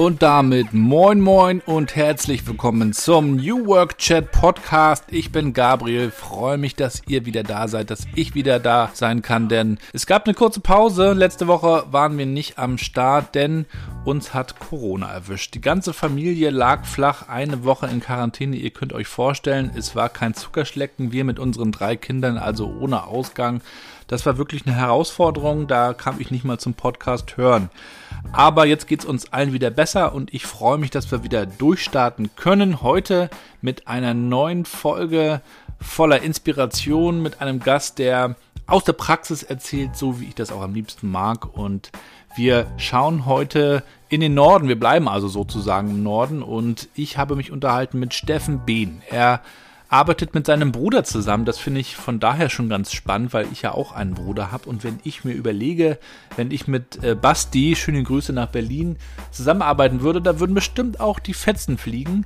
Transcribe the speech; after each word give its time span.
Und 0.00 0.22
damit 0.22 0.72
moin 0.72 1.20
moin 1.20 1.60
und 1.66 1.94
herzlich 1.94 2.46
willkommen 2.46 2.94
zum 2.94 3.36
New 3.36 3.66
Work 3.66 3.98
Chat 3.98 4.32
Podcast. 4.32 5.04
Ich 5.10 5.30
bin 5.30 5.52
Gabriel, 5.52 6.10
freue 6.10 6.56
mich, 6.56 6.74
dass 6.74 7.02
ihr 7.06 7.26
wieder 7.26 7.42
da 7.42 7.68
seid, 7.68 7.90
dass 7.90 8.06
ich 8.14 8.34
wieder 8.34 8.60
da 8.60 8.90
sein 8.94 9.20
kann, 9.20 9.50
denn 9.50 9.76
es 9.92 10.06
gab 10.06 10.24
eine 10.24 10.32
kurze 10.32 10.60
Pause. 10.60 11.12
Letzte 11.12 11.48
Woche 11.48 11.84
waren 11.90 12.16
wir 12.16 12.24
nicht 12.24 12.58
am 12.58 12.78
Start, 12.78 13.34
denn 13.34 13.66
uns 14.06 14.32
hat 14.32 14.58
Corona 14.58 15.12
erwischt. 15.12 15.52
Die 15.52 15.60
ganze 15.60 15.92
Familie 15.92 16.48
lag 16.48 16.86
flach 16.86 17.28
eine 17.28 17.64
Woche 17.64 17.86
in 17.86 18.00
Quarantäne. 18.00 18.56
Ihr 18.56 18.70
könnt 18.70 18.94
euch 18.94 19.06
vorstellen, 19.06 19.70
es 19.76 19.94
war 19.94 20.08
kein 20.08 20.32
Zuckerschlecken. 20.32 21.12
Wir 21.12 21.24
mit 21.26 21.38
unseren 21.38 21.72
drei 21.72 21.96
Kindern, 21.96 22.38
also 22.38 22.74
ohne 22.80 23.04
Ausgang. 23.04 23.60
Das 24.10 24.26
war 24.26 24.38
wirklich 24.38 24.66
eine 24.66 24.74
Herausforderung. 24.74 25.68
Da 25.68 25.94
kam 25.94 26.16
ich 26.18 26.32
nicht 26.32 26.44
mal 26.44 26.58
zum 26.58 26.74
Podcast 26.74 27.36
hören. 27.36 27.70
Aber 28.32 28.66
jetzt 28.66 28.88
geht 28.88 28.98
es 28.98 29.04
uns 29.04 29.32
allen 29.32 29.52
wieder 29.52 29.70
besser 29.70 30.16
und 30.16 30.34
ich 30.34 30.46
freue 30.46 30.78
mich, 30.78 30.90
dass 30.90 31.12
wir 31.12 31.22
wieder 31.22 31.46
durchstarten 31.46 32.30
können. 32.34 32.82
Heute 32.82 33.30
mit 33.60 33.86
einer 33.86 34.12
neuen 34.12 34.64
Folge 34.64 35.42
voller 35.80 36.22
Inspiration, 36.22 37.22
mit 37.22 37.40
einem 37.40 37.60
Gast, 37.60 38.00
der 38.00 38.34
aus 38.66 38.82
der 38.82 38.94
Praxis 38.94 39.44
erzählt, 39.44 39.94
so 39.94 40.20
wie 40.20 40.26
ich 40.26 40.34
das 40.34 40.50
auch 40.50 40.62
am 40.62 40.74
liebsten 40.74 41.08
mag. 41.08 41.56
Und 41.56 41.92
wir 42.34 42.66
schauen 42.78 43.26
heute 43.26 43.84
in 44.08 44.20
den 44.20 44.34
Norden. 44.34 44.66
Wir 44.66 44.78
bleiben 44.78 45.06
also 45.06 45.28
sozusagen 45.28 45.88
im 45.90 46.02
Norden. 46.02 46.42
Und 46.42 46.88
ich 46.96 47.16
habe 47.16 47.36
mich 47.36 47.52
unterhalten 47.52 48.00
mit 48.00 48.12
Steffen 48.12 48.66
Behn. 48.66 49.02
Er 49.08 49.40
arbeitet 49.90 50.34
mit 50.34 50.46
seinem 50.46 50.70
Bruder 50.70 51.02
zusammen. 51.02 51.44
Das 51.44 51.58
finde 51.58 51.80
ich 51.80 51.96
von 51.96 52.20
daher 52.20 52.48
schon 52.48 52.68
ganz 52.68 52.92
spannend, 52.92 53.34
weil 53.34 53.48
ich 53.52 53.62
ja 53.62 53.72
auch 53.72 53.92
einen 53.92 54.14
Bruder 54.14 54.52
habe. 54.52 54.68
Und 54.68 54.84
wenn 54.84 55.00
ich 55.02 55.24
mir 55.24 55.32
überlege, 55.32 55.98
wenn 56.36 56.52
ich 56.52 56.68
mit 56.68 57.02
äh, 57.02 57.16
Basti, 57.16 57.74
schöne 57.74 58.04
Grüße 58.04 58.32
nach 58.32 58.48
Berlin, 58.48 58.96
zusammenarbeiten 59.32 60.00
würde, 60.00 60.22
da 60.22 60.38
würden 60.38 60.54
bestimmt 60.54 61.00
auch 61.00 61.18
die 61.18 61.34
Fetzen 61.34 61.76
fliegen. 61.76 62.24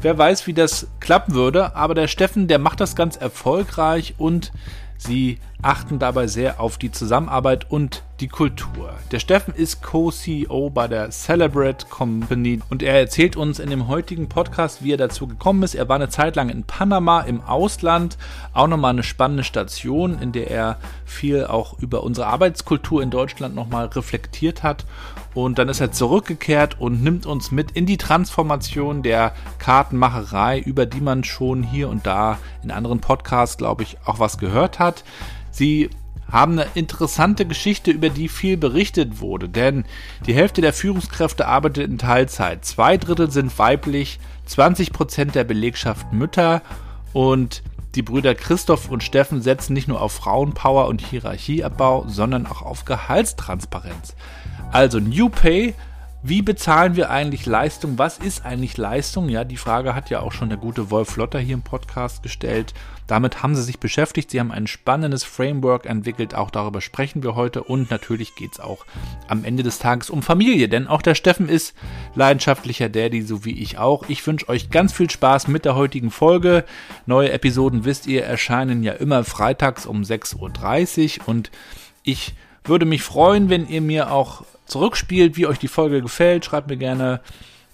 Wer 0.00 0.18
weiß, 0.18 0.48
wie 0.48 0.54
das 0.54 0.88
klappen 0.98 1.34
würde. 1.34 1.76
Aber 1.76 1.94
der 1.94 2.08
Steffen, 2.08 2.48
der 2.48 2.58
macht 2.58 2.80
das 2.80 2.96
ganz 2.96 3.16
erfolgreich 3.16 4.14
und 4.18 4.52
Sie 4.96 5.38
achten 5.60 5.98
dabei 5.98 6.26
sehr 6.26 6.60
auf 6.60 6.78
die 6.78 6.92
Zusammenarbeit 6.92 7.70
und 7.70 8.02
die 8.20 8.28
Kultur. 8.28 8.94
Der 9.10 9.18
Steffen 9.18 9.54
ist 9.54 9.82
Co-CEO 9.82 10.70
bei 10.70 10.86
der 10.86 11.10
Celebrate 11.10 11.86
Company 11.88 12.60
und 12.70 12.82
er 12.82 12.98
erzählt 12.98 13.36
uns 13.36 13.58
in 13.58 13.70
dem 13.70 13.88
heutigen 13.88 14.28
Podcast, 14.28 14.84
wie 14.84 14.92
er 14.92 14.96
dazu 14.96 15.26
gekommen 15.26 15.62
ist. 15.62 15.74
Er 15.74 15.88
war 15.88 15.96
eine 15.96 16.08
Zeit 16.08 16.36
lang 16.36 16.48
in 16.48 16.62
Panama 16.62 17.22
im 17.22 17.40
Ausland, 17.40 18.16
auch 18.52 18.68
nochmal 18.68 18.92
eine 18.92 19.02
spannende 19.02 19.42
Station, 19.42 20.18
in 20.20 20.32
der 20.32 20.50
er 20.50 20.78
viel 21.04 21.44
auch 21.44 21.78
über 21.80 22.02
unsere 22.04 22.28
Arbeitskultur 22.28 23.02
in 23.02 23.10
Deutschland 23.10 23.54
nochmal 23.54 23.86
reflektiert 23.86 24.62
hat. 24.62 24.84
Und 25.34 25.58
dann 25.58 25.68
ist 25.68 25.80
er 25.80 25.90
zurückgekehrt 25.90 26.80
und 26.80 27.02
nimmt 27.02 27.26
uns 27.26 27.50
mit 27.50 27.72
in 27.72 27.86
die 27.86 27.96
Transformation 27.96 29.02
der 29.02 29.34
Kartenmacherei, 29.58 30.60
über 30.60 30.86
die 30.86 31.00
man 31.00 31.24
schon 31.24 31.62
hier 31.62 31.88
und 31.88 32.06
da 32.06 32.38
in 32.62 32.70
anderen 32.70 33.00
Podcasts, 33.00 33.58
glaube 33.58 33.82
ich, 33.82 33.98
auch 34.04 34.20
was 34.20 34.38
gehört 34.38 34.78
hat. 34.78 35.04
Sie 35.50 35.90
haben 36.30 36.52
eine 36.52 36.68
interessante 36.74 37.46
Geschichte, 37.46 37.90
über 37.90 38.08
die 38.08 38.28
viel 38.28 38.56
berichtet 38.56 39.20
wurde, 39.20 39.48
denn 39.48 39.84
die 40.26 40.34
Hälfte 40.34 40.60
der 40.60 40.72
Führungskräfte 40.72 41.46
arbeitet 41.46 41.88
in 41.88 41.98
Teilzeit, 41.98 42.64
zwei 42.64 42.96
Drittel 42.96 43.30
sind 43.30 43.56
weiblich, 43.58 44.18
20 44.46 44.92
Prozent 44.92 45.34
der 45.34 45.44
Belegschaft 45.44 46.12
Mütter 46.12 46.62
und 47.12 47.62
die 47.94 48.02
Brüder 48.02 48.34
Christoph 48.34 48.90
und 48.90 49.04
Steffen 49.04 49.40
setzen 49.42 49.72
nicht 49.72 49.86
nur 49.86 50.00
auf 50.00 50.12
Frauenpower 50.12 50.88
und 50.88 51.00
Hierarchieabbau, 51.00 52.06
sondern 52.08 52.46
auch 52.46 52.62
auf 52.62 52.84
Gehaltstransparenz. 52.84 54.16
Also 54.74 54.98
New 54.98 55.28
Pay 55.28 55.72
wie 56.26 56.40
bezahlen 56.40 56.96
wir 56.96 57.10
eigentlich 57.10 57.44
Leistung? 57.44 57.98
Was 57.98 58.16
ist 58.16 58.46
eigentlich 58.46 58.78
Leistung? 58.78 59.28
Ja, 59.28 59.44
die 59.44 59.58
Frage 59.58 59.94
hat 59.94 60.08
ja 60.08 60.20
auch 60.20 60.32
schon 60.32 60.48
der 60.48 60.56
gute 60.56 60.90
Wolf 60.90 61.18
Lotter 61.18 61.38
hier 61.38 61.52
im 61.52 61.60
Podcast 61.60 62.22
gestellt. 62.22 62.72
Damit 63.06 63.42
haben 63.42 63.54
sie 63.54 63.62
sich 63.62 63.78
beschäftigt. 63.78 64.30
Sie 64.30 64.40
haben 64.40 64.50
ein 64.50 64.66
spannendes 64.66 65.22
Framework 65.22 65.84
entwickelt. 65.84 66.34
Auch 66.34 66.50
darüber 66.50 66.80
sprechen 66.80 67.22
wir 67.22 67.34
heute. 67.34 67.62
Und 67.62 67.90
natürlich 67.90 68.36
geht 68.36 68.52
es 68.52 68.60
auch 68.60 68.86
am 69.28 69.44
Ende 69.44 69.62
des 69.62 69.80
Tages 69.80 70.08
um 70.08 70.22
Familie. 70.22 70.70
Denn 70.70 70.86
auch 70.86 71.02
der 71.02 71.14
Steffen 71.14 71.46
ist 71.46 71.74
leidenschaftlicher 72.14 72.88
Daddy, 72.88 73.20
so 73.20 73.44
wie 73.44 73.60
ich 73.60 73.76
auch. 73.76 74.08
Ich 74.08 74.26
wünsche 74.26 74.48
euch 74.48 74.70
ganz 74.70 74.94
viel 74.94 75.10
Spaß 75.10 75.48
mit 75.48 75.66
der 75.66 75.74
heutigen 75.74 76.10
Folge. 76.10 76.64
Neue 77.04 77.32
Episoden, 77.32 77.84
wisst 77.84 78.06
ihr, 78.06 78.24
erscheinen 78.24 78.82
ja 78.82 78.94
immer 78.94 79.24
freitags 79.24 79.84
um 79.84 80.00
6.30 80.00 81.18
Uhr. 81.20 81.28
Und 81.28 81.50
ich 82.02 82.32
würde 82.64 82.86
mich 82.86 83.02
freuen, 83.02 83.50
wenn 83.50 83.68
ihr 83.68 83.80
mir 83.80 84.10
auch 84.10 84.42
zurückspielt, 84.66 85.36
wie 85.36 85.46
euch 85.46 85.58
die 85.58 85.68
Folge 85.68 86.02
gefällt. 86.02 86.44
Schreibt 86.44 86.68
mir 86.68 86.76
gerne 86.76 87.20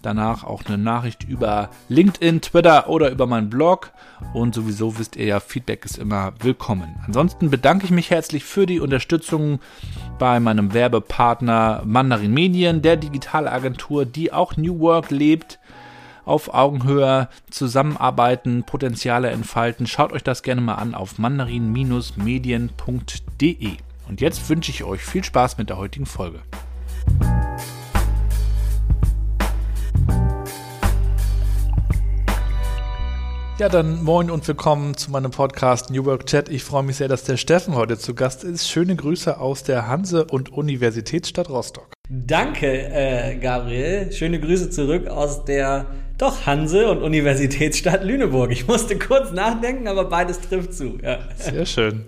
danach 0.02 0.44
auch 0.44 0.64
eine 0.64 0.78
Nachricht 0.78 1.24
über 1.24 1.68
LinkedIn, 1.88 2.40
Twitter 2.40 2.88
oder 2.88 3.10
über 3.10 3.26
meinen 3.26 3.50
Blog. 3.50 3.92
Und 4.32 4.54
sowieso 4.54 4.98
wisst 4.98 5.16
ihr 5.16 5.26
ja, 5.26 5.40
Feedback 5.40 5.84
ist 5.84 5.98
immer 5.98 6.32
willkommen. 6.40 6.96
Ansonsten 7.06 7.50
bedanke 7.50 7.84
ich 7.84 7.90
mich 7.90 8.10
herzlich 8.10 8.44
für 8.44 8.64
die 8.66 8.80
Unterstützung 8.80 9.60
bei 10.18 10.40
meinem 10.40 10.74
Werbepartner 10.74 11.82
Mandarin 11.84 12.32
Medien, 12.32 12.82
der 12.82 12.96
Digitalagentur, 12.96 14.04
die 14.04 14.32
auch 14.32 14.56
New 14.56 14.80
Work 14.80 15.10
lebt. 15.10 15.58
Auf 16.24 16.52
Augenhöhe 16.52 17.28
zusammenarbeiten, 17.50 18.64
Potenziale 18.64 19.30
entfalten. 19.30 19.86
Schaut 19.86 20.12
euch 20.12 20.22
das 20.22 20.42
gerne 20.42 20.60
mal 20.60 20.74
an 20.74 20.94
auf 20.94 21.18
mandarin-medien.de. 21.18 23.76
Und 24.10 24.20
jetzt 24.20 24.50
wünsche 24.50 24.72
ich 24.72 24.82
euch 24.82 25.02
viel 25.02 25.22
Spaß 25.22 25.56
mit 25.56 25.68
der 25.68 25.78
heutigen 25.78 26.04
Folge. 26.04 26.40
Ja, 33.58 33.68
dann 33.68 34.02
moin 34.02 34.32
und 34.32 34.48
willkommen 34.48 34.96
zu 34.96 35.12
meinem 35.12 35.30
Podcast 35.30 35.90
New 35.90 36.04
Work 36.06 36.26
Chat. 36.26 36.48
Ich 36.48 36.64
freue 36.64 36.82
mich 36.82 36.96
sehr, 36.96 37.06
dass 37.06 37.22
der 37.22 37.36
Steffen 37.36 37.76
heute 37.76 37.98
zu 37.98 38.16
Gast 38.16 38.42
ist. 38.42 38.68
Schöne 38.68 38.96
Grüße 38.96 39.38
aus 39.38 39.62
der 39.62 39.86
Hanse- 39.86 40.24
und 40.24 40.52
Universitätsstadt 40.52 41.48
Rostock. 41.48 41.92
Danke, 42.08 42.66
äh, 42.66 43.36
Gabriel. 43.36 44.10
Schöne 44.10 44.40
Grüße 44.40 44.70
zurück 44.70 45.06
aus 45.06 45.44
der 45.44 45.86
doch 46.18 46.46
Hanse- 46.46 46.90
und 46.90 47.00
Universitätsstadt 47.00 48.02
Lüneburg. 48.02 48.50
Ich 48.50 48.66
musste 48.66 48.98
kurz 48.98 49.30
nachdenken, 49.30 49.86
aber 49.86 50.06
beides 50.06 50.40
trifft 50.40 50.74
zu. 50.74 50.98
Ja. 51.00 51.20
Sehr 51.36 51.64
schön. 51.64 52.06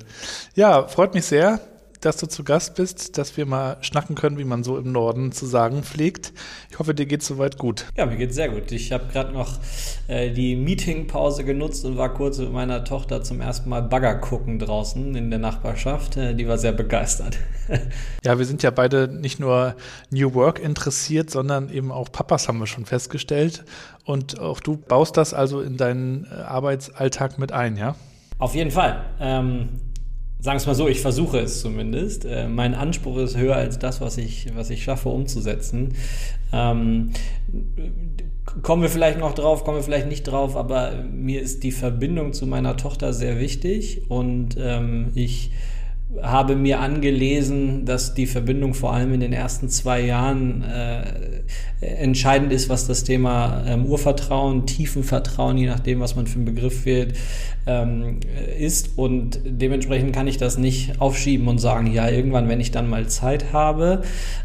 Ja, 0.56 0.88
freut 0.88 1.14
mich 1.14 1.26
sehr 1.26 1.60
dass 2.02 2.16
du 2.16 2.26
zu 2.26 2.44
Gast 2.44 2.74
bist, 2.74 3.16
dass 3.16 3.36
wir 3.36 3.46
mal 3.46 3.78
schnacken 3.80 4.14
können, 4.14 4.36
wie 4.38 4.44
man 4.44 4.64
so 4.64 4.76
im 4.76 4.92
Norden 4.92 5.32
zu 5.32 5.46
sagen 5.46 5.82
pflegt. 5.82 6.32
Ich 6.70 6.78
hoffe, 6.78 6.94
dir 6.94 7.06
geht 7.06 7.22
soweit 7.22 7.58
gut. 7.58 7.86
Ja, 7.96 8.06
mir 8.06 8.16
geht's 8.16 8.34
sehr 8.34 8.48
gut. 8.48 8.70
Ich 8.72 8.92
habe 8.92 9.04
gerade 9.12 9.32
noch 9.32 9.58
äh, 10.08 10.30
die 10.30 10.56
Meetingpause 10.56 11.44
genutzt 11.44 11.84
und 11.84 11.96
war 11.96 12.12
kurz 12.12 12.38
mit 12.38 12.52
meiner 12.52 12.84
Tochter 12.84 13.22
zum 13.22 13.40
ersten 13.40 13.70
Mal 13.70 13.82
Bagger 13.82 14.16
gucken 14.16 14.58
draußen 14.58 15.14
in 15.14 15.30
der 15.30 15.38
Nachbarschaft. 15.38 16.16
Äh, 16.16 16.34
die 16.34 16.46
war 16.48 16.58
sehr 16.58 16.72
begeistert. 16.72 17.38
ja, 18.24 18.38
wir 18.38 18.44
sind 18.44 18.62
ja 18.62 18.70
beide 18.70 19.08
nicht 19.08 19.38
nur 19.38 19.76
New 20.10 20.34
Work 20.34 20.58
interessiert, 20.58 21.30
sondern 21.30 21.70
eben 21.70 21.92
auch 21.92 22.10
Papas 22.10 22.48
haben 22.48 22.58
wir 22.58 22.66
schon 22.66 22.84
festgestellt. 22.84 23.64
Und 24.04 24.40
auch 24.40 24.60
du 24.60 24.76
baust 24.76 25.16
das 25.16 25.32
also 25.34 25.60
in 25.60 25.76
deinen 25.76 26.24
äh, 26.24 26.42
Arbeitsalltag 26.42 27.38
mit 27.38 27.52
ein, 27.52 27.76
ja? 27.76 27.94
Auf 28.38 28.56
jeden 28.56 28.72
Fall. 28.72 29.04
Ähm, 29.20 29.68
sagen 30.42 30.56
wir 30.56 30.60
es 30.60 30.66
mal 30.66 30.74
so, 30.74 30.88
ich 30.88 31.00
versuche 31.00 31.38
es 31.38 31.60
zumindest. 31.60 32.24
Äh, 32.24 32.48
mein 32.48 32.74
Anspruch 32.74 33.18
ist 33.18 33.36
höher 33.36 33.54
als 33.54 33.78
das, 33.78 34.00
was 34.00 34.18
ich, 34.18 34.48
was 34.56 34.70
ich 34.70 34.82
schaffe 34.82 35.08
umzusetzen. 35.08 35.94
Ähm, 36.52 37.10
kommen 38.62 38.82
wir 38.82 38.88
vielleicht 38.88 39.20
noch 39.20 39.34
drauf, 39.34 39.62
kommen 39.62 39.78
wir 39.78 39.84
vielleicht 39.84 40.08
nicht 40.08 40.24
drauf, 40.24 40.56
aber 40.56 41.04
mir 41.10 41.40
ist 41.40 41.62
die 41.62 41.70
Verbindung 41.70 42.32
zu 42.32 42.46
meiner 42.46 42.76
Tochter 42.76 43.12
sehr 43.12 43.38
wichtig 43.38 44.10
und 44.10 44.56
ähm, 44.58 45.12
ich 45.14 45.52
habe 46.20 46.56
mir 46.56 46.80
angelesen, 46.80 47.86
dass 47.86 48.14
die 48.14 48.26
Verbindung 48.26 48.74
vor 48.74 48.92
allem 48.92 49.14
in 49.14 49.20
den 49.20 49.32
ersten 49.32 49.68
zwei 49.68 50.02
Jahren 50.02 50.62
äh, 50.62 51.04
entscheidend 51.80 52.52
ist, 52.52 52.68
was 52.68 52.86
das 52.86 53.04
Thema 53.04 53.64
ähm, 53.66 53.86
Urvertrauen, 53.86 54.66
Tiefenvertrauen, 54.66 55.56
je 55.56 55.66
nachdem, 55.66 56.00
was 56.00 56.14
man 56.14 56.26
für 56.26 56.36
einen 56.36 56.44
Begriff 56.44 56.84
wählt, 56.84 57.14
ähm, 57.66 58.20
ist. 58.58 58.98
Und 58.98 59.40
dementsprechend 59.44 60.14
kann 60.14 60.26
ich 60.26 60.36
das 60.36 60.58
nicht 60.58 61.00
aufschieben 61.00 61.48
und 61.48 61.58
sagen, 61.58 61.92
ja, 61.92 62.08
irgendwann, 62.08 62.48
wenn 62.48 62.60
ich 62.60 62.70
dann 62.70 62.90
mal 62.90 63.06
Zeit 63.06 63.52
habe, 63.52 64.02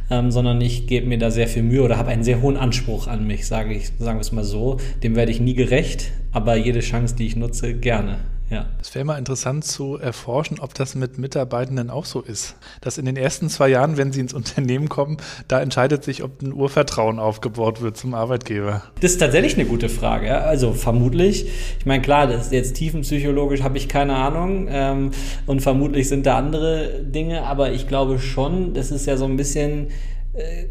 ähm, 0.10 0.32
sondern 0.32 0.62
ich 0.62 0.88
gebe 0.88 1.08
mir 1.08 1.18
da 1.18 1.32
sehr 1.32 1.48
viel 1.48 1.64
Mühe 1.64 1.84
oder 1.84 1.98
habe 1.98 2.12
einen 2.12 2.24
sehr 2.24 2.42
hohen 2.42 2.58
Anspruch 2.58 3.08
an 3.08 3.28
mich, 3.28 3.46
sage 3.46 3.74
ich, 3.74 3.92
sagen 4.00 4.18
wir 4.18 4.22
es 4.22 4.32
mal 4.32 4.46
so. 4.46 4.78
Dem 5.04 5.16
werde 5.16 5.32
ich 5.32 5.42
nie 5.42 5.54
gerecht, 5.54 6.12
aber 6.32 6.56
jede 6.56 6.80
Chance, 6.80 7.16
die 7.16 7.28
ich 7.28 7.36
nutze, 7.36 7.74
gerne. 7.74 8.20
Ja. 8.50 8.66
Es 8.82 8.96
wäre 8.96 9.04
mal 9.04 9.18
interessant 9.18 9.66
zu 9.66 9.98
erforschen, 9.98 10.60
ob 10.60 10.74
das 10.74 10.96
mit 10.96 11.18
Mitarbeitenden 11.18 11.90
auch 11.90 12.06
so 12.06 12.22
ist. 12.22 12.56
Dass 12.80 12.98
in 12.98 13.06
den 13.06 13.18
ersten 13.18 13.50
zwei 13.50 13.68
Jahren, 13.68 13.98
wenn 13.98 14.14
sie 14.14 14.22
ins 14.22 14.34
Unternehmen 14.38 14.88
kommen, 14.88 15.18
da 15.48 15.62
entscheidet 15.62 16.04
sich, 16.04 16.24
ob 16.24 16.42
ein 16.42 16.54
Urvertrauen 16.54 17.20
aufgebaut 17.20 17.82
wird 17.82 17.98
zum 17.98 18.14
Arbeitgeber. 18.14 18.84
Das 19.02 19.12
ist 19.12 19.18
tatsächlich 19.18 19.56
eine 19.56 19.66
gute 19.66 19.90
Frage. 19.90 20.28
Ja? 20.28 20.40
Also 20.40 20.74
vermutlich, 20.74 21.48
ich 21.80 21.86
meine, 21.86 22.02
klar, 22.02 22.28
das 22.28 22.46
ist 22.46 22.52
jetzt 22.54 22.76
tiefenpsychologisch, 22.76 23.64
habe 23.64 23.78
ich 23.78 23.90
keine 23.90 24.16
Ahnung. 24.16 24.68
Ähm, 24.70 25.12
und 25.46 25.62
vermutlich 25.62 26.08
sind 26.08 26.26
da 26.26 26.38
andere 26.38 27.04
Dinge, 27.04 27.44
aber 27.44 27.72
ich 27.72 27.88
glaube 27.88 28.20
schon, 28.20 28.74
das 28.74 28.92
ist 28.92 29.06
ja 29.08 29.18
so 29.18 29.26
ein 29.26 29.36
bisschen, 29.36 29.88
äh, 30.34 30.68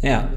ja, 0.00 0.30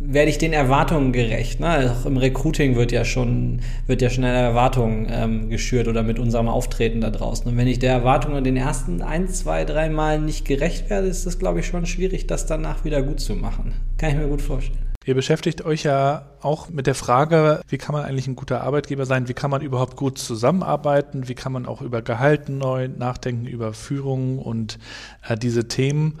werde 0.00 0.30
ich 0.30 0.38
den 0.38 0.52
Erwartungen 0.52 1.12
gerecht. 1.12 1.60
Ne? 1.60 1.96
Auch 1.98 2.06
im 2.06 2.16
Recruiting 2.16 2.76
wird 2.76 2.92
ja 2.92 3.04
schon, 3.04 3.60
wird 3.86 4.00
ja 4.00 4.10
schon 4.10 4.24
eine 4.24 4.36
Erwartung 4.38 5.06
ähm, 5.10 5.50
geschürt 5.50 5.88
oder 5.88 6.02
mit 6.02 6.18
unserem 6.18 6.48
Auftreten 6.48 7.00
da 7.00 7.10
draußen. 7.10 7.50
Und 7.50 7.56
wenn 7.56 7.66
ich 7.66 7.78
der 7.78 7.92
Erwartung 7.92 8.36
in 8.36 8.44
den 8.44 8.56
ersten 8.56 9.02
ein, 9.02 9.28
zwei, 9.28 9.64
drei 9.64 9.88
Mal 9.88 10.20
nicht 10.20 10.44
gerecht 10.44 10.88
werde, 10.88 11.08
ist 11.08 11.26
das, 11.26 11.38
glaube 11.38 11.60
ich, 11.60 11.66
schon 11.66 11.86
schwierig, 11.86 12.26
das 12.26 12.46
danach 12.46 12.84
wieder 12.84 13.02
gut 13.02 13.20
zu 13.20 13.34
machen. 13.34 13.74
Kann 13.98 14.10
ich 14.10 14.16
mir 14.16 14.28
gut 14.28 14.42
vorstellen. 14.42 14.78
Ihr 15.04 15.14
beschäftigt 15.14 15.64
euch 15.64 15.84
ja 15.84 16.26
auch 16.42 16.68
mit 16.68 16.86
der 16.86 16.94
Frage, 16.94 17.62
wie 17.68 17.78
kann 17.78 17.94
man 17.94 18.04
eigentlich 18.04 18.26
ein 18.26 18.36
guter 18.36 18.60
Arbeitgeber 18.60 19.06
sein? 19.06 19.26
Wie 19.26 19.32
kann 19.32 19.50
man 19.50 19.62
überhaupt 19.62 19.96
gut 19.96 20.18
zusammenarbeiten? 20.18 21.28
Wie 21.28 21.34
kann 21.34 21.50
man 21.50 21.64
auch 21.64 21.80
über 21.80 22.02
Gehalt 22.02 22.50
neu 22.50 22.88
nachdenken, 22.88 23.46
über 23.46 23.72
Führung 23.72 24.38
und 24.38 24.78
äh, 25.26 25.36
diese 25.38 25.66
Themen? 25.66 26.18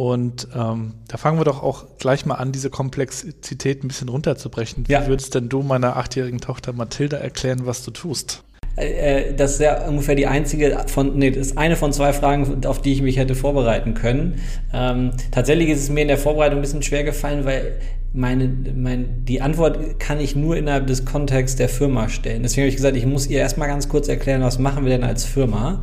Und 0.00 0.48
ähm, 0.54 0.94
da 1.08 1.18
fangen 1.18 1.38
wir 1.38 1.44
doch 1.44 1.62
auch 1.62 1.84
gleich 1.98 2.24
mal 2.24 2.36
an, 2.36 2.52
diese 2.52 2.70
Komplexität 2.70 3.84
ein 3.84 3.88
bisschen 3.88 4.08
runterzubrechen. 4.08 4.86
Ja. 4.88 5.02
Wie 5.02 5.08
würdest 5.08 5.34
denn 5.34 5.50
du 5.50 5.62
meiner 5.62 5.98
achtjährigen 5.98 6.40
Tochter 6.40 6.72
Mathilda 6.72 7.18
erklären, 7.18 7.66
was 7.66 7.84
du 7.84 7.90
tust? 7.90 8.42
Äh, 8.80 9.34
das 9.34 9.52
ist 9.52 9.60
ja 9.60 9.86
ungefähr 9.86 10.14
die 10.14 10.26
einzige 10.26 10.76
von, 10.86 11.16
nee, 11.16 11.30
das 11.30 11.48
ist 11.48 11.58
eine 11.58 11.76
von 11.76 11.92
zwei 11.92 12.12
Fragen, 12.12 12.64
auf 12.66 12.80
die 12.80 12.92
ich 12.92 13.02
mich 13.02 13.16
hätte 13.16 13.34
vorbereiten 13.34 13.94
können. 13.94 14.40
Ähm, 14.72 15.10
tatsächlich 15.30 15.68
ist 15.68 15.82
es 15.82 15.90
mir 15.90 16.02
in 16.02 16.08
der 16.08 16.18
Vorbereitung 16.18 16.58
ein 16.58 16.62
bisschen 16.62 16.82
schwer 16.82 17.04
gefallen, 17.04 17.44
weil 17.44 17.78
meine, 18.12 18.50
mein, 18.74 19.24
die 19.24 19.40
Antwort 19.40 20.00
kann 20.00 20.18
ich 20.18 20.34
nur 20.34 20.56
innerhalb 20.56 20.86
des 20.88 21.04
Kontexts 21.04 21.56
der 21.56 21.68
Firma 21.68 22.08
stellen. 22.08 22.42
Deswegen 22.42 22.62
habe 22.62 22.68
ich 22.68 22.76
gesagt, 22.76 22.96
ich 22.96 23.06
muss 23.06 23.28
ihr 23.28 23.38
erstmal 23.38 23.68
ganz 23.68 23.88
kurz 23.88 24.08
erklären, 24.08 24.42
was 24.42 24.58
machen 24.58 24.84
wir 24.84 24.90
denn 24.90 25.04
als 25.04 25.24
Firma. 25.24 25.82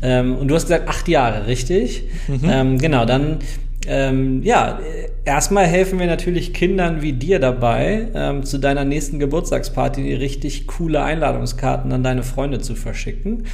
Ähm, 0.00 0.36
und 0.36 0.48
du 0.48 0.54
hast 0.54 0.64
gesagt, 0.64 0.88
acht 0.88 1.06
Jahre, 1.08 1.46
richtig? 1.46 2.04
Mhm. 2.28 2.40
Ähm, 2.44 2.78
genau, 2.78 3.04
dann 3.04 3.38
ähm, 3.86 4.42
ja, 4.42 4.80
erstmal 5.24 5.66
helfen 5.66 5.98
wir 5.98 6.06
natürlich 6.06 6.52
Kindern 6.52 7.02
wie 7.02 7.12
dir 7.12 7.38
dabei, 7.38 8.08
ähm, 8.14 8.42
zu 8.44 8.58
deiner 8.58 8.84
nächsten 8.84 9.18
Geburtstagsparty 9.18 10.14
richtig 10.14 10.66
coole 10.66 11.02
Einladungskarten 11.02 11.92
an 11.92 12.02
deine 12.02 12.22
Freunde 12.22 12.60
zu 12.60 12.74
verschicken. 12.74 13.44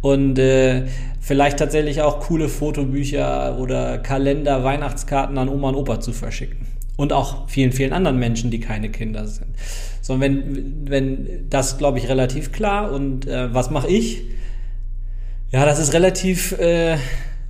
Und 0.00 0.38
äh, 0.38 0.84
vielleicht 1.20 1.58
tatsächlich 1.58 2.00
auch 2.02 2.20
coole 2.20 2.48
Fotobücher 2.48 3.58
oder 3.58 3.98
Kalender, 3.98 4.64
Weihnachtskarten 4.64 5.36
an 5.36 5.48
Oma 5.48 5.70
und 5.70 5.74
Opa 5.74 6.00
zu 6.00 6.12
verschicken. 6.12 6.66
Und 6.96 7.12
auch 7.12 7.48
vielen, 7.48 7.72
vielen 7.72 7.92
anderen 7.92 8.18
Menschen, 8.18 8.50
die 8.50 8.60
keine 8.60 8.90
Kinder 8.90 9.26
sind. 9.26 9.48
So, 10.00 10.20
wenn, 10.20 10.88
wenn 10.88 11.48
das, 11.48 11.78
glaube 11.78 11.98
ich, 11.98 12.08
relativ 12.08 12.52
klar. 12.52 12.92
Und 12.92 13.26
äh, 13.26 13.52
was 13.54 13.70
mache 13.70 13.88
ich? 13.88 14.24
Ja, 15.50 15.64
das 15.64 15.78
ist 15.78 15.92
relativ 15.94 16.52
äh, 16.58 16.96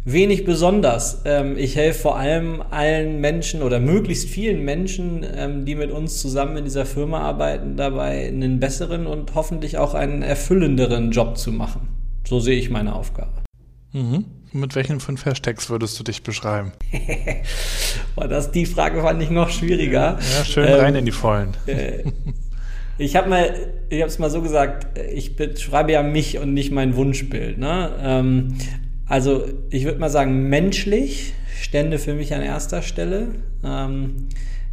wenig 0.04 0.44
besonders. 0.44 1.22
Ähm, 1.24 1.56
ich 1.56 1.76
helfe 1.76 2.00
vor 2.00 2.16
allem 2.16 2.62
allen 2.70 3.20
Menschen 3.20 3.62
oder 3.62 3.80
möglichst 3.80 4.28
vielen 4.28 4.64
Menschen, 4.64 5.24
ähm, 5.34 5.64
die 5.64 5.74
mit 5.74 5.90
uns 5.90 6.20
zusammen 6.20 6.56
in 6.56 6.64
dieser 6.64 6.86
Firma 6.86 7.20
arbeiten, 7.20 7.76
dabei 7.76 8.26
einen 8.28 8.60
besseren 8.60 9.06
und 9.06 9.34
hoffentlich 9.34 9.78
auch 9.78 9.94
einen 9.94 10.22
erfüllenderen 10.22 11.10
Job 11.10 11.36
zu 11.36 11.52
machen. 11.52 11.88
So 12.26 12.40
sehe 12.40 12.58
ich 12.58 12.70
meine 12.70 12.94
Aufgabe. 12.94 13.32
Mhm. 13.92 14.24
Mit 14.52 14.74
welchen 14.74 14.98
fünf 14.98 15.24
Hashtags 15.26 15.70
würdest 15.70 15.98
du 16.00 16.04
dich 16.04 16.22
beschreiben? 16.24 16.72
Boah, 18.16 18.26
das, 18.26 18.50
die 18.50 18.66
Frage 18.66 19.00
fand 19.00 19.22
ich 19.22 19.30
noch 19.30 19.48
schwieriger. 19.48 20.18
Ja, 20.18 20.44
schön 20.44 20.66
ähm, 20.66 20.80
rein 20.80 20.94
in 20.96 21.04
die 21.04 21.12
Vollen. 21.12 21.56
Äh, 21.66 22.02
ich 22.98 23.14
habe 23.14 23.28
mal, 23.28 23.54
ich 23.88 24.00
habe 24.00 24.10
es 24.10 24.18
mal 24.18 24.30
so 24.30 24.42
gesagt, 24.42 24.98
ich 25.14 25.36
beschreibe 25.36 25.92
ja 25.92 26.02
mich 26.02 26.38
und 26.38 26.52
nicht 26.52 26.72
mein 26.72 26.96
Wunschbild. 26.96 27.58
Ne? 27.58 27.92
Ähm, 28.02 28.58
also 29.10 29.44
ich 29.70 29.84
würde 29.84 29.98
mal 29.98 30.08
sagen, 30.08 30.48
menschlich 30.48 31.34
stände 31.60 31.98
für 31.98 32.14
mich 32.14 32.32
an 32.32 32.42
erster 32.42 32.80
Stelle. 32.80 33.34
Ähm, 33.64 34.28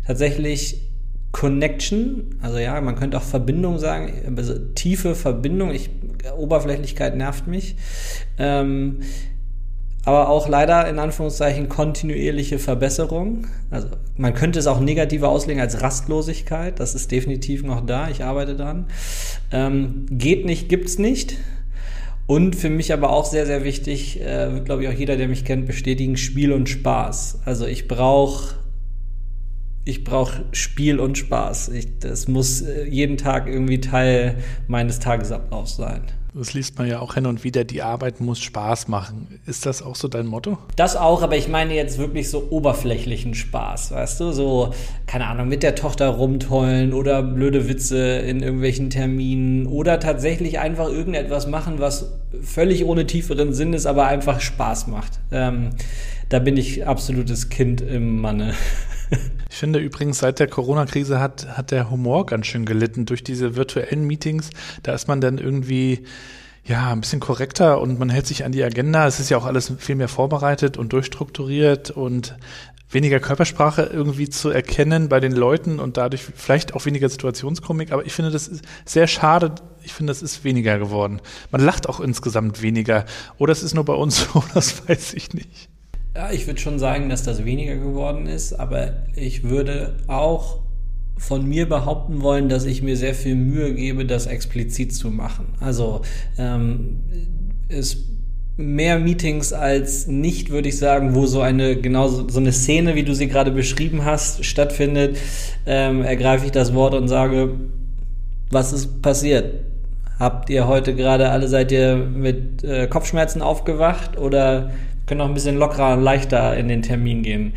tatsächlich 0.06 0.84
Connection, 1.32 2.36
also 2.40 2.60
ja, 2.60 2.80
man 2.80 2.96
könnte 2.96 3.18
auch 3.18 3.24
Verbindung 3.24 3.80
sagen, 3.80 4.36
also 4.38 4.54
tiefe 4.76 5.16
Verbindung. 5.16 5.72
Ich, 5.72 5.90
Oberflächlichkeit 6.38 7.18
nervt 7.18 7.48
mich. 7.48 7.78
Ähm, 8.38 9.00
aber 10.06 10.30
auch 10.30 10.48
leider 10.48 10.88
in 10.88 11.00
Anführungszeichen 11.00 11.68
kontinuierliche 11.68 12.60
Verbesserung. 12.60 13.48
Also 13.72 13.88
man 14.18 14.36
könnte 14.36 14.60
es 14.60 14.68
auch 14.68 14.80
negativer 14.80 15.30
auslegen 15.30 15.62
als 15.62 15.82
Rastlosigkeit. 15.82 16.80
Das 16.80 16.94
ist 16.94 17.12
definitiv 17.12 17.64
noch 17.64 17.84
da. 17.84 18.08
Ich 18.08 18.24
arbeite 18.24 18.56
dran. 18.56 18.86
Ähm, 19.52 20.06
geht 20.12 20.46
nicht, 20.46 20.70
gibt's 20.70 21.00
nicht. 21.00 21.38
Und 22.28 22.58
für 22.58 22.70
mich 22.70 22.92
aber 22.92 23.12
auch 23.12 23.26
sehr, 23.26 23.46
sehr 23.46 23.64
wichtig, 23.64 24.20
äh, 24.20 24.62
glaube 24.64 24.84
ich 24.84 24.90
auch 24.90 24.94
jeder, 24.94 25.16
der 25.16 25.30
mich 25.30 25.46
kennt, 25.46 25.66
bestätigen, 25.66 26.18
Spiel 26.18 26.52
und 26.52 26.68
Spaß. 26.68 27.40
Also 27.46 27.66
ich 27.66 27.88
brauche 27.88 28.56
ich 29.88 30.04
brauche 30.04 30.44
Spiel 30.52 31.00
und 31.00 31.18
Spaß. 31.18 31.70
Ich, 31.70 32.00
das 32.00 32.28
muss 32.28 32.62
äh, 32.62 32.84
jeden 32.86 33.18
Tag 33.18 33.48
irgendwie 33.48 33.80
Teil 33.80 34.36
meines 34.68 35.00
Tagesablaufs 35.00 35.78
sein. 35.78 36.02
Das 36.34 36.54
liest 36.54 36.78
man 36.78 36.88
ja 36.88 37.00
auch 37.00 37.16
hin 37.16 37.26
und 37.26 37.44
wieder, 37.44 37.64
die 37.64 37.82
Arbeit 37.82 38.20
muss 38.22 38.40
Spaß 38.42 38.90
machen. 38.90 39.40
Ist 39.48 39.66
das 39.66 39.82
auch 39.82 39.96
so 39.96 40.08
dein 40.08 40.28
Motto? 40.28 40.60
Das 40.76 40.96
auch, 40.96 41.24
aber 41.24 41.36
ich 41.36 41.48
meine 41.48 41.74
jetzt 41.74 41.98
wirklich 41.98 42.30
so 42.30 42.50
oberflächlichen 42.52 43.34
Spaß, 43.34 43.92
weißt 43.92 44.20
du? 44.20 44.32
So, 44.34 44.72
keine 45.08 45.26
Ahnung, 45.28 45.48
mit 45.48 45.64
der 45.64 45.74
Tochter 45.74 46.10
rumtollen 46.10 46.94
oder 46.94 47.24
blöde 47.24 47.68
Witze 47.68 48.18
in 48.18 48.44
irgendwelchen 48.44 48.92
Terminen 48.92 49.66
oder 49.66 50.00
tatsächlich 50.00 50.60
einfach 50.60 50.90
irgendetwas 50.90 51.48
machen, 51.48 51.80
was 51.80 52.12
völlig 52.42 52.86
ohne 52.86 53.08
tieferen 53.08 53.54
Sinn 53.54 53.74
ist, 53.74 53.88
aber 53.88 54.06
einfach 54.06 54.40
Spaß 54.40 54.88
macht. 54.88 55.20
Ähm, 55.32 55.72
da 56.30 56.38
bin 56.40 56.58
ich 56.58 56.86
absolutes 56.86 57.50
Kind 57.50 57.82
im 57.82 58.22
Manne. 58.22 58.54
Ich 59.50 59.58
finde 59.58 59.80
übrigens, 59.80 60.20
seit 60.20 60.40
der 60.40 60.48
Corona-Krise 60.48 61.20
hat, 61.20 61.58
hat 61.58 61.72
der 61.72 61.90
Humor 61.90 62.26
ganz 62.26 62.48
schön 62.48 62.66
gelitten 62.66 63.06
durch 63.06 63.24
diese 63.24 63.56
virtuellen 63.56 64.06
Meetings. 64.06 64.50
Da 64.84 64.94
ist 64.94 65.08
man 65.08 65.22
dann 65.22 65.38
irgendwie 65.38 66.06
ja, 66.68 66.92
ein 66.92 67.02
bisschen 67.02 67.22
korrekter 67.22 67.80
und 67.80 67.98
man 67.98 68.10
hält 68.10 68.28
sich 68.28 68.44
an 68.44 68.52
die 68.52 68.64
Agenda. 68.64 69.08
Es 69.08 69.20
ist 69.20 69.30
ja 69.30 69.38
auch 69.38 69.46
alles 69.46 69.74
viel 69.78 69.96
mehr 69.96 70.10
vorbereitet 70.10 70.78
und 70.78 70.92
durchstrukturiert 70.92 71.92
und 71.92 72.36
weniger 72.90 73.20
Körpersprache 73.20 73.84
irgendwie 73.84 74.30
zu 74.30 74.50
erkennen 74.50 75.10
bei 75.10 75.20
den 75.20 75.34
Leuten 75.34 75.80
und 75.80 75.98
dadurch 75.98 76.24
vielleicht 76.36 76.74
auch 76.74 76.86
weniger 76.86 77.10
Situationskomik. 77.10 77.92
Aber 77.92 78.06
ich 78.06 78.14
finde, 78.14 78.32
das 78.32 78.48
ist 78.48 78.64
sehr 78.86 79.08
schade. 79.08 79.56
Ich 79.84 79.94
finde, 79.94 80.12
das 80.12 80.22
ist 80.22 80.44
weniger 80.44 80.78
geworden. 80.78 81.22
Man 81.52 81.62
lacht 81.62 81.88
auch 81.88 82.00
insgesamt 82.00 82.62
weniger. 82.62 83.06
Oder 83.38 83.54
es 83.54 83.64
ist 83.64 83.74
nur 83.74 83.86
bei 83.86 83.94
uns 83.94 84.28
so, 84.32 84.44
das 84.54 84.88
weiß 84.88 85.14
ich 85.14 85.34
nicht. 85.34 85.70
Ja, 86.18 86.32
ich 86.32 86.48
würde 86.48 86.60
schon 86.60 86.80
sagen, 86.80 87.10
dass 87.10 87.22
das 87.22 87.46
weniger 87.46 87.76
geworden 87.76 88.26
ist, 88.26 88.54
aber 88.54 88.94
ich 89.16 89.44
würde 89.44 89.98
auch 90.08 90.62
von 91.16 91.48
mir 91.48 91.70
behaupten 91.70 92.24
wollen, 92.24 92.50
dass 92.50 92.66
ich 92.66 92.82
mir 92.82 92.98
sehr 92.98 93.14
viel 93.14 93.36
Mühe 93.36 93.76
gebe, 93.76 94.04
das 94.04 94.26
explizit 94.26 94.96
zu 94.96 95.12
machen. 95.12 95.50
Also 95.60 96.02
ähm, 96.40 97.04
es 97.70 98.06
mehr 98.56 98.98
Meetings 98.98 99.54
als 99.54 100.08
nicht, 100.08 100.50
würde 100.50 100.70
ich 100.70 100.80
sagen, 100.80 101.14
wo 101.14 101.28
so 101.28 101.42
eine 101.42 101.80
genau 101.80 102.08
so 102.08 102.40
eine 102.40 102.52
Szene, 102.52 102.96
wie 102.96 103.04
du 103.04 103.14
sie 103.14 103.28
gerade 103.28 103.52
beschrieben 103.52 104.04
hast, 104.04 104.44
stattfindet, 104.44 105.20
ähm, 105.68 106.02
ergreife 106.02 106.48
ich 106.48 106.52
das 106.52 106.74
Wort 106.74 106.96
und 106.96 107.10
sage, 107.10 107.52
was 108.50 108.74
ist 108.74 109.04
passiert? 109.04 109.54
Habt 110.18 110.50
ihr 110.50 110.68
heute 110.68 110.96
gerade 110.96 111.30
alle 111.30 111.48
seid 111.48 111.72
ihr 111.72 111.96
mit 111.96 112.64
äh, 112.64 112.88
Kopfschmerzen 112.88 113.44
aufgewacht 113.44 114.18
oder 114.18 114.72
können 115.08 115.22
auch 115.22 115.28
ein 115.28 115.34
bisschen 115.34 115.58
lockerer 115.58 115.96
leichter 115.96 116.56
in 116.56 116.68
den 116.68 116.84
Termin 116.84 117.24
gehen. 117.24 117.54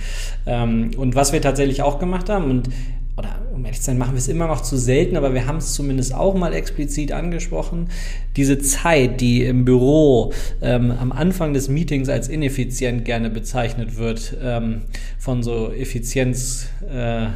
Ähm, 0.46 0.92
und 0.96 1.14
was 1.14 1.32
wir 1.32 1.42
tatsächlich 1.42 1.82
auch 1.82 1.98
gemacht 1.98 2.30
haben, 2.30 2.50
und 2.50 2.70
oder 3.16 3.36
um 3.52 3.64
ehrlich 3.64 3.80
zu 3.80 3.86
sein, 3.86 3.98
machen 3.98 4.12
wir 4.12 4.18
es 4.18 4.28
immer 4.28 4.46
noch 4.46 4.62
zu 4.62 4.78
selten, 4.78 5.16
aber 5.16 5.34
wir 5.34 5.46
haben 5.46 5.58
es 5.58 5.74
zumindest 5.74 6.14
auch 6.14 6.34
mal 6.34 6.54
explizit 6.54 7.12
angesprochen. 7.12 7.90
Diese 8.36 8.58
Zeit, 8.58 9.20
die 9.20 9.44
im 9.44 9.66
Büro 9.66 10.32
ähm, 10.62 10.90
am 10.92 11.12
Anfang 11.12 11.52
des 11.52 11.68
Meetings 11.68 12.08
als 12.08 12.28
ineffizient 12.28 13.04
gerne 13.04 13.28
bezeichnet 13.28 13.98
wird, 13.98 14.36
ähm, 14.42 14.82
von 15.18 15.42
so 15.42 15.70
Effizienz. 15.70 16.70
Äh, 16.90 17.26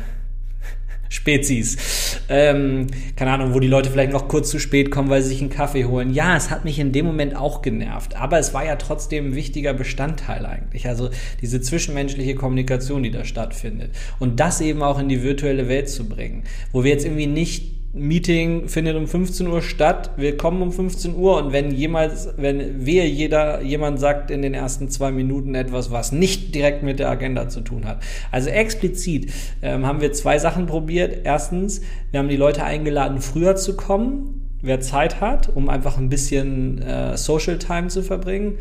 Spezies. 1.14 2.18
Ähm, 2.28 2.88
keine 3.14 3.30
Ahnung, 3.30 3.54
wo 3.54 3.60
die 3.60 3.68
Leute 3.68 3.88
vielleicht 3.88 4.12
noch 4.12 4.26
kurz 4.26 4.50
zu 4.50 4.58
spät 4.58 4.90
kommen, 4.90 5.10
weil 5.10 5.22
sie 5.22 5.28
sich 5.28 5.40
einen 5.40 5.50
Kaffee 5.50 5.84
holen. 5.84 6.12
Ja, 6.12 6.36
es 6.36 6.50
hat 6.50 6.64
mich 6.64 6.80
in 6.80 6.90
dem 6.90 7.06
Moment 7.06 7.36
auch 7.36 7.62
genervt, 7.62 8.16
aber 8.16 8.38
es 8.38 8.52
war 8.52 8.64
ja 8.64 8.74
trotzdem 8.76 9.28
ein 9.28 9.34
wichtiger 9.34 9.74
Bestandteil 9.74 10.44
eigentlich. 10.44 10.88
Also 10.88 11.10
diese 11.40 11.60
zwischenmenschliche 11.60 12.34
Kommunikation, 12.34 13.04
die 13.04 13.12
da 13.12 13.24
stattfindet. 13.24 13.92
Und 14.18 14.40
das 14.40 14.60
eben 14.60 14.82
auch 14.82 14.98
in 14.98 15.08
die 15.08 15.22
virtuelle 15.22 15.68
Welt 15.68 15.88
zu 15.88 16.08
bringen, 16.08 16.42
wo 16.72 16.82
wir 16.82 16.90
jetzt 16.90 17.04
irgendwie 17.04 17.28
nicht 17.28 17.73
Meeting 17.94 18.68
findet 18.68 18.96
um 18.96 19.06
15 19.06 19.46
Uhr 19.46 19.62
statt, 19.62 20.10
wir 20.16 20.36
kommen 20.36 20.60
um 20.62 20.72
15 20.72 21.14
Uhr 21.14 21.36
und 21.36 21.52
wenn 21.52 21.70
jemals, 21.70 22.28
wenn 22.36 22.84
wir 22.84 23.08
jeder, 23.08 23.62
jemand 23.62 24.00
sagt 24.00 24.32
in 24.32 24.42
den 24.42 24.52
ersten 24.52 24.88
zwei 24.88 25.12
Minuten 25.12 25.54
etwas, 25.54 25.92
was 25.92 26.10
nicht 26.10 26.56
direkt 26.56 26.82
mit 26.82 26.98
der 26.98 27.08
Agenda 27.08 27.48
zu 27.48 27.60
tun 27.60 27.86
hat. 27.86 28.02
Also 28.32 28.50
explizit 28.50 29.32
ähm, 29.62 29.86
haben 29.86 30.00
wir 30.00 30.12
zwei 30.12 30.40
Sachen 30.40 30.66
probiert. 30.66 31.20
Erstens, 31.22 31.82
wir 32.10 32.18
haben 32.18 32.28
die 32.28 32.36
Leute 32.36 32.64
eingeladen, 32.64 33.20
früher 33.20 33.54
zu 33.54 33.76
kommen, 33.76 34.50
wer 34.60 34.80
Zeit 34.80 35.20
hat, 35.20 35.54
um 35.54 35.68
einfach 35.68 35.96
ein 35.96 36.08
bisschen 36.08 36.82
äh, 36.82 37.16
Social 37.16 37.58
Time 37.58 37.88
zu 37.88 38.02
verbringen 38.02 38.58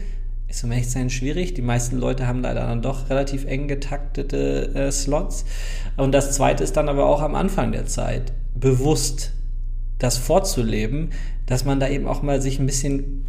ist 0.47 0.63
um 0.63 0.71
ehrlich 0.71 0.91
sein 0.91 1.09
schwierig. 1.09 1.55
Die 1.55 1.63
meisten 1.63 1.97
Leute 1.97 2.27
haben 2.27 2.43
leider 2.43 2.67
dann 2.67 2.83
doch 2.83 3.09
relativ 3.09 3.45
eng 3.45 3.67
getaktete 3.67 4.75
äh, 4.75 4.91
Slots. 4.91 5.45
Und 5.97 6.11
das 6.11 6.33
zweite 6.33 6.63
ist 6.63 6.77
dann 6.77 6.89
aber 6.89 7.07
auch 7.07 7.23
am 7.23 7.33
Anfang 7.33 7.71
der 7.71 7.87
Zeit 7.87 8.33
bewusst 8.63 9.33
das 9.99 10.17
vorzuleben, 10.17 11.09
dass 11.45 11.65
man 11.65 11.79
da 11.79 11.89
eben 11.89 12.07
auch 12.07 12.23
mal 12.23 12.41
sich 12.41 12.59
ein 12.59 12.65
bisschen 12.65 13.25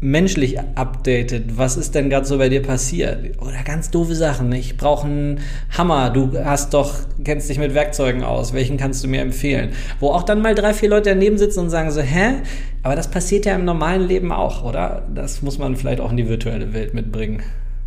menschlich 0.00 0.60
updatet. 0.60 1.56
Was 1.56 1.78
ist 1.78 1.94
denn 1.94 2.10
gerade 2.10 2.26
so 2.26 2.36
bei 2.36 2.50
dir 2.50 2.60
passiert? 2.60 3.40
Oder 3.40 3.62
ganz 3.64 3.90
doofe 3.90 4.14
Sachen. 4.14 4.52
Ich 4.52 4.76
brauche 4.76 5.06
einen 5.06 5.40
Hammer. 5.76 6.10
Du 6.10 6.32
hast 6.44 6.74
doch, 6.74 6.94
kennst 7.24 7.48
dich 7.48 7.58
mit 7.58 7.72
Werkzeugen 7.72 8.22
aus. 8.22 8.52
Welchen 8.52 8.76
kannst 8.76 9.02
du 9.02 9.08
mir 9.08 9.22
empfehlen? 9.22 9.70
Wo 9.98 10.10
auch 10.10 10.22
dann 10.22 10.42
mal 10.42 10.54
drei, 10.54 10.74
vier 10.74 10.90
Leute 10.90 11.10
daneben 11.10 11.38
sitzen 11.38 11.60
und 11.60 11.70
sagen 11.70 11.90
so, 11.90 12.02
hä? 12.02 12.42
Aber 12.82 12.94
das 12.94 13.10
passiert 13.10 13.46
ja 13.46 13.54
im 13.54 13.64
normalen 13.64 14.06
Leben 14.06 14.32
auch, 14.32 14.62
oder? 14.62 15.06
Das 15.14 15.40
muss 15.40 15.58
man 15.58 15.74
vielleicht 15.76 16.00
auch 16.00 16.10
in 16.10 16.18
die 16.18 16.28
virtuelle 16.28 16.74
Welt 16.74 16.92
mitbringen. 16.92 17.42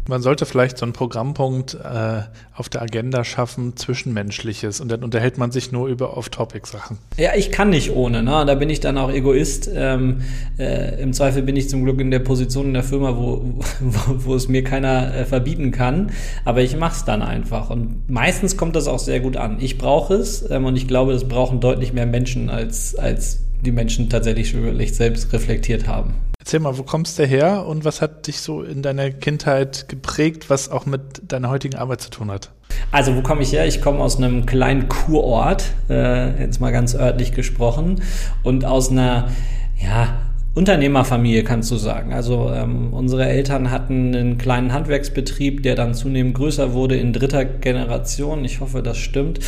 Man 0.10 0.24
sollte 0.24 0.48
vielleicht 0.48 0.80
so 0.80 0.86
einen 0.86 0.94
Programmpunkt 0.94 1.76
äh, 1.76 2.22
auf 2.56 2.68
der 2.68 2.82
Agenda 2.82 3.24
schaffen, 3.24 3.78
Zwischenmenschliches, 3.78 4.82
und 4.82 4.90
dann 4.92 5.04
unterhält 5.04 5.38
man 5.38 5.52
sich 5.52 5.72
nur 5.72 5.88
über 5.88 6.18
Off-Topic-Sachen. 6.18 6.98
Ja, 7.18 7.36
ich 7.36 7.52
kann 7.52 7.70
nicht 7.70 7.92
ohne, 7.92 8.24
ne? 8.24 8.44
Da 8.48 8.56
bin 8.56 8.72
ich 8.72 8.80
dann 8.80 8.98
auch 8.98 9.12
Egoist. 9.12 9.70
Ähm, 9.72 10.22
äh, 10.58 11.00
Im 11.00 11.14
Zweifel 11.14 11.44
bin 11.44 11.56
ich 11.56 11.70
zum 11.70 11.84
Glück 11.84 12.02
in 12.02 12.10
der 12.10 12.20
Position 12.20 12.66
in 12.66 12.74
der 12.74 12.82
Firma, 12.82 13.18
wo, 13.18 13.62
wo, 13.80 14.00
wo 14.26 14.34
es 14.34 14.48
mir 14.48 14.64
keiner 14.64 15.14
äh, 15.14 15.26
verbieten 15.26 15.70
kann. 15.70 16.12
Aber 16.44 16.64
ich 16.64 16.76
mache 16.76 16.96
es 16.96 17.06
dann 17.06 17.22
einfach. 17.22 17.70
Und 17.70 18.10
meistens 18.10 18.58
kommt 18.58 18.76
das 18.76 18.88
auch 18.88 19.00
sehr 19.00 19.20
gut 19.20 19.38
an. 19.38 19.58
Ich 19.60 19.78
brauche 19.78 20.16
es 20.16 20.50
ähm, 20.50 20.66
und 20.66 20.76
ich 20.76 20.88
glaube, 20.88 21.14
das 21.14 21.28
brauchen 21.28 21.60
deutlich 21.60 21.94
mehr 21.94 22.08
Menschen 22.08 22.50
als, 22.50 22.96
als 22.96 23.44
die 23.62 23.72
Menschen 23.72 24.10
tatsächlich 24.10 24.50
schon 24.50 24.76
selbst 24.88 25.32
reflektiert 25.34 25.88
haben. 25.88 26.16
Erzähl 26.40 26.62
mal, 26.62 26.78
wo 26.78 26.84
kommst 26.84 27.20
du 27.20 27.26
her 27.26 27.66
und 27.68 27.84
was 27.84 28.02
hat 28.02 28.28
dich 28.28 28.40
so 28.40 28.64
in 28.64 28.82
deiner 28.82 29.12
Kindheit 29.12 29.90
geprägt, 29.90 30.50
was 30.50 30.70
auch 30.70 30.86
mit 30.86 31.02
deiner 31.32 31.50
heutigen 31.50 31.76
Arbeit 31.76 32.00
zu 32.00 32.10
tun 32.10 32.32
hat? 32.32 32.52
Also, 32.92 33.16
wo 33.16 33.22
komme 33.22 33.42
ich 33.42 33.52
her? 33.52 33.68
Ich 33.68 33.82
komme 33.82 34.00
aus 34.00 34.18
einem 34.18 34.46
kleinen 34.46 34.88
Kurort, 34.88 35.66
äh, 35.90 36.42
jetzt 36.42 36.62
mal 36.62 36.72
ganz 36.72 36.96
örtlich 36.96 37.34
gesprochen, 37.34 38.02
und 38.42 38.64
aus 38.64 38.90
einer, 38.90 39.28
ja, 39.78 40.18
Unternehmerfamilie 40.56 41.44
kannst 41.44 41.70
du 41.72 41.76
sagen. 41.76 42.12
Also 42.12 42.52
ähm, 42.52 42.92
unsere 42.92 43.26
Eltern 43.26 43.70
hatten 43.70 44.16
einen 44.16 44.38
kleinen 44.38 44.74
Handwerksbetrieb, 44.74 45.62
der 45.64 45.76
dann 45.76 45.94
zunehmend 45.94 46.34
größer 46.34 46.74
wurde 46.74 46.98
in 46.98 47.14
dritter 47.14 47.46
Generation. 47.46 48.44
Ich 48.44 48.60
hoffe, 48.60 48.82
das 48.82 48.98
stimmt. 48.98 49.40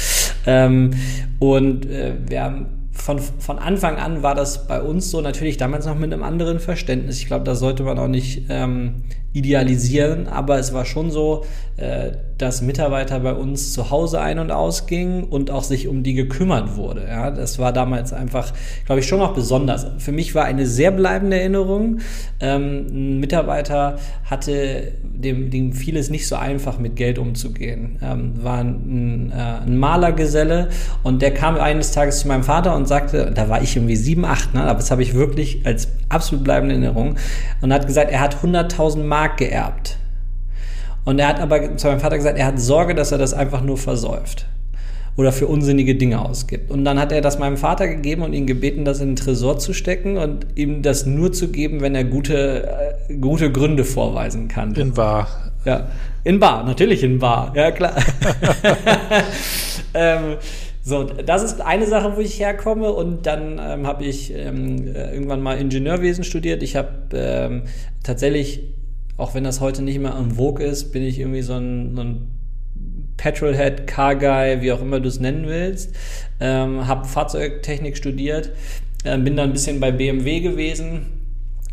Ähm, 0.46 0.92
und 1.40 1.86
äh, 1.88 2.14
wir 2.28 2.44
haben 2.44 2.81
von, 3.02 3.18
von 3.18 3.58
Anfang 3.58 3.98
an 3.98 4.22
war 4.22 4.36
das 4.36 4.68
bei 4.68 4.80
uns 4.80 5.10
so, 5.10 5.22
natürlich 5.22 5.58
damals 5.58 5.88
noch 5.88 5.96
mit 5.98 6.14
einem 6.14 6.22
anderen 6.22 6.60
Verständnis. 6.60 7.18
Ich 7.18 7.26
glaube, 7.26 7.44
da 7.44 7.56
sollte 7.56 7.82
man 7.82 7.98
auch 7.98 8.08
nicht 8.08 8.44
ähm, 8.50 9.04
idealisieren, 9.34 10.28
aber 10.28 10.60
es 10.60 10.74
war 10.74 10.86
schon 10.86 11.10
so, 11.10 11.46
äh, 11.78 12.12
dass 12.38 12.62
Mitarbeiter 12.62 13.20
bei 13.20 13.34
uns 13.34 13.72
zu 13.72 13.92
Hause 13.92 14.20
ein- 14.20 14.40
und 14.40 14.52
ausgingen 14.52 15.24
und 15.24 15.52
auch 15.52 15.64
sich 15.64 15.88
um 15.88 16.04
die 16.04 16.16
gekümmert 16.16 16.76
wurde. 16.76 17.06
Ja, 17.08 17.30
das 17.30 17.60
war 17.60 17.72
damals 17.72 18.14
einfach, 18.14 18.52
glaube 18.86 19.02
ich, 19.02 19.08
schon 19.08 19.22
auch 19.22 19.34
besonders. 19.34 19.86
Für 20.00 20.12
mich 20.12 20.34
war 20.34 20.46
eine 20.46 20.66
sehr 20.66 20.92
bleibende 20.92 21.40
Erinnerung. 21.40 22.00
Ähm, 22.40 22.88
ein 22.90 23.20
Mitarbeiter 23.20 24.00
hatte 24.26 24.94
dem, 25.04 25.52
dem 25.52 25.74
fiel 25.74 26.02
nicht 26.10 26.28
so 26.28 26.36
einfach, 26.36 26.80
mit 26.80 26.96
Geld 26.96 27.20
umzugehen. 27.20 28.00
Ähm, 28.02 28.44
war 28.44 28.60
ein, 28.60 29.32
äh, 29.32 29.66
ein 29.66 29.78
Malergeselle 29.78 30.70
und 31.04 31.22
der 31.22 31.34
kam 31.34 31.56
eines 31.58 31.92
Tages 31.92 32.22
zu 32.22 32.28
meinem 32.28 32.44
Vater 32.44 32.76
und 32.76 32.88
sagte, 32.88 33.32
da 33.34 33.50
war 33.50 33.62
ich 33.62 33.76
irgendwie 33.76 33.96
sieben, 33.96 34.26
acht, 34.26 34.56
ne, 34.56 34.64
aber 34.64 34.80
das 34.80 34.90
habe 34.90 35.04
ich 35.04 35.14
wirklich 35.14 35.62
als 35.66 35.90
absolut 36.10 36.44
bleibende 36.44 36.74
Erinnerung 36.74 37.18
und 37.62 37.72
hat 37.72 37.86
gesagt, 37.86 38.12
er 38.12 38.20
hat 38.20 38.38
100.000 38.38 39.04
Mark 39.04 39.21
geerbt. 39.28 39.98
Und 41.04 41.20
er 41.20 41.28
hat 41.28 41.40
aber 41.40 41.78
zu 41.78 41.88
meinem 41.88 42.00
Vater 42.00 42.18
gesagt, 42.18 42.38
er 42.38 42.46
hat 42.46 42.60
Sorge, 42.60 42.94
dass 42.94 43.12
er 43.12 43.18
das 43.18 43.34
einfach 43.34 43.62
nur 43.62 43.78
versäuft 43.78 44.46
oder 45.18 45.32
für 45.32 45.48
unsinnige 45.48 45.96
Dinge 45.96 46.24
ausgibt. 46.24 46.72
Und 46.72 46.86
dann 46.86 47.00
hat 47.00 47.12
er 47.12 47.22
das 47.22 47.38
meinem 47.38 47.58
Vater 47.58 47.88
gegeben 47.88 48.22
und 48.22 48.34
ihn 48.34 48.48
gebeten, 48.48 48.86
das 48.86 49.02
in 49.02 49.10
den 49.10 49.16
Tresor 49.16 49.60
zu 49.60 49.74
stecken 49.74 50.18
und 50.18 50.46
ihm 50.56 50.82
das 50.82 51.06
nur 51.06 51.34
zu 51.34 51.50
geben, 51.50 51.82
wenn 51.82 51.96
er 51.96 52.04
gute, 52.04 52.96
äh, 53.10 53.14
gute 53.16 53.52
Gründe 53.52 53.84
vorweisen 53.84 54.48
kann. 54.48 54.74
In 54.76 54.94
Bar. 54.94 55.28
Ja, 55.66 55.88
in 56.24 56.40
Bar, 56.40 56.64
natürlich 56.64 57.04
in 57.04 57.20
Bar, 57.20 57.54
ja 57.56 57.72
klar. 57.72 57.94
ähm, 59.94 60.38
so, 60.84 61.04
das 61.04 61.44
ist 61.44 61.62
eine 61.62 61.86
Sache, 61.86 62.14
wo 62.16 62.22
ich 62.22 62.40
herkomme 62.40 62.92
und 62.92 63.28
dann 63.28 63.60
ähm, 63.64 63.86
habe 63.86 64.04
ich 64.04 64.34
ähm, 64.34 64.88
äh, 64.88 65.14
irgendwann 65.14 65.42
mal 65.42 65.60
Ingenieurwesen 65.60 66.24
studiert. 66.24 66.64
Ich 66.64 66.76
habe 66.76 66.90
ähm, 67.14 67.64
tatsächlich, 68.04 68.64
auch 69.22 69.36
wenn 69.36 69.44
das 69.44 69.62
heute 69.62 69.82
nicht 69.84 70.00
mehr 70.00 70.16
en 70.16 70.32
vogue 70.32 70.64
ist, 70.66 70.92
bin 70.92 71.04
ich 71.04 71.20
irgendwie 71.20 71.42
so 71.42 71.54
ein, 71.54 71.96
so 71.96 72.02
ein 72.02 72.28
Petrolhead, 73.18 73.86
Car 73.86 74.16
Guy, 74.16 74.62
wie 74.62 74.72
auch 74.72 74.82
immer 74.82 75.00
du 75.00 75.08
es 75.08 75.20
nennen 75.20 75.46
willst. 75.48 75.94
Ähm, 76.40 76.88
habe 76.88 77.08
Fahrzeugtechnik 77.08 77.96
studiert, 77.96 78.50
äh, 79.04 79.18
bin 79.18 79.36
dann 79.36 79.50
ein 79.50 79.54
bisschen 79.54 79.80
bei 79.80 79.92
BMW 79.92 80.40
gewesen, 80.40 81.22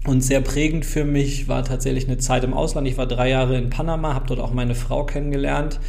und 0.08 0.22
sehr 0.22 0.40
prägend 0.40 0.86
für 0.86 1.04
mich 1.04 1.48
war 1.48 1.64
tatsächlich 1.64 2.06
eine 2.06 2.16
Zeit 2.18 2.42
im 2.44 2.54
Ausland. 2.54 2.88
Ich 2.88 2.96
war 2.96 3.06
drei 3.06 3.28
Jahre 3.28 3.58
in 3.58 3.68
Panama, 3.68 4.14
habe 4.14 4.26
dort 4.26 4.40
auch 4.40 4.52
meine 4.52 4.74
Frau 4.74 5.04
kennengelernt. 5.04 5.80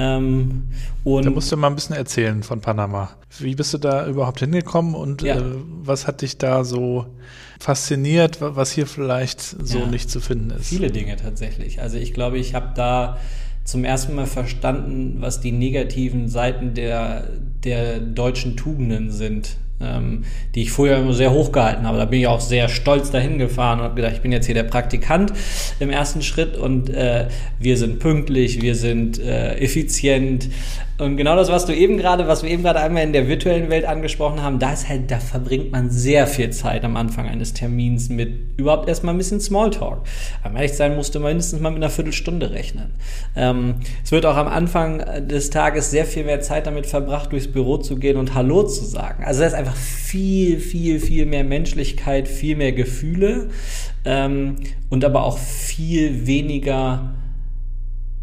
Ähm, 0.00 0.62
da 1.04 1.30
musst 1.30 1.52
du 1.52 1.56
mal 1.58 1.68
ein 1.68 1.74
bisschen 1.74 1.94
erzählen 1.94 2.42
von 2.42 2.62
Panama. 2.62 3.10
Wie 3.38 3.54
bist 3.54 3.74
du 3.74 3.78
da 3.78 4.06
überhaupt 4.06 4.40
hingekommen 4.40 4.94
und 4.94 5.20
ja. 5.20 5.36
äh, 5.36 5.42
was 5.82 6.06
hat 6.06 6.22
dich 6.22 6.38
da 6.38 6.64
so 6.64 7.06
fasziniert, 7.58 8.38
was 8.40 8.72
hier 8.72 8.86
vielleicht 8.86 9.40
so 9.40 9.80
ja, 9.80 9.86
nicht 9.86 10.10
zu 10.10 10.20
finden 10.20 10.50
ist? 10.50 10.68
Viele 10.68 10.90
Dinge 10.90 11.16
tatsächlich. 11.16 11.82
Also 11.82 11.98
ich 11.98 12.14
glaube, 12.14 12.38
ich 12.38 12.54
habe 12.54 12.70
da 12.74 13.18
zum 13.64 13.84
ersten 13.84 14.14
Mal 14.14 14.26
verstanden, 14.26 15.16
was 15.20 15.40
die 15.40 15.52
negativen 15.52 16.28
Seiten 16.28 16.72
der, 16.72 17.28
der 17.62 18.00
deutschen 18.00 18.56
Tugenden 18.56 19.10
sind 19.10 19.58
ähm, 19.80 20.24
die 20.54 20.62
ich 20.62 20.70
vorher 20.70 20.98
immer 20.98 21.12
sehr 21.12 21.32
hoch 21.32 21.52
gehalten 21.52 21.86
habe. 21.86 21.98
Da 21.98 22.04
bin 22.04 22.20
ich 22.20 22.26
auch 22.26 22.40
sehr 22.40 22.68
stolz 22.68 23.10
dahin 23.10 23.38
gefahren 23.38 23.78
und 23.78 23.84
habe 23.84 23.94
gedacht, 23.94 24.12
ich 24.14 24.20
bin 24.20 24.32
jetzt 24.32 24.46
hier 24.46 24.54
der 24.54 24.64
Praktikant 24.64 25.32
im 25.78 25.90
ersten 25.90 26.22
Schritt 26.22 26.56
und 26.56 26.90
äh, 26.90 27.28
wir 27.58 27.76
sind 27.76 27.98
pünktlich, 27.98 28.60
wir 28.60 28.74
sind 28.74 29.18
äh, 29.18 29.56
effizient. 29.56 30.48
Und 31.00 31.16
genau 31.16 31.34
das, 31.34 31.48
was 31.48 31.64
du 31.64 31.74
eben 31.74 31.96
gerade, 31.96 32.28
was 32.28 32.42
wir 32.42 32.50
eben 32.50 32.62
gerade 32.62 32.80
einmal 32.80 33.02
in 33.02 33.14
der 33.14 33.26
virtuellen 33.26 33.70
Welt 33.70 33.86
angesprochen 33.86 34.42
haben, 34.42 34.58
da 34.58 34.74
ist 34.74 34.86
halt, 34.86 35.10
da 35.10 35.18
verbringt 35.18 35.72
man 35.72 35.88
sehr 35.88 36.26
viel 36.26 36.50
Zeit 36.50 36.84
am 36.84 36.94
Anfang 36.98 37.26
eines 37.26 37.54
Termins 37.54 38.10
mit 38.10 38.58
überhaupt 38.58 38.86
erstmal 38.86 39.14
ein 39.14 39.18
bisschen 39.18 39.40
Smalltalk. 39.40 40.02
Am 40.42 40.56
ehrlich 40.56 40.74
sein 40.74 40.96
musste 40.96 41.18
man 41.18 41.30
mindestens 41.30 41.60
mal 41.60 41.70
mit 41.70 41.78
einer 41.78 41.88
Viertelstunde 41.88 42.50
rechnen. 42.50 42.92
Ähm, 43.34 43.76
es 44.04 44.12
wird 44.12 44.26
auch 44.26 44.36
am 44.36 44.46
Anfang 44.46 45.26
des 45.26 45.48
Tages 45.48 45.90
sehr 45.90 46.04
viel 46.04 46.24
mehr 46.24 46.42
Zeit 46.42 46.66
damit 46.66 46.86
verbracht, 46.86 47.32
durchs 47.32 47.48
Büro 47.48 47.78
zu 47.78 47.96
gehen 47.96 48.18
und 48.18 48.34
Hallo 48.34 48.64
zu 48.64 48.84
sagen. 48.84 49.24
Also 49.24 49.40
das 49.40 49.54
ist 49.54 49.58
einfach 49.58 49.76
viel, 49.76 50.60
viel, 50.60 51.00
viel 51.00 51.24
mehr 51.24 51.44
Menschlichkeit, 51.44 52.28
viel 52.28 52.56
mehr 52.56 52.72
Gefühle 52.72 53.48
ähm, 54.04 54.56
und 54.90 55.02
aber 55.02 55.24
auch 55.24 55.38
viel 55.38 56.26
weniger 56.26 57.14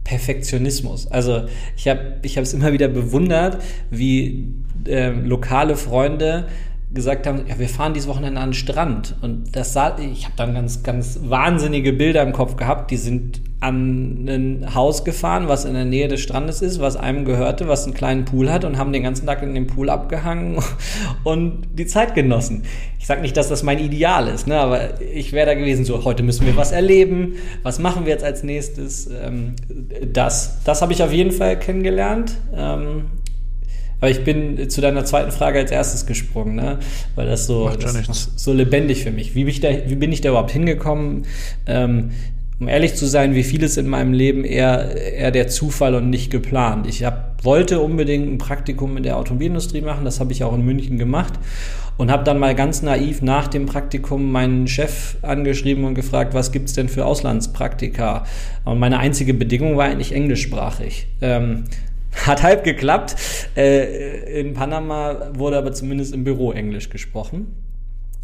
Perfektionismus. 0.08 1.08
Also 1.08 1.48
ich 1.76 1.90
habe 1.90 2.22
es 2.24 2.54
immer 2.54 2.72
wieder 2.72 2.88
bewundert, 2.88 3.62
wie 3.92 4.54
äh, 4.86 5.10
lokale 5.10 5.76
Freunde 5.76 6.48
gesagt 6.94 7.28
haben, 7.28 7.42
ja, 7.48 7.60
wir 7.60 7.68
fahren 7.68 7.94
dieses 7.94 8.08
Wochenende 8.08 8.40
an 8.40 8.50
den 8.50 8.54
Strand. 8.54 9.16
Und 9.22 9.56
das 9.56 9.74
sah, 9.74 9.98
ich 10.00 10.24
habe 10.24 10.36
dann 10.38 10.54
ganz, 10.54 10.84
ganz 10.84 11.20
wahnsinnige 11.24 11.92
Bilder 11.92 12.24
im 12.24 12.32
Kopf 12.32 12.56
gehabt. 12.56 12.92
Die 12.92 12.98
sind 12.98 13.42
an 13.60 14.28
ein 14.28 14.76
Haus 14.76 15.04
gefahren, 15.04 15.48
was 15.48 15.66
in 15.66 15.74
der 15.74 15.86
Nähe 15.86 16.08
des 16.08 16.22
Strandes 16.22 16.62
ist, 16.62 16.80
was 16.80 16.96
einem 16.96 17.26
gehörte, 17.26 17.68
was 17.68 17.86
einen 17.86 17.96
kleinen 17.96 18.24
Pool 18.24 18.52
hat 18.52 18.64
und 18.66 18.78
haben 18.78 18.94
den 18.94 19.02
ganzen 19.02 19.26
Tag 19.26 19.42
in 19.42 19.56
dem 19.56 19.66
Pool 19.66 19.90
abgehangen 19.90 20.60
und 21.24 21.68
die 21.74 21.88
Zeit 21.88 22.14
genossen. 22.14 22.64
Ich 23.00 23.08
sage 23.08 23.22
nicht, 23.22 23.36
dass 23.36 23.50
das 23.50 23.64
mein 23.64 23.80
Ideal 23.80 24.28
ist, 24.28 24.48
ne, 24.48 24.60
aber 24.60 25.02
ich 25.02 25.34
wäre 25.34 25.48
da 25.48 25.54
gewesen, 25.56 25.86
so 25.86 26.04
heute 26.04 26.22
müssen 26.22 26.46
wir 26.46 26.56
was 26.56 26.72
erleben, 26.72 27.34
was 27.64 27.80
machen 27.80 28.06
wir 28.06 28.14
jetzt 28.14 28.24
als 28.24 28.44
nächstes? 28.44 29.08
Ähm, 29.08 29.56
das 30.14 30.60
das 30.64 30.84
habe 30.84 30.94
ich 30.94 31.02
auf 31.02 31.12
jeden 31.12 31.32
Fall 31.32 31.58
kennengelernt. 31.58 32.38
Ähm, 32.56 33.06
aber 34.00 34.12
ich 34.12 34.24
bin 34.24 34.70
zu 34.70 34.82
deiner 34.82 35.06
zweiten 35.06 35.32
Frage 35.32 35.60
als 35.60 35.72
erstes 35.72 36.06
gesprungen, 36.06 36.56
ne? 36.56 36.80
weil 37.16 37.28
das 37.28 37.48
so, 37.48 37.70
das 37.70 38.32
so 38.36 38.54
lebendig 38.54 39.04
für 39.04 39.12
mich. 39.12 39.36
Wie 39.36 39.44
bin 39.44 39.50
ich 39.50 39.60
da, 39.60 39.70
wie 39.88 39.96
bin 39.96 40.12
ich 40.12 40.22
da 40.22 40.30
überhaupt 40.30 40.52
hingekommen? 40.52 41.24
Ähm, 41.66 42.12
um 42.60 42.68
ehrlich 42.68 42.96
zu 42.96 43.06
sein, 43.06 43.36
wie 43.36 43.44
vieles 43.44 43.78
in 43.78 43.88
meinem 43.88 44.14
Leben 44.14 44.44
eher, 44.44 44.96
eher 44.96 45.32
der 45.32 45.48
Zufall 45.48 45.94
und 45.94 46.10
nicht 46.10 46.32
geplant. 46.32 46.88
Ich 46.88 47.04
hab, 47.04 47.44
wollte 47.44 47.80
unbedingt 47.80 48.32
ein 48.32 48.40
Praktikum 48.40 48.98
in 48.98 49.04
der 49.04 49.18
Automobilindustrie 49.18 49.82
machen, 49.82 50.06
das 50.06 50.20
habe 50.20 50.32
ich 50.32 50.44
auch 50.44 50.56
in 50.56 50.66
München 50.66 50.98
gemacht 50.98 51.34
und 51.98 52.12
habe 52.12 52.24
dann 52.24 52.40
mal 52.40 52.56
ganz 52.56 52.82
naiv 52.82 53.22
nach 53.22 53.48
dem 53.48 53.68
Praktikum 53.68 54.32
meinen 54.32 54.68
Chef 54.68 55.18
angeschrieben 55.22 55.84
und 55.84 55.94
gefragt, 55.94 56.34
was 56.34 56.52
gibt's 56.52 56.74
denn 56.74 56.90
für 56.90 57.06
Auslandspraktika? 57.06 58.26
Und 58.66 58.80
meine 58.80 59.00
einzige 59.00 59.34
Bedingung 59.36 59.78
war 59.78 59.86
eigentlich 59.86 60.14
englischsprachig. 60.14 61.08
Ähm, 61.22 61.66
hat 62.26 62.44
halb 62.44 62.64
geklappt. 62.64 63.16
Äh, 63.56 64.40
in 64.40 64.54
Panama 64.54 65.30
wurde 65.34 65.58
aber 65.58 65.74
zumindest 65.74 66.14
im 66.14 66.24
Büro 66.24 66.52
Englisch 66.52 66.90
gesprochen. 66.90 67.54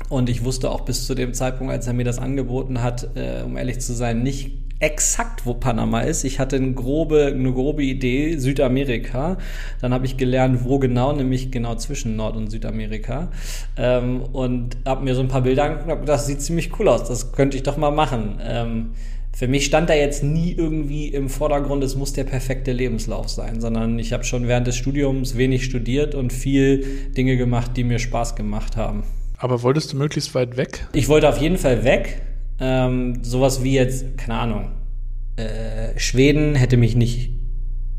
Und 0.10 0.30
ich 0.30 0.44
wusste 0.44 0.70
auch 0.70 0.82
bis 0.82 1.06
zu 1.06 1.16
dem 1.16 1.34
Zeitpunkt, 1.34 1.72
als 1.72 1.88
er 1.88 1.94
mir 1.94 2.04
das 2.04 2.20
angeboten 2.20 2.82
hat, 2.82 3.10
äh, 3.16 3.44
um 3.44 3.58
ehrlich 3.58 3.80
zu 3.80 3.94
sein, 3.94 4.24
nicht 4.24 4.52
exakt, 4.84 5.46
wo 5.46 5.54
Panama 5.54 6.02
ist. 6.02 6.26
Ich 6.26 6.40
hatte 6.40 6.58
eine 6.58 6.74
grobe, 6.74 7.28
eine 7.28 7.54
grobe 7.54 7.84
Idee, 7.84 8.38
Südamerika. 8.38 9.38
Dann 9.82 9.94
habe 9.94 10.06
ich 10.06 10.18
gelernt, 10.18 10.66
wo 10.66 10.78
genau, 10.78 11.14
nämlich 11.14 11.52
genau 11.52 11.76
zwischen 11.76 12.18
Nord- 12.18 12.36
und 12.36 12.50
Südamerika. 12.50 13.30
Ähm, 13.78 14.24
und 14.34 14.78
habe 14.86 15.04
mir 15.06 15.16
so 15.16 15.22
ein 15.22 15.30
paar 15.30 15.42
Bilder 15.42 15.64
angeguckt, 15.64 16.08
das 16.08 16.28
sieht 16.28 16.42
ziemlich 16.42 16.78
cool 16.80 16.90
aus, 16.90 17.08
das 17.08 17.32
könnte 17.32 17.56
ich 17.56 17.64
doch 17.64 17.78
mal 17.78 17.92
machen. 17.92 18.40
Ähm, 18.44 18.92
für 19.36 19.48
mich 19.48 19.66
stand 19.66 19.90
da 19.90 19.96
jetzt 19.96 20.24
nie 20.24 20.54
irgendwie 20.54 21.08
im 21.08 21.28
Vordergrund, 21.28 21.84
es 21.84 21.96
muss 21.96 22.14
der 22.14 22.24
perfekte 22.24 22.72
Lebenslauf 22.72 23.30
sein, 23.30 23.60
sondern 23.62 23.98
ich 23.98 24.14
habe 24.14 24.24
schon 24.24 24.48
während 24.48 24.68
des 24.68 24.76
Studiums 24.76 25.36
wenig 25.38 25.66
studiert 25.66 26.14
und 26.14 26.32
viel 26.32 26.86
Dinge 27.18 27.36
gemacht, 27.36 27.72
die 27.76 27.84
mir 27.84 27.98
Spaß 27.98 28.36
gemacht 28.36 28.78
haben. 28.78 29.04
Aber 29.38 29.64
wolltest 29.64 29.92
du 29.92 29.98
möglichst 29.98 30.36
weit 30.36 30.56
weg? 30.56 30.88
Ich 30.94 31.10
wollte 31.10 31.28
auf 31.28 31.42
jeden 31.42 31.58
Fall 31.58 31.84
weg. 31.84 32.22
Ähm, 32.60 33.24
sowas 33.24 33.64
wie 33.64 33.74
jetzt, 33.74 34.18
keine 34.18 34.40
Ahnung, 34.40 34.72
äh, 35.36 36.00
Schweden 36.00 36.54
hätte 36.54 36.78
mich 36.78 36.96
nicht 36.96 37.32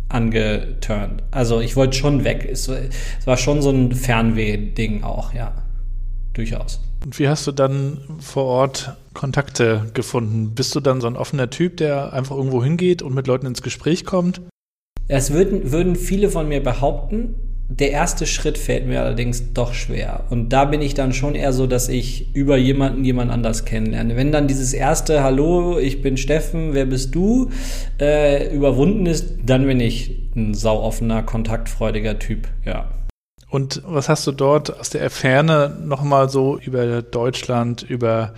angeturnt. 0.08 1.24
Also 1.32 1.60
ich 1.60 1.74
wollte 1.74 1.96
schon 1.96 2.22
weg. 2.22 2.48
Es, 2.50 2.68
es 2.68 3.26
war 3.26 3.36
schon 3.36 3.60
so 3.60 3.70
ein 3.70 3.92
Fernweh-Ding 3.92 5.02
auch, 5.02 5.34
ja. 5.34 5.52
Durchaus. 6.32 6.80
Und 7.04 7.18
wie 7.18 7.28
hast 7.28 7.46
du 7.46 7.52
dann 7.52 7.98
vor 8.18 8.44
Ort 8.44 8.96
Kontakte 9.12 9.90
gefunden? 9.92 10.54
Bist 10.54 10.74
du 10.74 10.80
dann 10.80 11.00
so 11.00 11.06
ein 11.06 11.16
offener 11.16 11.50
Typ, 11.50 11.76
der 11.76 12.12
einfach 12.14 12.36
irgendwo 12.36 12.64
hingeht 12.64 13.02
und 13.02 13.14
mit 13.14 13.26
Leuten 13.26 13.46
ins 13.46 13.62
Gespräch 13.62 14.06
kommt? 14.06 14.40
Es 15.06 15.32
würden, 15.32 15.70
würden 15.70 15.96
viele 15.96 16.30
von 16.30 16.48
mir 16.48 16.62
behaupten. 16.62 17.34
Der 17.68 17.90
erste 17.90 18.26
Schritt 18.26 18.56
fällt 18.56 18.86
mir 18.86 19.02
allerdings 19.02 19.52
doch 19.52 19.74
schwer. 19.74 20.24
Und 20.30 20.50
da 20.50 20.64
bin 20.64 20.80
ich 20.80 20.94
dann 20.94 21.12
schon 21.12 21.34
eher 21.34 21.52
so, 21.52 21.66
dass 21.66 21.88
ich 21.88 22.34
über 22.34 22.56
jemanden 22.56 23.04
jemand 23.04 23.30
anders 23.30 23.64
kennenlerne. 23.64 24.16
Wenn 24.16 24.32
dann 24.32 24.48
dieses 24.48 24.72
erste 24.72 25.22
Hallo, 25.22 25.78
ich 25.78 26.00
bin 26.00 26.16
Steffen, 26.16 26.72
wer 26.72 26.86
bist 26.86 27.14
du, 27.14 27.50
äh, 28.00 28.54
überwunden 28.54 29.06
ist, 29.06 29.34
dann 29.44 29.66
bin 29.66 29.80
ich 29.80 30.30
ein 30.36 30.54
sauoffener, 30.54 31.22
kontaktfreudiger 31.22 32.18
Typ, 32.18 32.48
ja. 32.64 32.90
Und 33.54 33.82
was 33.86 34.08
hast 34.08 34.26
du 34.26 34.32
dort 34.32 34.80
aus 34.80 34.90
der 34.90 35.08
Ferne 35.10 35.78
nochmal 35.80 36.28
so 36.28 36.58
über 36.58 37.02
Deutschland, 37.02 37.84
über 37.84 38.34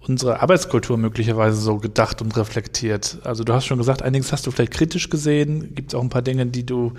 unsere 0.00 0.42
Arbeitskultur 0.42 0.96
möglicherweise 0.96 1.56
so 1.56 1.78
gedacht 1.78 2.20
und 2.20 2.36
reflektiert? 2.36 3.18
Also 3.22 3.44
du 3.44 3.52
hast 3.52 3.66
schon 3.66 3.78
gesagt, 3.78 4.02
einiges 4.02 4.32
hast 4.32 4.44
du 4.44 4.50
vielleicht 4.50 4.72
kritisch 4.72 5.08
gesehen. 5.08 5.72
Gibt 5.76 5.92
es 5.92 5.94
auch 5.94 6.02
ein 6.02 6.08
paar 6.08 6.22
Dinge, 6.22 6.46
die 6.46 6.66
du 6.66 6.94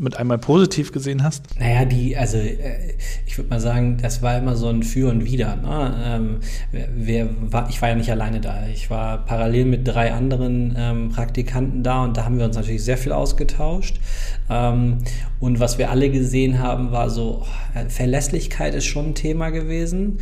mit 0.00 0.16
einmal 0.16 0.38
positiv 0.38 0.92
gesehen 0.92 1.22
hast? 1.22 1.44
Naja, 1.60 1.84
die, 1.84 2.16
also 2.16 2.38
äh, 2.38 2.94
ich 3.26 3.36
würde 3.36 3.50
mal 3.50 3.60
sagen, 3.60 3.98
das 4.00 4.22
war 4.22 4.38
immer 4.38 4.56
so 4.56 4.68
ein 4.68 4.82
Für 4.82 5.10
und 5.10 5.24
Wider. 5.24 5.56
Ne? 5.56 6.40
Ähm, 6.72 7.52
war, 7.52 7.68
ich 7.68 7.80
war 7.82 7.90
ja 7.90 7.94
nicht 7.94 8.10
alleine 8.10 8.40
da. 8.40 8.66
Ich 8.72 8.90
war 8.90 9.24
parallel 9.26 9.66
mit 9.66 9.86
drei 9.86 10.12
anderen 10.12 10.74
ähm, 10.76 11.08
Praktikanten 11.10 11.82
da 11.82 12.04
und 12.04 12.16
da 12.16 12.24
haben 12.24 12.38
wir 12.38 12.46
uns 12.46 12.56
natürlich 12.56 12.82
sehr 12.82 12.98
viel 12.98 13.12
ausgetauscht. 13.12 14.00
Ähm, 14.48 14.98
und 15.38 15.60
was 15.60 15.78
wir 15.78 15.90
alle 15.90 16.10
gesehen 16.10 16.58
haben, 16.58 16.92
war 16.92 17.10
so, 17.10 17.42
oh, 17.42 17.88
Verlässlichkeit 17.88 18.74
ist 18.74 18.86
schon 18.86 19.10
ein 19.10 19.14
Thema 19.14 19.50
gewesen. 19.50 20.18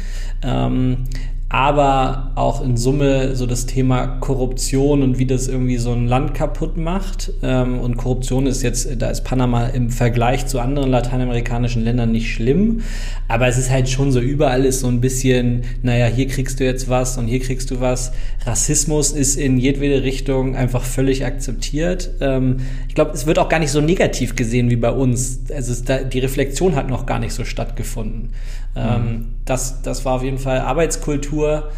Aber 1.50 2.33
auch 2.35 2.62
in 2.62 2.76
Summe 2.76 3.35
so 3.35 3.47
das 3.47 3.64
Thema 3.64 4.07
Korruption 4.07 5.02
und 5.02 5.19
wie 5.19 5.25
das 5.25 5.49
irgendwie 5.49 5.78
so 5.78 5.93
ein 5.93 6.07
Land 6.07 6.35
kaputt 6.35 6.76
macht. 6.76 7.33
Ähm, 7.43 7.81
und 7.81 7.97
Korruption 7.97 8.47
ist 8.47 8.62
jetzt, 8.62 8.87
da 8.99 9.09
ist 9.09 9.25
Panama 9.25 9.67
im 9.69 9.88
Vergleich 9.88 10.47
zu 10.47 10.61
anderen 10.61 10.90
lateinamerikanischen 10.90 11.83
Ländern 11.83 12.12
nicht 12.12 12.35
schlimm, 12.35 12.82
aber 13.28 13.49
es 13.49 13.56
ist 13.56 13.71
halt 13.71 13.89
schon 13.89 14.13
so, 14.13 14.21
überall 14.21 14.67
ist 14.67 14.80
so 14.80 14.89
ein 14.89 15.00
bisschen, 15.00 15.65
naja, 15.82 16.06
hier 16.06 16.28
kriegst 16.28 16.61
du 16.61 16.65
jetzt 16.65 16.91
was 16.91 17.17
und 17.17 17.28
hier 17.28 17.41
kriegst 17.41 17.71
du 17.71 17.80
was. 17.80 18.13
Rassismus 18.45 19.13
ist 19.13 19.37
in 19.37 19.58
jedwede 19.58 20.02
Richtung 20.02 20.54
einfach 20.54 20.82
völlig 20.82 21.25
akzeptiert. 21.25 22.11
Ähm, 22.21 22.58
ich 22.89 22.95
glaube, 22.95 23.13
es 23.13 23.26
wird 23.26 23.39
auch 23.39 23.49
gar 23.49 23.58
nicht 23.58 23.71
so 23.71 23.80
negativ 23.80 24.37
gesehen 24.37 24.69
wie 24.69 24.76
bei 24.76 24.91
uns. 24.91 25.41
Also 25.54 25.75
die 26.13 26.19
Reflexion 26.19 26.75
hat 26.75 26.91
noch 26.91 27.06
gar 27.06 27.19
nicht 27.19 27.32
so 27.32 27.45
stattgefunden. 27.45 28.30
Ähm, 28.78 29.04
mhm. 29.04 29.26
das, 29.45 29.82
das 29.82 30.04
war 30.04 30.14
auf 30.14 30.23
jeden 30.23 30.38
Fall 30.38 30.60
Arbeitskultur. 30.60 31.71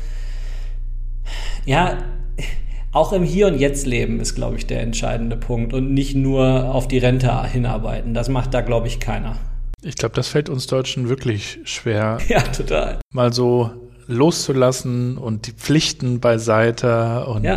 Ja, 1.65 1.99
auch 2.93 3.13
im 3.13 3.23
Hier 3.23 3.47
und 3.47 3.59
Jetzt 3.59 3.87
leben 3.87 4.19
ist, 4.21 4.35
glaube 4.35 4.57
ich, 4.57 4.67
der 4.67 4.81
entscheidende 4.83 5.37
Punkt 5.37 5.73
und 5.73 5.93
nicht 5.93 6.17
nur 6.17 6.75
auf 6.75 6.89
die 6.89 6.99
Rente 6.99 7.45
hinarbeiten. 7.45 8.15
Das 8.15 8.29
macht 8.29 8.53
da, 8.53 8.63
glaube 8.63 8.89
ich, 8.89 8.99
keiner. 8.99 9.37
Ich 9.83 9.95
glaube, 9.95 10.15
das 10.15 10.29
fällt 10.29 10.49
uns 10.49 10.67
Deutschen 10.67 11.09
wirklich 11.09 11.61
schwer. 11.65 12.19
Ja, 12.29 12.41
total. 12.41 12.99
Mal 13.13 13.33
so 13.33 13.71
loszulassen 14.07 15.19
und 15.19 15.47
die 15.47 15.53
Pflichten 15.53 16.21
beiseite 16.21 17.27
und 17.27 17.45
ja. 17.45 17.57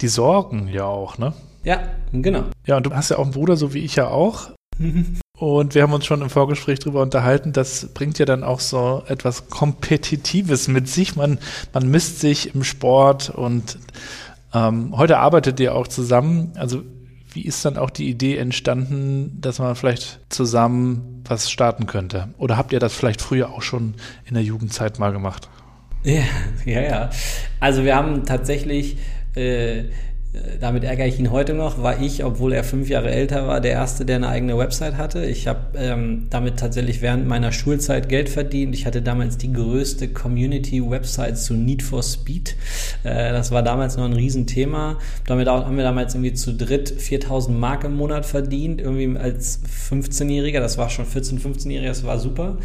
die 0.00 0.08
Sorgen 0.08 0.68
ja 0.68 0.84
auch, 0.84 1.16
ne? 1.16 1.32
Ja, 1.62 1.80
genau. 2.12 2.44
Ja, 2.66 2.76
und 2.76 2.86
du 2.86 2.92
hast 2.92 3.10
ja 3.10 3.18
auch 3.18 3.22
einen 3.22 3.30
Bruder, 3.30 3.56
so 3.56 3.72
wie 3.72 3.80
ich 3.80 3.94
ja 3.94 4.08
auch. 4.08 4.50
Und 5.42 5.74
wir 5.74 5.82
haben 5.82 5.92
uns 5.92 6.06
schon 6.06 6.22
im 6.22 6.30
Vorgespräch 6.30 6.78
darüber 6.78 7.02
unterhalten, 7.02 7.52
das 7.52 7.88
bringt 7.94 8.16
ja 8.20 8.24
dann 8.24 8.44
auch 8.44 8.60
so 8.60 9.02
etwas 9.08 9.48
Kompetitives 9.48 10.68
mit 10.68 10.88
sich. 10.88 11.16
Man, 11.16 11.40
man 11.72 11.90
misst 11.90 12.20
sich 12.20 12.54
im 12.54 12.62
Sport 12.62 13.28
und 13.28 13.76
ähm, 14.54 14.96
heute 14.96 15.18
arbeitet 15.18 15.58
ihr 15.58 15.74
auch 15.74 15.88
zusammen. 15.88 16.52
Also 16.54 16.84
wie 17.32 17.42
ist 17.42 17.64
dann 17.64 17.76
auch 17.76 17.90
die 17.90 18.08
Idee 18.08 18.36
entstanden, 18.36 19.36
dass 19.40 19.58
man 19.58 19.74
vielleicht 19.74 20.20
zusammen 20.28 21.24
was 21.26 21.50
starten 21.50 21.86
könnte? 21.86 22.28
Oder 22.38 22.56
habt 22.56 22.72
ihr 22.72 22.78
das 22.78 22.94
vielleicht 22.94 23.20
früher 23.20 23.50
auch 23.50 23.62
schon 23.62 23.94
in 24.24 24.34
der 24.34 24.44
Jugendzeit 24.44 25.00
mal 25.00 25.10
gemacht? 25.10 25.48
Ja, 26.04 26.22
ja, 26.64 26.82
ja. 26.82 27.10
Also 27.58 27.82
wir 27.82 27.96
haben 27.96 28.24
tatsächlich 28.26 28.96
äh, 29.34 29.86
damit 30.60 30.82
ärgere 30.84 31.06
ich 31.06 31.18
ihn 31.18 31.30
heute 31.30 31.52
noch, 31.52 31.82
war 31.82 32.00
ich, 32.00 32.24
obwohl 32.24 32.54
er 32.54 32.64
fünf 32.64 32.88
Jahre 32.88 33.10
älter 33.10 33.46
war, 33.46 33.60
der 33.60 33.72
Erste, 33.72 34.06
der 34.06 34.16
eine 34.16 34.28
eigene 34.28 34.56
Website 34.56 34.96
hatte. 34.96 35.26
Ich 35.26 35.46
habe 35.46 35.76
ähm, 35.76 36.28
damit 36.30 36.58
tatsächlich 36.58 37.02
während 37.02 37.28
meiner 37.28 37.52
Schulzeit 37.52 38.08
Geld 38.08 38.30
verdient. 38.30 38.74
Ich 38.74 38.86
hatte 38.86 39.02
damals 39.02 39.36
die 39.36 39.52
größte 39.52 40.08
Community-Website 40.08 41.36
zu 41.36 41.52
Need 41.52 41.82
for 41.82 42.02
Speed. 42.02 42.56
Äh, 43.04 43.32
das 43.32 43.50
war 43.50 43.62
damals 43.62 43.98
noch 43.98 44.06
ein 44.06 44.14
Riesenthema. 44.14 44.98
Damit 45.26 45.48
haben 45.48 45.76
wir 45.76 45.84
damals 45.84 46.14
irgendwie 46.14 46.32
zu 46.32 46.54
dritt 46.54 46.88
4000 46.88 47.58
Mark 47.58 47.84
im 47.84 47.94
Monat 47.94 48.24
verdient, 48.24 48.80
irgendwie 48.80 49.18
als 49.18 49.60
15-Jähriger. 49.90 50.60
Das 50.60 50.78
war 50.78 50.88
schon 50.88 51.04
14, 51.04 51.40
15-Jähriger, 51.40 51.88
das 51.88 52.04
war 52.04 52.18
super. 52.18 52.56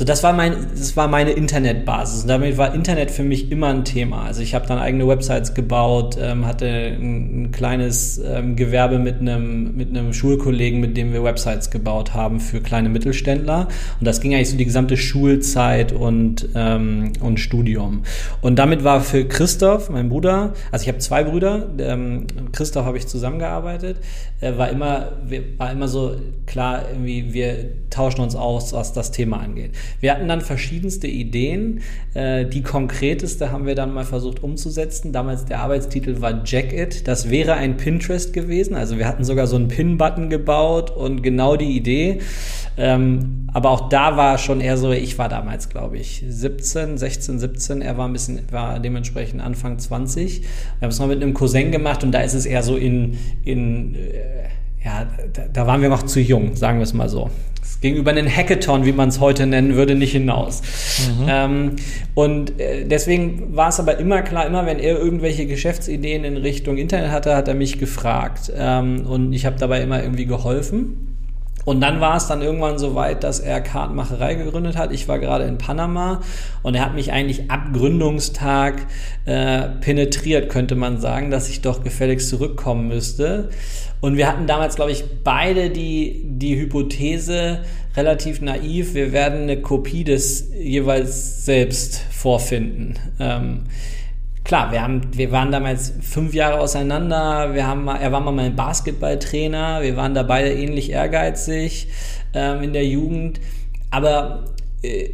So, 0.00 0.06
das 0.06 0.22
war 0.22 0.32
mein, 0.32 0.56
das 0.70 0.96
war 0.96 1.08
meine 1.08 1.32
Internetbasis. 1.32 2.22
Und 2.22 2.28
damit 2.28 2.56
war 2.56 2.74
Internet 2.74 3.10
für 3.10 3.22
mich 3.22 3.52
immer 3.52 3.66
ein 3.66 3.84
Thema. 3.84 4.22
Also 4.22 4.40
ich 4.40 4.54
habe 4.54 4.66
dann 4.66 4.78
eigene 4.78 5.06
Websites 5.06 5.52
gebaut, 5.52 6.16
ähm, 6.18 6.46
hatte 6.46 6.66
ein, 6.66 7.42
ein 7.42 7.52
kleines 7.52 8.16
ähm, 8.16 8.56
Gewerbe 8.56 8.98
mit 8.98 9.20
einem 9.20 9.76
mit 9.76 9.90
einem 9.90 10.14
Schulkollegen, 10.14 10.80
mit 10.80 10.96
dem 10.96 11.12
wir 11.12 11.22
Websites 11.22 11.70
gebaut 11.70 12.14
haben 12.14 12.40
für 12.40 12.62
kleine 12.62 12.88
Mittelständler. 12.88 13.68
Und 14.00 14.06
das 14.06 14.22
ging 14.22 14.34
eigentlich 14.34 14.48
so 14.48 14.56
die 14.56 14.64
gesamte 14.64 14.96
Schulzeit 14.96 15.92
und 15.92 16.48
ähm, 16.54 17.12
und 17.20 17.38
Studium. 17.38 18.04
Und 18.40 18.58
damit 18.58 18.84
war 18.84 19.02
für 19.02 19.26
Christoph, 19.26 19.90
mein 19.90 20.08
Bruder, 20.08 20.54
also 20.72 20.82
ich 20.82 20.88
habe 20.88 20.96
zwei 20.96 21.24
Brüder, 21.24 21.68
ähm, 21.76 22.26
Christoph 22.52 22.86
habe 22.86 22.96
ich 22.96 23.06
zusammengearbeitet, 23.06 23.98
äh, 24.40 24.56
war 24.56 24.70
immer 24.70 25.12
war 25.58 25.70
immer 25.70 25.88
so 25.88 26.16
klar 26.46 26.84
irgendwie 26.90 27.34
wir 27.34 27.90
tauschen 27.90 28.22
uns 28.22 28.34
aus, 28.34 28.72
was 28.72 28.94
das 28.94 29.10
Thema 29.10 29.40
angeht. 29.40 29.72
Wir 30.00 30.12
hatten 30.12 30.28
dann 30.28 30.40
verschiedenste 30.40 31.06
Ideen. 31.06 31.80
Äh, 32.14 32.46
die 32.46 32.62
konkreteste 32.62 33.50
haben 33.50 33.66
wir 33.66 33.74
dann 33.74 33.92
mal 33.92 34.04
versucht 34.04 34.42
umzusetzen. 34.42 35.12
Damals 35.12 35.44
der 35.44 35.60
Arbeitstitel 35.60 36.20
war 36.20 36.42
Jack 36.44 36.72
It. 36.72 37.08
Das 37.08 37.30
wäre 37.30 37.54
ein 37.54 37.76
Pinterest 37.76 38.32
gewesen. 38.32 38.74
Also 38.74 38.98
wir 38.98 39.06
hatten 39.06 39.24
sogar 39.24 39.46
so 39.46 39.56
einen 39.56 39.68
Pin-Button 39.68 40.30
gebaut 40.30 40.90
und 40.90 41.22
genau 41.22 41.56
die 41.56 41.76
Idee. 41.76 42.20
Ähm, 42.76 43.48
aber 43.52 43.70
auch 43.70 43.88
da 43.88 44.16
war 44.16 44.38
schon 44.38 44.60
eher 44.60 44.76
so, 44.76 44.92
ich 44.92 45.18
war 45.18 45.28
damals, 45.28 45.68
glaube 45.68 45.98
ich, 45.98 46.24
17, 46.26 46.98
16, 46.98 47.38
17. 47.38 47.82
Er 47.82 47.98
war 47.98 48.08
ein 48.08 48.12
bisschen, 48.12 48.40
war 48.50 48.78
dementsprechend 48.78 49.42
Anfang 49.42 49.78
20. 49.78 50.42
Wir 50.42 50.46
haben 50.80 50.90
es 50.90 50.98
noch 50.98 51.08
mit 51.08 51.22
einem 51.22 51.34
Cousin 51.34 51.72
gemacht 51.72 52.04
und 52.04 52.12
da 52.12 52.20
ist 52.20 52.34
es 52.34 52.46
eher 52.46 52.62
so 52.62 52.76
in, 52.76 53.18
in 53.44 53.94
äh, 53.94 54.48
ja, 54.84 55.06
da, 55.32 55.42
da 55.52 55.66
waren 55.66 55.82
wir 55.82 55.88
noch 55.90 56.04
zu 56.04 56.20
jung, 56.20 56.56
sagen 56.56 56.78
wir 56.78 56.84
es 56.84 56.94
mal 56.94 57.08
so 57.08 57.30
gegenüber 57.80 58.10
einem 58.10 58.28
Hackathon, 58.28 58.84
wie 58.84 58.92
man 58.92 59.08
es 59.08 59.20
heute 59.20 59.46
nennen 59.46 59.74
würde, 59.74 59.94
nicht 59.94 60.12
hinaus. 60.12 60.62
Mhm. 60.98 61.26
Ähm, 61.28 61.76
und 62.14 62.60
äh, 62.60 62.84
deswegen 62.84 63.56
war 63.56 63.68
es 63.68 63.80
aber 63.80 63.98
immer 63.98 64.22
klar, 64.22 64.46
immer 64.46 64.66
wenn 64.66 64.78
er 64.78 64.98
irgendwelche 64.98 65.46
Geschäftsideen 65.46 66.24
in 66.24 66.36
Richtung 66.36 66.76
Internet 66.76 67.10
hatte, 67.10 67.34
hat 67.34 67.48
er 67.48 67.54
mich 67.54 67.78
gefragt. 67.78 68.52
Ähm, 68.56 69.06
und 69.06 69.32
ich 69.32 69.46
habe 69.46 69.56
dabei 69.58 69.82
immer 69.82 70.02
irgendwie 70.02 70.26
geholfen. 70.26 71.09
Und 71.64 71.80
dann 71.80 72.00
war 72.00 72.16
es 72.16 72.26
dann 72.26 72.40
irgendwann 72.40 72.78
so 72.78 72.94
weit, 72.94 73.22
dass 73.22 73.38
er 73.38 73.60
Kartenmacherei 73.60 74.34
gegründet 74.34 74.76
hat. 74.76 74.92
Ich 74.92 75.08
war 75.08 75.18
gerade 75.18 75.44
in 75.44 75.58
Panama 75.58 76.20
und 76.62 76.74
er 76.74 76.84
hat 76.84 76.94
mich 76.94 77.12
eigentlich 77.12 77.50
ab 77.50 77.72
Gründungstag 77.72 78.86
äh, 79.26 79.68
penetriert, 79.80 80.48
könnte 80.48 80.74
man 80.74 81.00
sagen, 81.00 81.30
dass 81.30 81.50
ich 81.50 81.60
doch 81.60 81.84
gefälligst 81.84 82.28
zurückkommen 82.28 82.88
müsste. 82.88 83.50
Und 84.00 84.16
wir 84.16 84.26
hatten 84.26 84.46
damals, 84.46 84.76
glaube 84.76 84.92
ich, 84.92 85.04
beide 85.22 85.68
die, 85.68 86.22
die 86.24 86.58
Hypothese 86.58 87.60
relativ 87.96 88.40
naiv, 88.40 88.94
wir 88.94 89.12
werden 89.12 89.42
eine 89.42 89.60
Kopie 89.60 90.04
des 90.04 90.50
jeweils 90.58 91.44
selbst 91.44 92.02
vorfinden. 92.10 92.98
Ähm, 93.18 93.64
klar, 94.50 94.72
wir, 94.72 94.82
haben, 94.82 95.02
wir 95.12 95.30
waren 95.30 95.52
damals 95.52 95.92
fünf 96.00 96.34
Jahre 96.34 96.58
auseinander. 96.58 97.54
Wir 97.54 97.68
haben 97.68 97.86
er 97.86 98.10
war 98.10 98.20
mal 98.20 98.32
mein 98.32 98.56
Basketballtrainer. 98.56 99.80
Wir 99.82 99.96
waren 99.96 100.12
da 100.12 100.24
beide 100.24 100.52
ähnlich 100.52 100.90
ehrgeizig 100.90 101.86
ähm, 102.34 102.60
in 102.64 102.72
der 102.72 102.84
Jugend. 102.84 103.38
Aber 103.92 104.46
äh, 104.82 105.10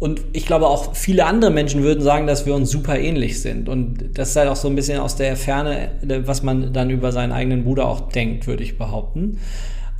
und 0.00 0.22
ich 0.32 0.44
glaube 0.46 0.66
auch 0.66 0.96
viele 0.96 1.24
andere 1.24 1.52
Menschen 1.52 1.84
würden 1.84 2.02
sagen, 2.02 2.26
dass 2.26 2.46
wir 2.46 2.54
uns 2.56 2.68
super 2.68 2.98
ähnlich 2.98 3.40
sind. 3.40 3.68
Und 3.68 4.18
das 4.18 4.30
ist 4.30 4.36
halt 4.36 4.48
auch 4.48 4.56
so 4.56 4.66
ein 4.66 4.74
bisschen 4.74 4.98
aus 4.98 5.14
der 5.14 5.36
Ferne, 5.36 5.92
was 6.24 6.42
man 6.42 6.72
dann 6.72 6.90
über 6.90 7.12
seinen 7.12 7.30
eigenen 7.30 7.62
Bruder 7.62 7.86
auch 7.86 8.08
denkt, 8.10 8.48
würde 8.48 8.64
ich 8.64 8.76
behaupten. 8.76 9.38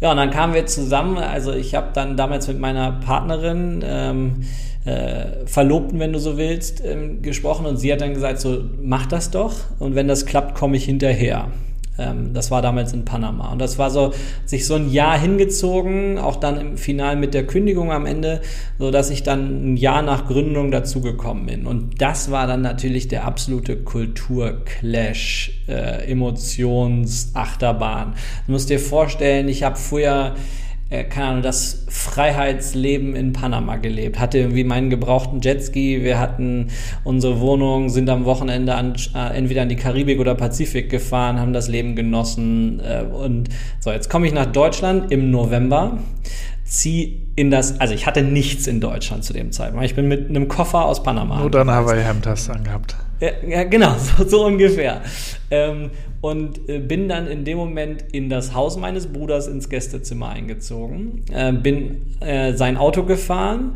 Ja, 0.00 0.10
und 0.10 0.16
dann 0.16 0.30
kamen 0.30 0.54
wir 0.54 0.66
zusammen. 0.66 1.18
Also 1.18 1.52
ich 1.52 1.74
habe 1.74 1.88
dann 1.94 2.16
damals 2.16 2.48
mit 2.48 2.58
meiner 2.58 2.92
Partnerin 2.92 3.82
ähm, 3.86 4.44
äh, 4.84 5.46
Verlobten, 5.46 5.98
wenn 5.98 6.12
du 6.12 6.18
so 6.18 6.36
willst, 6.36 6.84
ähm, 6.84 7.22
gesprochen 7.22 7.66
und 7.66 7.78
sie 7.78 7.92
hat 7.92 8.00
dann 8.00 8.14
gesagt, 8.14 8.40
so 8.40 8.64
mach 8.82 9.06
das 9.06 9.30
doch 9.30 9.54
und 9.78 9.94
wenn 9.94 10.08
das 10.08 10.26
klappt, 10.26 10.54
komme 10.54 10.76
ich 10.76 10.84
hinterher. 10.84 11.48
Ähm, 11.98 12.32
das 12.34 12.50
war 12.50 12.60
damals 12.62 12.92
in 12.92 13.04
Panama. 13.04 13.52
Und 13.52 13.60
das 13.60 13.78
war 13.78 13.90
so, 13.90 14.12
sich 14.44 14.66
so 14.66 14.74
ein 14.74 14.90
Jahr 14.90 15.16
hingezogen, 15.18 16.18
auch 16.18 16.34
dann 16.36 16.60
im 16.60 16.76
Final 16.76 17.16
mit 17.16 17.34
der 17.34 17.46
Kündigung 17.46 17.92
am 17.92 18.06
Ende, 18.06 18.40
so 18.78 18.90
dass 18.90 19.10
ich 19.10 19.22
dann 19.22 19.74
ein 19.74 19.76
Jahr 19.76 20.00
nach 20.02 20.26
Gründung 20.26 20.70
dazugekommen 20.70 21.44
bin. 21.46 21.66
Und 21.66 22.00
das 22.00 22.30
war 22.30 22.46
dann 22.46 22.62
natürlich 22.62 23.08
der 23.08 23.24
absolute 23.24 23.76
Kulturclash, 23.76 25.64
äh, 25.68 26.10
Emotionsachterbahn. 26.10 28.14
Du 28.46 28.52
musst 28.52 28.70
dir 28.70 28.80
vorstellen, 28.80 29.48
ich 29.48 29.62
habe 29.62 29.76
früher 29.76 30.34
äh, 30.90 31.04
keine 31.04 31.26
Ahnung, 31.26 31.42
das 31.42 31.86
Freiheitsleben 31.88 33.16
in 33.16 33.32
Panama 33.32 33.76
gelebt. 33.76 34.18
Hatte 34.18 34.38
irgendwie 34.38 34.64
meinen 34.64 34.90
gebrauchten 34.90 35.40
Jetski, 35.40 36.02
wir 36.02 36.18
hatten 36.18 36.68
unsere 37.04 37.40
Wohnung, 37.40 37.88
sind 37.88 38.08
am 38.10 38.24
Wochenende 38.24 38.74
an, 38.74 38.94
äh, 39.14 39.36
entweder 39.36 39.62
an 39.62 39.68
die 39.68 39.76
Karibik 39.76 40.20
oder 40.20 40.34
Pazifik 40.34 40.90
gefahren, 40.90 41.40
haben 41.40 41.52
das 41.52 41.68
Leben 41.68 41.96
genossen. 41.96 42.80
Äh, 42.80 43.02
und 43.02 43.48
so, 43.80 43.90
jetzt 43.90 44.10
komme 44.10 44.26
ich 44.26 44.32
nach 44.32 44.46
Deutschland 44.46 45.10
im 45.10 45.30
November 45.30 45.98
zieh 46.64 47.20
in 47.36 47.50
das, 47.50 47.78
also 47.80 47.94
ich 47.94 48.06
hatte 48.06 48.22
nichts 48.22 48.66
in 48.66 48.80
Deutschland 48.80 49.24
zu 49.24 49.32
dem 49.32 49.52
Zeitpunkt. 49.52 49.84
Ich 49.84 49.94
bin 49.94 50.08
mit 50.08 50.28
einem 50.28 50.48
Koffer 50.48 50.84
aus 50.86 51.02
Panama. 51.02 51.40
Nur 51.40 51.50
dein 51.50 51.70
Hawaii-Hemd 51.70 52.26
hast 52.26 52.48
du 52.48 52.52
angehabt. 52.52 52.96
Ja, 53.48 53.64
genau, 53.64 53.94
so, 54.18 54.28
so 54.28 54.46
ungefähr. 54.46 55.02
Ähm, 55.50 55.90
und 56.20 56.68
äh, 56.68 56.78
bin 56.78 57.08
dann 57.08 57.26
in 57.26 57.44
dem 57.44 57.58
Moment 57.58 58.04
in 58.12 58.30
das 58.30 58.54
Haus 58.54 58.78
meines 58.78 59.08
Bruders 59.08 59.46
ins 59.46 59.68
Gästezimmer 59.68 60.30
eingezogen, 60.30 61.22
äh, 61.32 61.52
bin 61.52 62.16
äh, 62.20 62.54
sein 62.54 62.76
Auto 62.76 63.02
gefahren 63.02 63.72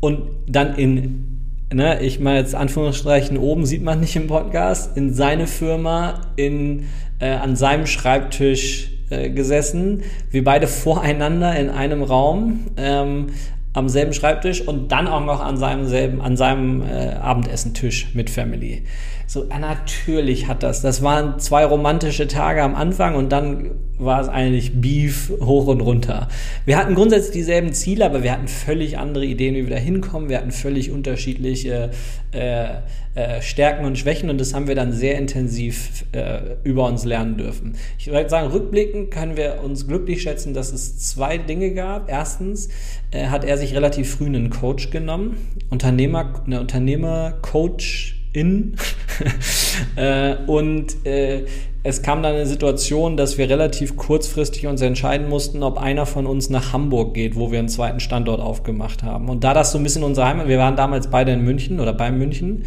und 0.00 0.28
dann 0.46 0.76
in, 0.76 1.40
ne, 1.72 2.02
ich 2.02 2.20
meine 2.20 2.40
jetzt 2.40 2.54
Anführungsstrichen 2.54 3.38
oben 3.38 3.64
sieht 3.64 3.82
man 3.82 4.00
nicht 4.00 4.14
im 4.14 4.26
Podcast, 4.26 4.96
in 4.96 5.14
seine 5.14 5.46
Firma, 5.46 6.20
in, 6.36 6.84
äh, 7.18 7.30
an 7.30 7.56
seinem 7.56 7.86
Schreibtisch 7.86 8.90
äh, 9.08 9.30
gesessen, 9.30 10.02
wir 10.30 10.44
beide 10.44 10.66
voreinander 10.66 11.56
in 11.56 11.70
einem 11.70 12.02
Raum, 12.02 12.66
ähm, 12.76 13.28
am 13.76 13.90
selben 13.90 14.14
Schreibtisch 14.14 14.62
und 14.62 14.90
dann 14.90 15.06
auch 15.06 15.24
noch 15.24 15.40
an 15.40 15.58
seinem 15.58 15.86
selben, 15.86 16.22
an 16.22 16.36
seinem 16.36 16.82
äh, 16.82 17.12
Abendessentisch 17.20 18.14
mit 18.14 18.30
Family. 18.30 18.82
So, 19.28 19.44
natürlich 19.44 20.46
hat 20.46 20.62
das. 20.62 20.82
Das 20.82 21.02
waren 21.02 21.40
zwei 21.40 21.64
romantische 21.64 22.28
Tage 22.28 22.62
am 22.62 22.76
Anfang 22.76 23.16
und 23.16 23.32
dann 23.32 23.72
war 23.98 24.20
es 24.20 24.28
eigentlich 24.28 24.80
Beef 24.80 25.32
hoch 25.40 25.66
und 25.66 25.80
runter. 25.80 26.28
Wir 26.64 26.76
hatten 26.76 26.94
grundsätzlich 26.94 27.32
dieselben 27.32 27.72
Ziele, 27.72 28.04
aber 28.04 28.22
wir 28.22 28.30
hatten 28.30 28.46
völlig 28.46 28.98
andere 28.98 29.24
Ideen, 29.24 29.54
wie 29.54 29.66
wir 29.66 29.74
da 29.74 29.80
hinkommen. 29.80 30.28
Wir 30.28 30.38
hatten 30.38 30.52
völlig 30.52 30.92
unterschiedliche 30.92 31.90
äh, 32.32 32.66
äh, 33.16 33.42
Stärken 33.42 33.84
und 33.84 33.98
Schwächen 33.98 34.30
und 34.30 34.40
das 34.40 34.54
haben 34.54 34.68
wir 34.68 34.74
dann 34.74 34.92
sehr 34.92 35.18
intensiv 35.18 36.04
äh, 36.12 36.40
über 36.62 36.86
uns 36.86 37.04
lernen 37.04 37.36
dürfen. 37.36 37.74
Ich 37.98 38.06
würde 38.08 38.28
sagen, 38.28 38.48
rückblickend 38.48 39.10
können 39.10 39.36
wir 39.36 39.60
uns 39.64 39.88
glücklich 39.88 40.22
schätzen, 40.22 40.54
dass 40.54 40.72
es 40.72 40.98
zwei 40.98 41.38
Dinge 41.38 41.72
gab. 41.72 42.10
Erstens 42.10 42.68
äh, 43.10 43.26
hat 43.26 43.44
er 43.44 43.58
sich 43.58 43.74
relativ 43.74 44.14
früh 44.14 44.26
einen 44.26 44.50
Coach 44.50 44.90
genommen, 44.90 45.36
Unternehmer, 45.70 46.42
eine 46.46 46.60
Unternehmer-Coach 46.60 48.15
in. 48.36 48.76
äh, 49.96 50.36
und 50.46 51.06
äh, 51.06 51.44
es 51.82 52.02
kam 52.02 52.22
dann 52.22 52.34
eine 52.34 52.46
Situation, 52.46 53.16
dass 53.16 53.38
wir 53.38 53.48
relativ 53.48 53.96
kurzfristig 53.96 54.66
uns 54.66 54.80
entscheiden 54.82 55.28
mussten, 55.28 55.62
ob 55.62 55.78
einer 55.78 56.04
von 56.04 56.26
uns 56.26 56.50
nach 56.50 56.72
Hamburg 56.72 57.14
geht, 57.14 57.36
wo 57.36 57.52
wir 57.52 57.60
einen 57.60 57.68
zweiten 57.68 58.00
Standort 58.00 58.40
aufgemacht 58.40 59.02
haben. 59.02 59.28
Und 59.28 59.44
da 59.44 59.54
das 59.54 59.70
so 59.70 59.78
ein 59.78 59.84
bisschen 59.84 60.02
unsere 60.02 60.26
Heimat, 60.26 60.48
wir 60.48 60.58
waren 60.58 60.76
damals 60.76 61.08
beide 61.08 61.32
in 61.32 61.42
München 61.42 61.78
oder 61.78 61.92
bei 61.92 62.10
München. 62.10 62.64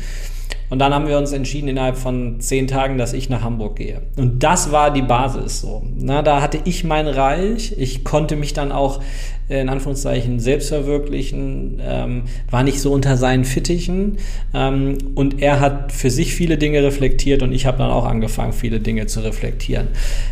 Und 0.69 0.79
dann 0.79 0.93
haben 0.93 1.07
wir 1.07 1.17
uns 1.17 1.31
entschieden 1.31 1.67
innerhalb 1.67 1.97
von 1.97 2.39
zehn 2.39 2.67
Tagen, 2.67 2.97
dass 2.97 3.13
ich 3.13 3.29
nach 3.29 3.41
Hamburg 3.41 3.75
gehe. 3.75 4.03
Und 4.17 4.43
das 4.43 4.71
war 4.71 4.91
die 4.91 5.01
Basis 5.01 5.61
so. 5.61 5.81
Na, 5.97 6.21
da 6.21 6.41
hatte 6.41 6.59
ich 6.63 6.83
mein 6.83 7.07
Reich. 7.07 7.75
Ich 7.77 8.03
konnte 8.03 8.35
mich 8.35 8.53
dann 8.53 8.71
auch 8.71 9.01
in 9.49 9.67
Anführungszeichen 9.67 10.39
selbst 10.39 10.69
verwirklichen, 10.69 11.81
ähm, 11.81 12.23
war 12.49 12.63
nicht 12.63 12.79
so 12.79 12.91
unter 12.91 13.17
seinen 13.17 13.45
Fittichen 13.45 14.17
ähm, 14.53 14.97
und 15.15 15.41
er 15.41 15.59
hat 15.59 15.91
für 15.91 16.11
sich 16.11 16.35
viele 16.35 16.57
Dinge 16.57 16.83
reflektiert 16.83 17.41
und 17.41 17.51
ich 17.51 17.65
habe 17.65 17.79
dann 17.79 17.89
auch 17.89 18.05
angefangen, 18.05 18.53
viele 18.53 18.79
Dinge 18.79 19.07
zu 19.07 19.21
reflektieren. 19.21 19.87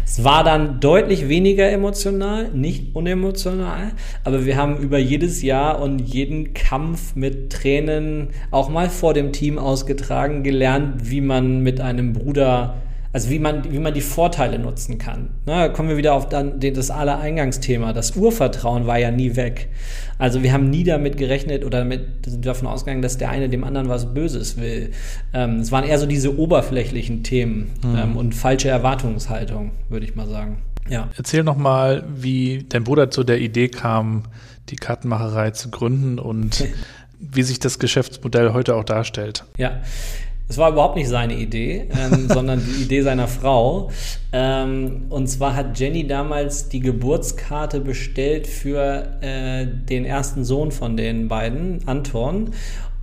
Es 0.05 0.23
war 0.23 0.43
dann 0.43 0.79
deutlich 0.79 1.27
weniger 1.29 1.69
emotional, 1.69 2.49
nicht 2.49 2.95
unemotional, 2.95 3.91
aber 4.23 4.45
wir 4.45 4.55
haben 4.55 4.77
über 4.77 4.99
jedes 4.99 5.41
Jahr 5.41 5.81
und 5.81 5.99
jeden 5.99 6.53
Kampf 6.53 7.15
mit 7.15 7.51
Tränen 7.51 8.29
auch 8.51 8.69
mal 8.69 8.89
vor 8.89 9.13
dem 9.13 9.31
Team 9.31 9.57
ausgetragen, 9.57 10.43
gelernt, 10.43 11.09
wie 11.09 11.21
man 11.21 11.61
mit 11.63 11.81
einem 11.81 12.13
Bruder 12.13 12.75
also 13.17 13.31
wie 13.31 13.39
man, 13.39 13.71
wie 13.71 13.79
man 13.79 13.95
die 13.95 14.01
Vorteile 14.01 14.59
nutzen 14.59 14.99
kann. 14.99 15.29
Na, 15.47 15.69
kommen 15.69 15.89
wir 15.89 15.97
wieder 15.97 16.13
auf 16.13 16.29
dann 16.29 16.59
das 16.59 16.91
aller 16.91 17.17
Eingangsthema. 17.17 17.91
Das 17.91 18.15
Urvertrauen 18.15 18.85
war 18.85 18.99
ja 18.99 19.09
nie 19.09 19.35
weg. 19.35 19.69
Also 20.19 20.43
wir 20.43 20.53
haben 20.53 20.69
nie 20.69 20.83
damit 20.83 21.17
gerechnet 21.17 21.65
oder 21.65 21.79
damit 21.79 22.27
sind 22.27 22.45
davon 22.45 22.67
ausgegangen, 22.67 23.01
dass 23.01 23.17
der 23.17 23.31
eine 23.31 23.49
dem 23.49 23.63
anderen 23.63 23.89
was 23.89 24.13
Böses 24.13 24.57
will. 24.57 24.91
Ähm, 25.33 25.61
es 25.61 25.71
waren 25.71 25.83
eher 25.83 25.97
so 25.97 26.05
diese 26.05 26.37
oberflächlichen 26.37 27.23
Themen 27.23 27.71
mhm. 27.83 27.97
ähm, 27.97 28.17
und 28.17 28.35
falsche 28.35 28.69
Erwartungshaltung, 28.69 29.71
würde 29.89 30.05
ich 30.05 30.15
mal 30.15 30.27
sagen. 30.27 30.59
Ja. 30.87 31.09
Erzähl 31.17 31.41
noch 31.41 31.57
mal, 31.57 32.03
wie 32.15 32.67
dein 32.69 32.83
Bruder 32.83 33.09
zu 33.09 33.23
der 33.23 33.41
Idee 33.41 33.69
kam, 33.69 34.25
die 34.69 34.75
Kartenmacherei 34.75 35.49
zu 35.49 35.71
gründen 35.71 36.19
und 36.19 36.65
wie 37.19 37.41
sich 37.41 37.57
das 37.57 37.79
Geschäftsmodell 37.79 38.53
heute 38.53 38.75
auch 38.75 38.83
darstellt. 38.83 39.43
Ja, 39.57 39.81
es 40.49 40.57
war 40.57 40.71
überhaupt 40.71 40.95
nicht 40.95 41.09
seine 41.09 41.35
Idee, 41.35 41.89
ähm, 41.91 42.27
sondern 42.33 42.63
die 42.65 42.83
Idee 42.83 43.01
seiner 43.01 43.27
Frau. 43.27 43.91
Ähm, 44.31 45.07
und 45.09 45.27
zwar 45.27 45.55
hat 45.55 45.79
Jenny 45.79 46.07
damals 46.07 46.69
die 46.69 46.79
Geburtskarte 46.79 47.81
bestellt 47.81 48.47
für 48.47 49.17
äh, 49.21 49.65
den 49.67 50.05
ersten 50.05 50.43
Sohn 50.43 50.71
von 50.71 50.95
den 50.95 51.27
beiden, 51.27 51.87
Anton 51.87 52.51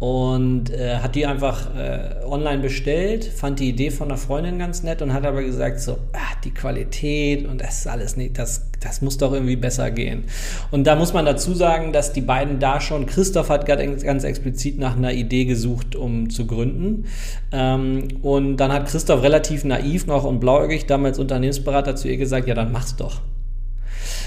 und 0.05 0.69
äh, 0.69 0.99
hat 0.99 1.15
die 1.15 1.25
einfach 1.25 1.75
äh, 1.75 2.27
online 2.27 2.59
bestellt, 2.59 3.25
fand 3.25 3.59
die 3.59 3.71
Idee 3.71 3.91
von 3.91 4.09
einer 4.09 4.19
Freundin 4.19 4.59
ganz 4.59 4.83
nett 4.83 5.01
und 5.01 5.15
hat 5.15 5.25
aber 5.25 5.43
gesagt 5.43 5.81
so, 5.81 5.93
ah, 6.13 6.37
die 6.45 6.51
Qualität 6.51 7.49
und 7.49 7.59
das 7.59 7.79
ist 7.79 7.87
alles 7.87 8.15
nicht, 8.15 8.37
das, 8.37 8.67
das 8.81 9.01
muss 9.01 9.17
doch 9.17 9.33
irgendwie 9.33 9.57
besser 9.57 9.91
gehen. 9.91 10.25
Und 10.71 10.87
da 10.87 10.95
muss 10.95 11.15
man 11.15 11.25
dazu 11.25 11.55
sagen, 11.55 11.95
dass 11.95 12.13
die 12.13 12.21
beiden 12.21 12.59
da 12.59 12.83
schon, 12.83 13.07
Christoph 13.07 13.49
hat 13.49 13.65
ganz, 13.65 14.03
ganz 14.03 14.25
explizit 14.25 14.79
nach 14.79 14.95
einer 14.95 15.15
Idee 15.15 15.47
gesucht, 15.47 15.97
um 15.97 16.29
zu 16.29 16.47
gründen. 16.47 17.07
Ähm, 17.51 18.09
und 18.21 18.59
dann 18.59 18.75
hat 18.75 18.89
Christoph 18.89 19.23
relativ 19.23 19.65
naiv 19.65 20.07
noch 20.07 20.25
und 20.25 20.39
blauäugig 20.39 20.85
damals 20.85 21.19
Unternehmensberater 21.19 21.97
zu 21.97 22.09
ihr 22.09 22.19
gesagt, 22.19 22.47
ja 22.47 22.55
dann 22.55 22.73
mach's 22.73 22.95
doch. 22.97 23.23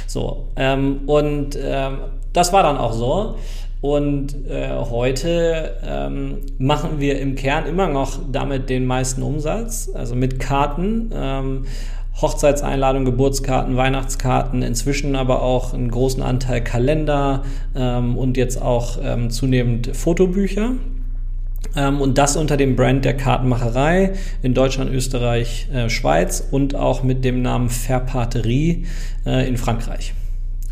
So, 0.07 0.47
ähm, 0.55 1.01
und 1.05 1.55
ähm, 1.61 1.99
das 2.33 2.51
war 2.51 2.63
dann 2.63 2.77
auch 2.77 2.93
so. 2.93 3.35
Und 3.79 4.47
äh, 4.49 4.69
heute 4.71 5.77
ähm, 5.83 6.39
machen 6.57 6.99
wir 6.99 7.19
im 7.19 7.35
Kern 7.35 7.67
immer 7.67 7.87
noch 7.87 8.19
damit 8.31 8.69
den 8.69 8.85
meisten 8.85 9.21
Umsatz, 9.21 9.89
also 9.93 10.15
mit 10.15 10.39
Karten. 10.39 11.11
Ähm, 11.13 11.65
Hochzeitseinladungen, 12.21 13.05
Geburtskarten, 13.05 13.77
Weihnachtskarten, 13.77 14.63
inzwischen 14.63 15.15
aber 15.15 15.43
auch 15.43 15.73
einen 15.73 15.91
großen 15.91 16.23
Anteil 16.23 16.63
Kalender 16.63 17.43
ähm, 17.75 18.17
und 18.17 18.37
jetzt 18.37 18.59
auch 18.59 18.97
ähm, 19.03 19.29
zunehmend 19.29 19.95
Fotobücher. 19.95 20.71
Ähm, 21.75 22.01
und 22.01 22.17
das 22.17 22.35
unter 22.35 22.57
dem 22.57 22.75
Brand 22.75 23.05
der 23.05 23.15
Kartenmacherei 23.15 24.13
in 24.41 24.55
Deutschland, 24.55 24.91
Österreich, 24.91 25.69
äh, 25.71 25.89
Schweiz 25.89 26.47
und 26.49 26.75
auch 26.75 27.03
mit 27.03 27.23
dem 27.23 27.43
Namen 27.43 27.69
Verpaterie 27.69 28.85
äh, 29.25 29.47
in 29.47 29.57
Frankreich. 29.57 30.13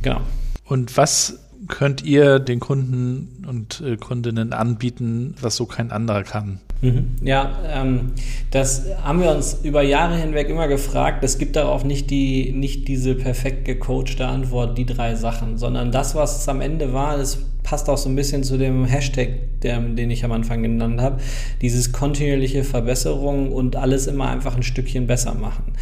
Genau. 0.01 0.21
Und 0.67 0.97
was 0.97 1.44
könnt 1.67 2.03
ihr 2.03 2.39
den 2.39 2.59
Kunden 2.59 3.45
und 3.47 3.81
äh, 3.81 3.97
Kundinnen 3.97 4.53
anbieten, 4.53 5.35
was 5.41 5.55
so 5.55 5.65
kein 5.65 5.91
anderer 5.91 6.23
kann? 6.23 6.59
Mhm. 6.85 7.15
Ja, 7.23 7.57
ähm, 7.73 8.11
das 8.51 8.85
haben 9.03 9.21
wir 9.21 9.31
uns 9.31 9.59
über 9.63 9.81
Jahre 9.81 10.17
hinweg 10.17 10.49
immer 10.49 10.67
gefragt. 10.67 11.23
Es 11.23 11.37
gibt 11.37 11.55
darauf 11.55 11.83
nicht, 11.83 12.09
die, 12.11 12.51
nicht 12.51 12.87
diese 12.87 13.15
perfekt 13.15 13.65
gecoachte 13.65 14.27
Antwort, 14.27 14.77
die 14.77 14.85
drei 14.85 15.15
Sachen, 15.15 15.57
sondern 15.57 15.91
das, 15.91 16.15
was 16.15 16.41
es 16.41 16.49
am 16.49 16.61
Ende 16.61 16.93
war, 16.93 17.17
ist 17.17 17.39
passt 17.65 17.89
auch 17.89 17.97
so 17.97 18.07
ein 18.07 18.15
bisschen 18.15 18.43
zu 18.43 18.57
dem 18.57 18.85
Hashtag, 18.85 19.29
der, 19.61 19.79
den 19.79 20.09
ich 20.11 20.23
am 20.23 20.31
Anfang 20.31 20.61
genannt 20.61 21.01
habe. 21.01 21.17
Dieses 21.61 21.91
kontinuierliche 21.91 22.63
Verbesserung 22.63 23.51
und 23.51 23.75
alles 23.75 24.07
immer 24.07 24.29
einfach 24.29 24.55
ein 24.55 24.63
Stückchen 24.63 25.07
besser 25.07 25.33
machen. 25.33 25.73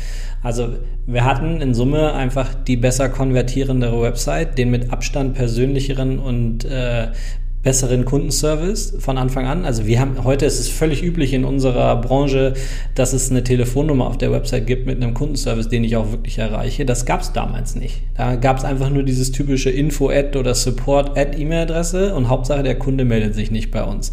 Also 0.42 0.70
wir 1.06 1.26
hatten 1.26 1.62
in 1.62 1.74
Summe 1.74 2.14
einfach 2.14 2.54
die 2.56 2.78
besser 2.78 3.10
konvertierendere 3.10 4.02
Website, 4.02 4.58
den 4.58 4.72
mit 4.72 4.92
Abstand 4.92 5.36
persönlicheren 5.36 6.20
und 6.20 6.66
äh, 6.66 7.10
besseren 7.64 8.04
Kundenservice 8.04 8.96
von 9.00 9.18
Anfang 9.18 9.48
an. 9.48 9.66
Also 9.66 9.88
wir 9.88 10.00
haben 10.00 10.24
heute 10.24 10.46
ist 10.46 10.60
es 10.60 10.68
völlig 10.68 11.02
üblich 11.02 11.34
in 11.34 11.46
unserer 11.46 11.96
Branche, 12.02 12.54
dass 12.94 13.14
es 13.14 13.32
eine 13.32 13.44
Telefonnummer 13.44 14.08
auf 14.08 14.18
der 14.18 14.32
Website 14.32 14.68
gibt 14.68 14.86
mit 14.86 15.02
einem 15.02 15.14
Kundenservice, 15.14 15.70
den 15.70 15.84
ich 15.86 15.96
auch 15.96 16.12
wirklich 16.12 16.38
erreiche. 16.38 16.86
Das 16.86 17.06
gab 17.06 17.22
es 17.22 17.32
damals 17.32 17.76
nicht. 17.76 18.02
Da 18.18 18.36
gab 18.36 18.58
es 18.58 18.66
einfach 18.66 18.90
nur 18.90 19.04
dieses 19.04 19.32
typische 19.32 19.70
Info-Ad 19.70 20.38
oder 20.38 20.54
Support-Ad-E-Mail-Adresse 20.54 22.14
und 22.14 22.28
Hauptsache 22.28 22.64
der 22.64 22.78
Kunde 22.78 23.06
meldet 23.06 23.34
sich 23.34 23.50
nicht 23.50 23.72
bei 23.72 23.84
uns. 23.84 24.12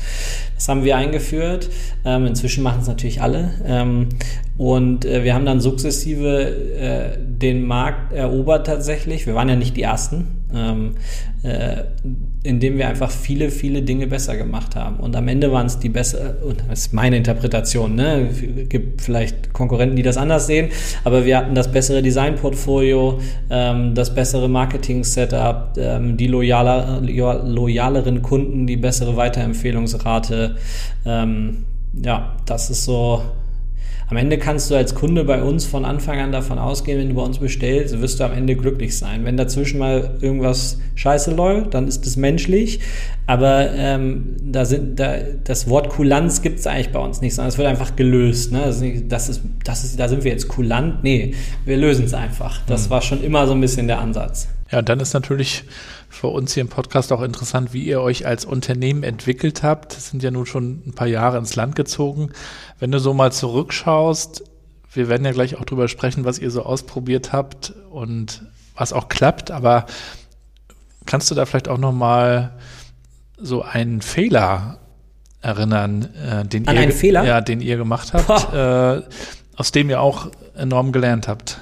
Das 0.55 0.69
haben 0.69 0.85
wir 0.85 0.97
eingeführt. 0.97 1.71
Ähm, 2.05 2.27
inzwischen 2.27 2.63
machen 2.63 2.83
es 2.83 2.87
natürlich 2.87 3.21
alle. 3.21 3.51
Ähm, 3.67 4.09
und 4.57 5.05
äh, 5.07 5.25
wir 5.25 5.35
haben 5.35 5.47
dann 5.47 5.61
sukzessive 5.61 6.55
äh, 6.77 7.19
den 7.19 7.65
Markt 7.65 8.13
erobert 8.13 8.67
tatsächlich. 8.67 9.27
Wir 9.27 9.35
waren 9.35 9.49
ja 9.49 9.57
nicht 9.57 9.77
die 9.77 9.83
Ersten, 9.83 10.29
ähm, 10.55 10.97
äh, 11.43 11.85
indem 12.43 12.79
wir 12.79 12.89
einfach 12.89 13.11
viele, 13.11 13.51
viele 13.51 13.83
Dinge 13.83 14.07
besser 14.07 14.37
gemacht 14.37 14.75
haben. 14.75 14.97
Und 14.97 15.15
am 15.15 15.29
Ende 15.29 15.53
waren 15.53 15.67
es 15.67 15.79
die 15.79 15.91
besser, 15.91 16.37
und 16.43 16.63
das 16.69 16.87
ist 16.87 16.93
meine 16.95 17.17
Interpretation, 17.17 17.95
ne? 17.95 18.31
Es 18.31 18.69
gibt 18.69 19.03
vielleicht 19.03 19.53
Konkurrenten, 19.53 19.97
die 19.97 20.03
das 20.03 20.17
anders 20.17 20.47
sehen, 20.47 20.71
aber 21.05 21.27
wir 21.27 21.37
hatten 21.37 21.55
das 21.55 21.71
bessere 21.71 22.01
Designportfolio, 22.01 23.21
ähm, 23.51 23.95
das 23.95 24.15
bessere 24.15 24.49
Marketing-Setup, 24.49 25.77
ähm, 25.77 26.17
die 26.17 26.29
loyaler, 26.29 27.01
loyaleren 27.01 28.23
Kunden, 28.23 28.67
die 28.67 28.77
bessere 28.77 29.17
Weiterempfehlungsrate. 29.17 30.57
Ähm, 31.05 31.65
ja, 32.03 32.37
das 32.47 32.71
ist 32.71 32.85
so 32.85 33.23
am 34.11 34.17
Ende 34.17 34.39
kannst 34.39 34.71
du 34.71 34.75
als 34.75 34.97
Kunde 34.97 35.23
bei 35.23 35.41
uns 35.41 35.65
von 35.65 35.85
Anfang 35.85 36.19
an 36.19 36.33
davon 36.33 36.59
ausgehen, 36.59 36.99
wenn 36.99 37.11
du 37.11 37.15
bei 37.15 37.23
uns 37.23 37.39
bestellst, 37.39 38.01
wirst 38.01 38.19
du 38.19 38.25
am 38.25 38.33
Ende 38.33 38.57
glücklich 38.57 38.99
sein. 38.99 39.25
Wenn 39.25 39.37
dazwischen 39.37 39.79
mal 39.79 40.19
irgendwas 40.21 40.79
scheiße 40.97 41.33
läuft, 41.33 41.75
dann 41.75 41.87
ist 41.87 42.05
es 42.05 42.17
menschlich. 42.17 42.81
Aber 43.29 43.71
ähm, 43.73 44.35
da 44.43 44.65
sind, 44.65 44.99
da, 44.99 45.19
das 45.45 45.69
Wort 45.69 45.91
Kulanz 45.91 46.43
gibt 46.43 46.59
es 46.59 46.67
eigentlich 46.67 46.91
bei 46.91 46.99
uns 46.99 47.21
nicht, 47.21 47.37
sondern 47.37 47.51
es 47.51 47.59
wird 47.59 47.69
einfach 47.69 47.95
gelöst. 47.95 48.51
Ne? 48.51 48.63
Das, 48.65 48.81
ist, 48.81 49.05
das, 49.09 49.29
ist, 49.29 49.43
das 49.63 49.85
ist, 49.85 50.01
da 50.01 50.09
sind 50.09 50.25
wir 50.25 50.33
jetzt 50.33 50.49
kulant. 50.49 51.05
Nee, 51.05 51.35
wir 51.65 51.77
lösen 51.77 52.05
es 52.05 52.13
einfach. 52.13 52.61
Das 52.67 52.87
mhm. 52.87 52.91
war 52.91 53.03
schon 53.03 53.23
immer 53.23 53.47
so 53.47 53.53
ein 53.53 53.61
bisschen 53.61 53.87
der 53.87 54.01
Ansatz. 54.01 54.49
Ja, 54.73 54.83
dann 54.83 54.99
ist 54.99 55.15
natürlich 55.15 55.63
für 56.11 56.27
uns 56.27 56.53
hier 56.53 56.63
im 56.63 56.69
Podcast 56.69 57.13
auch 57.13 57.23
interessant, 57.23 57.73
wie 57.73 57.85
ihr 57.85 58.03
euch 58.03 58.27
als 58.27 58.45
Unternehmen 58.45 59.05
entwickelt 59.05 59.63
habt. 59.63 59.97
Das 59.97 60.11
sind 60.11 60.23
ja 60.23 60.31
nun 60.31 60.45
schon 60.45 60.83
ein 60.85 60.93
paar 60.93 61.07
Jahre 61.07 61.39
ins 61.39 61.55
Land 61.55 61.77
gezogen. 61.77 62.33
Wenn 62.81 62.91
du 62.91 62.99
so 62.99 63.15
mal 63.15 63.33
zurückschaust, 63.33 64.45
wir 64.93 65.09
werden 65.09 65.25
ja 65.25 65.31
gleich 65.31 65.57
auch 65.57 65.65
drüber 65.65 65.87
sprechen, 65.87 66.25
was 66.25 66.41
ihr 66.41 66.51
so 66.51 66.65
ausprobiert 66.65 67.33
habt 67.33 67.73
und 67.91 68.43
was 68.75 68.93
auch 68.93 69.09
klappt, 69.09 69.53
aber 69.53 69.87
kannst 71.07 71.31
du 71.31 71.35
da 71.37 71.47
vielleicht 71.47 71.69
auch 71.69 71.79
noch 71.79 71.93
mal 71.93 72.59
so 73.39 73.63
einen 73.63 74.03
Fehler 74.03 74.79
erinnern, 75.41 76.09
äh, 76.15 76.45
den 76.45 76.67
An 76.67 76.75
ihr, 76.75 76.83
einen 76.83 76.93
Fehler? 76.93 77.25
Ja, 77.25 77.41
den 77.41 77.61
ihr 77.61 77.77
gemacht 77.77 78.13
habt, 78.13 78.53
äh, 78.53 79.03
aus 79.55 79.71
dem 79.71 79.91
ihr 79.91 80.01
auch 80.01 80.29
enorm 80.57 80.91
gelernt 80.91 81.29
habt? 81.29 81.61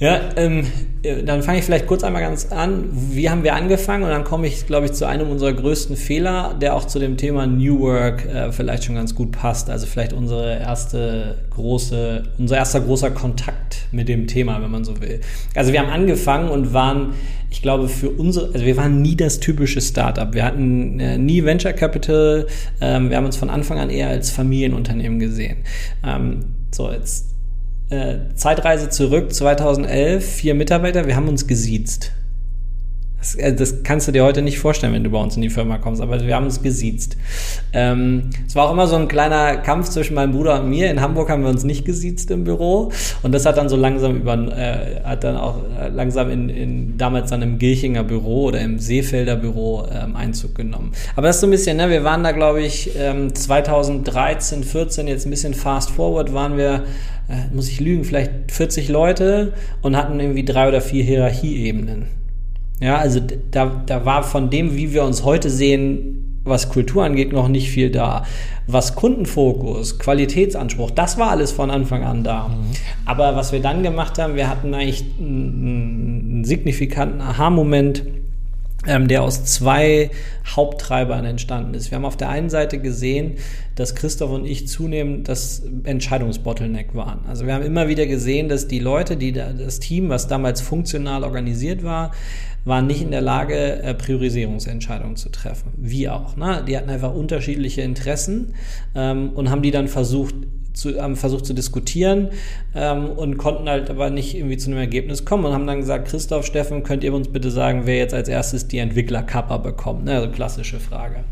Ja, 0.00 0.18
ähm, 0.36 0.66
äh, 1.02 1.22
dann 1.24 1.42
fange 1.42 1.58
ich 1.58 1.64
vielleicht 1.66 1.86
kurz 1.86 2.02
einmal 2.04 2.22
ganz 2.22 2.50
an. 2.50 2.88
Wie 2.90 3.28
haben 3.28 3.44
wir 3.44 3.54
angefangen? 3.54 4.02
Und 4.02 4.08
dann 4.08 4.24
komme 4.24 4.46
ich, 4.46 4.66
glaube 4.66 4.86
ich, 4.86 4.92
zu 4.92 5.06
einem 5.06 5.28
unserer 5.28 5.52
größten 5.52 5.94
Fehler, 5.94 6.56
der 6.58 6.74
auch 6.74 6.86
zu 6.86 6.98
dem 6.98 7.18
Thema 7.18 7.46
New 7.46 7.80
Work 7.80 8.24
äh, 8.24 8.50
vielleicht 8.50 8.84
schon 8.84 8.94
ganz 8.94 9.14
gut 9.14 9.30
passt. 9.30 9.68
Also 9.68 9.86
vielleicht 9.86 10.14
unsere 10.14 10.58
erste 10.58 11.36
große, 11.50 12.22
unser 12.38 12.56
erster 12.56 12.80
großer 12.80 13.10
Kontakt 13.10 13.88
mit 13.92 14.08
dem 14.08 14.26
Thema, 14.26 14.62
wenn 14.62 14.70
man 14.70 14.84
so 14.84 15.02
will. 15.02 15.20
Also 15.54 15.74
wir 15.74 15.80
haben 15.80 15.90
angefangen 15.90 16.48
und 16.48 16.72
waren, 16.72 17.12
ich 17.50 17.60
glaube, 17.60 17.90
für 17.90 18.08
unsere, 18.08 18.54
also 18.54 18.64
wir 18.64 18.78
waren 18.78 19.02
nie 19.02 19.16
das 19.16 19.38
typische 19.38 19.82
Startup. 19.82 20.32
Wir 20.32 20.46
hatten 20.46 20.98
äh, 20.98 21.18
nie 21.18 21.44
Venture 21.44 21.74
Capital. 21.74 22.46
Ähm, 22.80 23.10
wir 23.10 23.18
haben 23.18 23.26
uns 23.26 23.36
von 23.36 23.50
Anfang 23.50 23.78
an 23.78 23.90
eher 23.90 24.08
als 24.08 24.30
Familienunternehmen 24.30 25.18
gesehen. 25.18 25.58
Ähm, 26.02 26.46
so, 26.70 26.90
jetzt 26.90 27.26
äh, 27.90 28.34
Zeitreise 28.34 28.88
zurück, 28.88 29.32
2011, 29.32 30.24
vier 30.24 30.54
Mitarbeiter, 30.54 31.06
wir 31.06 31.16
haben 31.16 31.28
uns 31.28 31.46
gesiezt. 31.46 32.12
Das, 33.20 33.34
äh, 33.34 33.54
das, 33.54 33.82
kannst 33.82 34.08
du 34.08 34.12
dir 34.12 34.24
heute 34.24 34.42
nicht 34.42 34.58
vorstellen, 34.58 34.92
wenn 34.94 35.04
du 35.04 35.10
bei 35.10 35.18
uns 35.18 35.36
in 35.36 35.42
die 35.42 35.50
Firma 35.50 35.78
kommst, 35.78 36.00
aber 36.00 36.24
wir 36.26 36.34
haben 36.34 36.46
uns 36.46 36.62
gesiezt. 36.62 37.16
Ähm, 37.72 38.30
es 38.46 38.56
war 38.56 38.66
auch 38.66 38.72
immer 38.72 38.86
so 38.86 38.96
ein 38.96 39.08
kleiner 39.08 39.58
Kampf 39.58 39.90
zwischen 39.90 40.14
meinem 40.14 40.32
Bruder 40.32 40.62
und 40.62 40.70
mir. 40.70 40.90
In 40.90 41.00
Hamburg 41.00 41.28
haben 41.28 41.42
wir 41.42 41.50
uns 41.50 41.62
nicht 41.62 41.84
gesiezt 41.84 42.30
im 42.30 42.44
Büro 42.44 42.90
und 43.22 43.32
das 43.32 43.44
hat 43.44 43.58
dann 43.58 43.68
so 43.68 43.76
langsam 43.76 44.16
über, 44.16 44.34
äh, 44.56 45.02
hat 45.04 45.24
dann 45.24 45.36
auch 45.36 45.58
äh, 45.78 45.88
langsam 45.88 46.30
in, 46.30 46.48
in 46.48 46.96
damals 46.96 47.30
dann 47.30 47.42
im 47.42 47.58
Gilchinger 47.58 48.04
Büro 48.04 48.44
oder 48.44 48.60
im 48.60 48.78
Seefelder 48.78 49.36
Büro 49.36 49.84
ähm, 49.92 50.16
Einzug 50.16 50.54
genommen. 50.54 50.92
Aber 51.14 51.26
das 51.26 51.36
ist 51.36 51.40
so 51.40 51.46
ein 51.46 51.50
bisschen, 51.50 51.76
ne, 51.76 51.90
wir 51.90 52.04
waren 52.04 52.24
da 52.24 52.32
glaube 52.32 52.62
ich 52.62 52.92
ähm, 52.96 53.34
2013, 53.34 54.64
14 54.64 55.08
jetzt 55.08 55.26
ein 55.26 55.30
bisschen 55.30 55.52
fast 55.52 55.90
forward 55.90 56.32
waren 56.32 56.56
wir 56.56 56.84
äh, 57.30 57.54
muss 57.54 57.68
ich 57.68 57.80
lügen, 57.80 58.04
vielleicht 58.04 58.50
40 58.50 58.88
Leute 58.88 59.52
und 59.82 59.96
hatten 59.96 60.18
irgendwie 60.18 60.44
drei 60.44 60.68
oder 60.68 60.80
vier 60.80 61.04
Hierarchieebenen. 61.04 62.06
Ja, 62.80 62.96
also 62.96 63.20
da, 63.50 63.82
da 63.86 64.04
war 64.04 64.22
von 64.22 64.50
dem, 64.50 64.76
wie 64.76 64.92
wir 64.92 65.04
uns 65.04 65.24
heute 65.24 65.50
sehen, 65.50 66.40
was 66.44 66.70
Kultur 66.70 67.04
angeht, 67.04 67.32
noch 67.32 67.48
nicht 67.48 67.70
viel 67.70 67.90
da. 67.90 68.24
Was 68.66 68.94
Kundenfokus, 68.94 69.98
Qualitätsanspruch, 69.98 70.90
das 70.90 71.18
war 71.18 71.30
alles 71.30 71.52
von 71.52 71.70
Anfang 71.70 72.02
an 72.02 72.24
da. 72.24 72.48
Mhm. 72.48 72.70
Aber 73.04 73.36
was 73.36 73.52
wir 73.52 73.60
dann 73.60 73.82
gemacht 73.82 74.18
haben, 74.18 74.36
wir 74.36 74.48
hatten 74.48 74.72
eigentlich 74.74 75.04
einen, 75.18 76.30
einen 76.30 76.44
signifikanten 76.44 77.20
Aha-Moment 77.20 78.04
ähm, 78.86 79.08
der 79.08 79.22
aus 79.22 79.44
zwei 79.44 80.10
Haupttreibern 80.46 81.24
entstanden 81.24 81.74
ist. 81.74 81.90
Wir 81.90 81.96
haben 81.96 82.04
auf 82.04 82.16
der 82.16 82.30
einen 82.30 82.48
Seite 82.48 82.78
gesehen, 82.78 83.34
dass 83.74 83.94
Christoph 83.94 84.30
und 84.30 84.46
ich 84.46 84.68
zunehmend 84.68 85.28
das 85.28 85.62
Entscheidungsbottleneck 85.84 86.94
waren. 86.94 87.20
Also 87.26 87.46
wir 87.46 87.54
haben 87.54 87.64
immer 87.64 87.88
wieder 87.88 88.06
gesehen, 88.06 88.48
dass 88.48 88.68
die 88.68 88.78
Leute, 88.78 89.16
die 89.16 89.32
da, 89.32 89.52
das 89.52 89.80
Team, 89.80 90.08
was 90.08 90.28
damals 90.28 90.60
funktional 90.60 91.24
organisiert 91.24 91.82
war, 91.84 92.12
waren 92.64 92.86
nicht 92.86 93.02
in 93.02 93.10
der 93.10 93.22
Lage, 93.22 93.82
äh, 93.82 93.94
Priorisierungsentscheidungen 93.94 95.16
zu 95.16 95.30
treffen. 95.30 95.72
Wie 95.76 96.08
auch. 96.08 96.36
Ne? 96.36 96.62
Die 96.66 96.76
hatten 96.76 96.90
einfach 96.90 97.14
unterschiedliche 97.14 97.82
Interessen 97.82 98.54
ähm, 98.94 99.30
und 99.30 99.50
haben 99.50 99.62
die 99.62 99.70
dann 99.70 99.88
versucht 99.88 100.34
zu, 100.72 101.00
haben 101.00 101.16
versucht 101.16 101.46
zu 101.46 101.54
diskutieren 101.54 102.28
ähm, 102.74 103.10
und 103.10 103.38
konnten 103.38 103.68
halt 103.68 103.90
aber 103.90 104.10
nicht 104.10 104.36
irgendwie 104.36 104.56
zu 104.56 104.70
einem 104.70 104.78
Ergebnis 104.78 105.24
kommen 105.24 105.44
und 105.44 105.52
haben 105.52 105.66
dann 105.66 105.80
gesagt, 105.80 106.08
Christoph, 106.08 106.46
Steffen, 106.46 106.82
könnt 106.82 107.04
ihr 107.04 107.12
uns 107.12 107.28
bitte 107.28 107.50
sagen, 107.50 107.82
wer 107.84 107.96
jetzt 107.96 108.14
als 108.14 108.28
erstes 108.28 108.68
die 108.68 108.78
Entwickler-Kappa 108.78 109.58
bekommt? 109.58 110.04
Ne? 110.04 110.14
Also 110.14 110.28
klassische 110.30 110.80
Frage. 110.80 111.24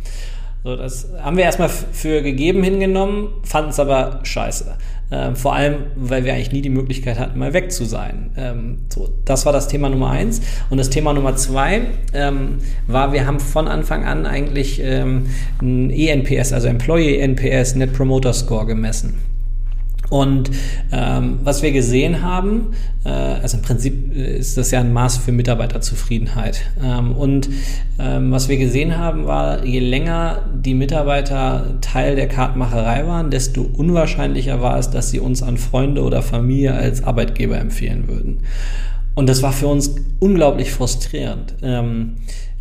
So, 0.65 0.77
das 0.77 1.09
haben 1.23 1.37
wir 1.37 1.45
erstmal 1.45 1.69
für 1.69 2.21
gegeben 2.21 2.63
hingenommen, 2.63 3.29
fanden 3.45 3.71
es 3.71 3.79
aber 3.79 4.21
scheiße. 4.25 4.77
Ähm, 5.11 5.37
vor 5.37 5.55
allem, 5.55 5.77
weil 5.97 6.25
wir 6.25 6.35
eigentlich 6.35 6.53
nie 6.53 6.61
die 6.61 6.69
Möglichkeit 6.69 7.19
hatten, 7.19 7.39
mal 7.39 7.55
weg 7.55 7.73
zu 7.73 7.87
sein. 7.87 8.31
Ähm, 8.37 8.79
so, 8.93 9.09
das 9.25 9.47
war 9.47 9.55
das 9.55 9.69
Thema 9.69 9.89
Nummer 9.89 10.11
eins. 10.11 10.43
Und 10.69 10.77
das 10.77 10.91
Thema 10.91 11.15
Nummer 11.15 11.35
zwei 11.37 11.83
ähm, 12.13 12.59
war, 12.87 13.13
wir 13.13 13.27
haben 13.27 13.41
von 13.41 13.69
Anfang 13.69 14.05
an 14.05 14.27
eigentlich 14.27 14.81
ähm, 14.83 15.29
ein 15.63 15.91
ENPS, 15.91 16.53
also 16.53 16.69
Employee 16.69 17.19
NPS, 17.21 17.75
Net 17.77 17.95
Promoter 17.95 18.35
Score 18.35 18.67
gemessen. 18.67 19.28
Und 20.11 20.51
ähm, 20.91 21.41
was 21.43 21.63
wir 21.63 21.73
gesehen 21.73 22.23
haben, 22.23 22.69
äh, 23.05 23.11
also 23.11 23.59
im 23.59 23.63
Prinzip 23.63 24.17
äh, 24.17 24.39
ist 24.39 24.57
das 24.57 24.71
ja 24.71 24.81
ein 24.81 24.93
Maß 24.93 25.19
für 25.19 25.33
Mitarbeiterzufriedenheit. 25.33 26.63
Ähm, 26.83 27.13
und 27.13 27.49
ähm, 27.99 28.33
was 28.33 28.49
wir 28.49 28.57
gesehen 28.57 28.97
haben, 28.97 29.27
war, 29.27 29.65
je 29.65 29.81
länger 29.81 30.43
die 30.55 30.75
Mitarbeiter 30.75 31.79
Teil 31.83 32.17
der 32.17 32.29
Kartmacherei 32.29 33.07
waren, 33.07 33.31
desto 33.31 33.63
unwahrscheinlicher 33.63 34.63
war 34.63 34.79
es, 34.79 34.91
dass 34.91 35.11
sie 35.11 35.21
uns 35.21 35.43
an 35.43 35.59
Freunde 35.59 36.03
oder 36.03 36.23
Familie 36.23 36.75
als 36.75 37.05
Arbeitgeber 37.05 37.59
empfehlen 37.59 38.09
würden. 38.09 38.41
Und 39.15 39.29
das 39.29 39.43
war 39.43 39.53
für 39.53 39.67
uns 39.67 39.97
unglaublich 40.21 40.71
frustrierend. 40.71 41.55
Ähm, 41.61 42.19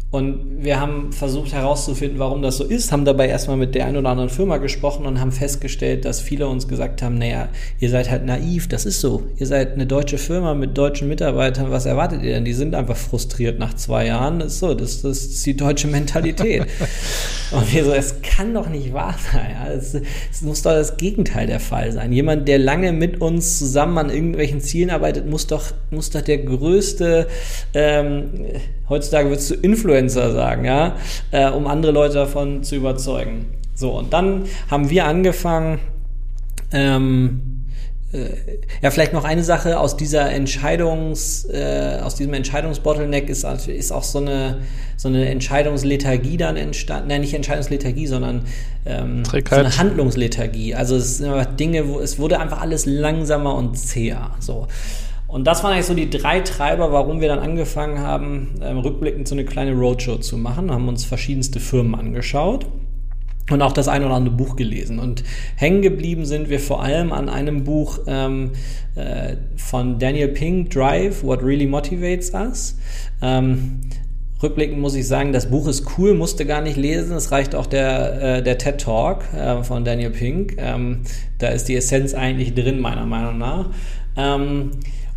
und 0.10 0.64
wir 0.64 0.80
haben 0.80 1.12
versucht 1.12 1.52
herauszufinden, 1.52 2.18
warum 2.18 2.42
das 2.42 2.56
so 2.56 2.64
ist, 2.64 2.94
haben 2.94 3.04
dabei 3.04 3.28
erstmal 3.28 3.58
mit 3.58 3.76
der 3.76 3.88
einen 3.88 3.98
oder 3.98 4.10
anderen 4.10 4.30
Firma 4.30 4.56
gesprochen 4.56 5.06
und 5.06 5.20
haben 5.20 5.34
festgestellt, 5.34 6.06
dass 6.06 6.22
viele 6.22 6.48
uns 6.48 6.70
gesagt 6.70 7.02
haben, 7.02 7.18
naja, 7.18 7.50
ihr 7.80 7.90
seid 7.90 8.10
halt 8.10 8.26
naiv, 8.26 8.70
das 8.70 8.86
ist 8.86 9.02
so. 9.02 9.24
Ihr 9.38 9.48
seid 9.48 9.74
eine 9.74 9.86
deutsche 9.86 10.18
Firma 10.18 10.54
mit 10.54 10.78
deutschen 10.78 11.10
Mitarbeitern, 11.10 11.72
was 11.72 11.86
erwartet 11.86 12.24
ihr 12.24 12.32
denn? 12.32 12.46
Die 12.46 12.54
sind 12.54 12.74
einfach 12.74 12.96
frustriert 12.96 13.60
nach 13.60 13.74
zwei 13.74 14.06
Jahren. 14.06 14.40
Das 14.40 14.54
ist 14.54 14.60
so, 14.60 14.74
das, 14.74 15.02
das 15.02 15.26
ist 15.26 15.46
die 15.46 15.58
deutsche 15.58 15.90
Mentalität. 15.90 16.62
und 17.52 17.74
wir 17.74 17.84
so, 17.84 17.92
es 17.92 18.22
kann 18.22 18.54
doch 18.54 18.70
nicht 18.70 18.94
wahr 18.94 19.16
sein. 19.34 19.52
Ja? 19.52 19.74
Es, 19.74 19.94
es 19.94 20.42
muss 20.42 20.62
doch 20.62 20.72
das 20.72 20.96
Gegenteil 20.96 21.48
der 21.48 21.60
Fall 21.60 21.92
sein. 21.92 22.14
Jemand, 22.14 22.48
der 22.48 22.60
lange 22.60 22.94
mit 22.94 23.20
uns 23.20 23.60
zusammen 23.60 23.98
an 23.98 24.10
irgendwelchen 24.10 24.62
Zielen 24.62 24.90
arbeitet, 24.90 25.30
muss 25.30 25.48
doch, 25.48 25.66
muss 25.92 26.12
doch 26.12 26.22
der 26.22 26.38
größte 26.38 27.28
ähm, 27.74 28.30
heutzutage 28.90 29.30
würdest 29.30 29.50
du 29.50 29.56
Influencer 29.56 30.32
sagen, 30.32 30.66
ja, 30.66 30.96
äh, 31.32 31.50
um 31.50 31.68
andere 31.68 31.92
Leute 31.92 32.16
davon 32.16 32.64
zu 32.64 32.76
überzeugen. 32.76 33.46
So, 33.76 33.92
und 33.92 34.14
dann 34.14 34.46
haben 34.70 34.90
wir 34.90 35.06
angefangen, 35.06 35.80
ähm, 36.72 37.58
äh, 38.14 38.30
ja, 38.82 38.90
vielleicht 38.90 39.12
noch 39.14 39.26
eine 39.26 39.44
Sache 39.44 39.80
aus 39.80 39.98
dieser 39.98 40.32
Entscheidungs, 40.32 41.46
äh, 41.46 42.00
aus 42.02 42.16
diesem 42.16 42.34
Entscheidungsbottleneck 42.34 43.30
ist, 43.30 43.44
ist 43.68 43.92
auch 43.92 44.04
so 44.04 44.20
eine, 44.20 44.60
so 44.96 45.10
eine 45.10 45.30
Entscheidungslethargie 45.30 46.38
dann 46.38 46.56
entstanden. 46.56 47.10
Nein, 47.10 47.22
nicht 47.22 47.34
Entscheidungslethargie, 47.34 48.08
sondern 48.08 48.46
ähm, 48.86 49.24
so 49.26 49.56
eine 49.56 49.78
Handlungslethargie. 49.78 50.74
Also 50.74 50.96
es 50.96 51.18
sind 51.18 51.30
einfach 51.30 51.54
Dinge, 51.56 51.88
wo 51.90 52.00
es 52.00 52.18
wurde 52.18 52.40
einfach 52.40 52.62
alles 52.62 52.86
langsamer 52.86 53.56
und 53.56 53.78
zäher. 53.78 54.32
So. 54.40 54.68
Und 55.28 55.46
das 55.46 55.64
waren 55.64 55.74
eigentlich 55.74 55.86
so 55.86 55.94
die 55.94 56.10
drei 56.10 56.40
Treiber, 56.40 56.92
warum 56.92 57.20
wir 57.20 57.28
dann 57.28 57.40
angefangen 57.40 58.00
haben, 58.00 58.56
ähm, 58.62 58.78
rückblickend 58.78 59.28
so 59.28 59.36
eine 59.36 59.44
kleine 59.44 59.74
Roadshow 59.74 60.18
zu 60.18 60.38
machen, 60.38 60.72
haben 60.72 60.88
uns 60.88 61.04
verschiedenste 61.04 61.60
Firmen 61.60 61.96
angeschaut 61.96 62.66
und 63.52 63.62
auch 63.62 63.72
das 63.72 63.88
ein 63.88 64.04
oder 64.04 64.16
andere 64.16 64.36
Buch 64.36 64.56
gelesen. 64.56 65.00
Und 65.00 65.24
hängen 65.56 65.82
geblieben 65.82 66.26
sind 66.26 66.50
wir 66.50 66.60
vor 66.60 66.82
allem 66.82 67.12
an 67.12 67.30
einem 67.30 67.64
Buch 67.64 68.00
ähm, 68.08 68.52
äh, 68.96 69.36
von 69.56 70.00
Daniel 70.00 70.30
Pink, 70.30 70.70
Drive, 70.70 71.24
What 71.24 71.44
Really 71.44 71.68
Motivates 71.68 72.34
Us. 72.34 72.78
Ähm, 73.22 73.82
Rückblickend 74.42 74.80
muss 74.80 74.94
ich 74.94 75.08
sagen, 75.08 75.34
das 75.34 75.50
Buch 75.50 75.68
ist 75.68 75.98
cool, 75.98 76.14
musste 76.14 76.46
gar 76.46 76.62
nicht 76.62 76.78
lesen. 76.78 77.16
Es 77.16 77.32
reicht 77.32 77.56
auch 77.56 77.66
der, 77.66 78.38
äh, 78.38 78.44
der 78.44 78.60
TED 78.60 78.80
Talk 78.80 79.24
äh, 79.34 79.64
von 79.64 79.84
Daniel 79.84 80.12
Pink. 80.12 80.58
Ähm, 80.60 81.02
da 81.40 81.48
ist 81.48 81.68
die 81.68 81.76
Essenz 81.76 82.14
eigentlich 82.14 82.54
drin, 82.54 82.80
meiner 82.80 83.08
Meinung 83.08 83.40
nach. 83.40 83.72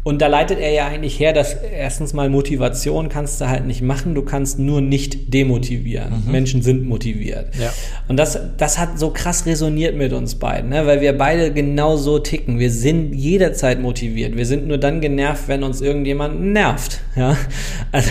Und 0.02 0.22
da 0.22 0.28
leitet 0.28 0.58
er 0.58 0.70
ja 0.70 0.86
eigentlich 0.86 1.20
her, 1.20 1.34
dass 1.34 1.52
erstens 1.52 2.14
mal 2.14 2.30
Motivation 2.30 3.10
kannst 3.10 3.38
du 3.38 3.48
halt 3.48 3.66
nicht 3.66 3.82
machen, 3.82 4.14
du 4.14 4.22
kannst 4.22 4.58
nur 4.58 4.80
nicht 4.80 5.34
demotivieren. 5.34 6.24
Mhm. 6.24 6.32
Menschen 6.32 6.62
sind 6.62 6.86
motiviert. 6.86 7.54
Ja. 7.60 7.70
Und 8.08 8.16
das, 8.16 8.38
das 8.56 8.78
hat 8.78 8.98
so 8.98 9.10
krass 9.10 9.44
resoniert 9.44 9.94
mit 9.94 10.14
uns 10.14 10.36
beiden, 10.36 10.70
ne? 10.70 10.86
weil 10.86 11.02
wir 11.02 11.16
beide 11.18 11.52
genau 11.52 11.96
so 11.96 12.18
ticken. 12.18 12.58
Wir 12.58 12.70
sind 12.70 13.14
jederzeit 13.14 13.78
motiviert. 13.80 14.38
Wir 14.38 14.46
sind 14.46 14.66
nur 14.66 14.78
dann 14.78 15.02
genervt, 15.02 15.48
wenn 15.48 15.62
uns 15.62 15.82
irgendjemand 15.82 16.40
nervt. 16.40 17.00
Ja? 17.16 17.36
Also 17.92 18.10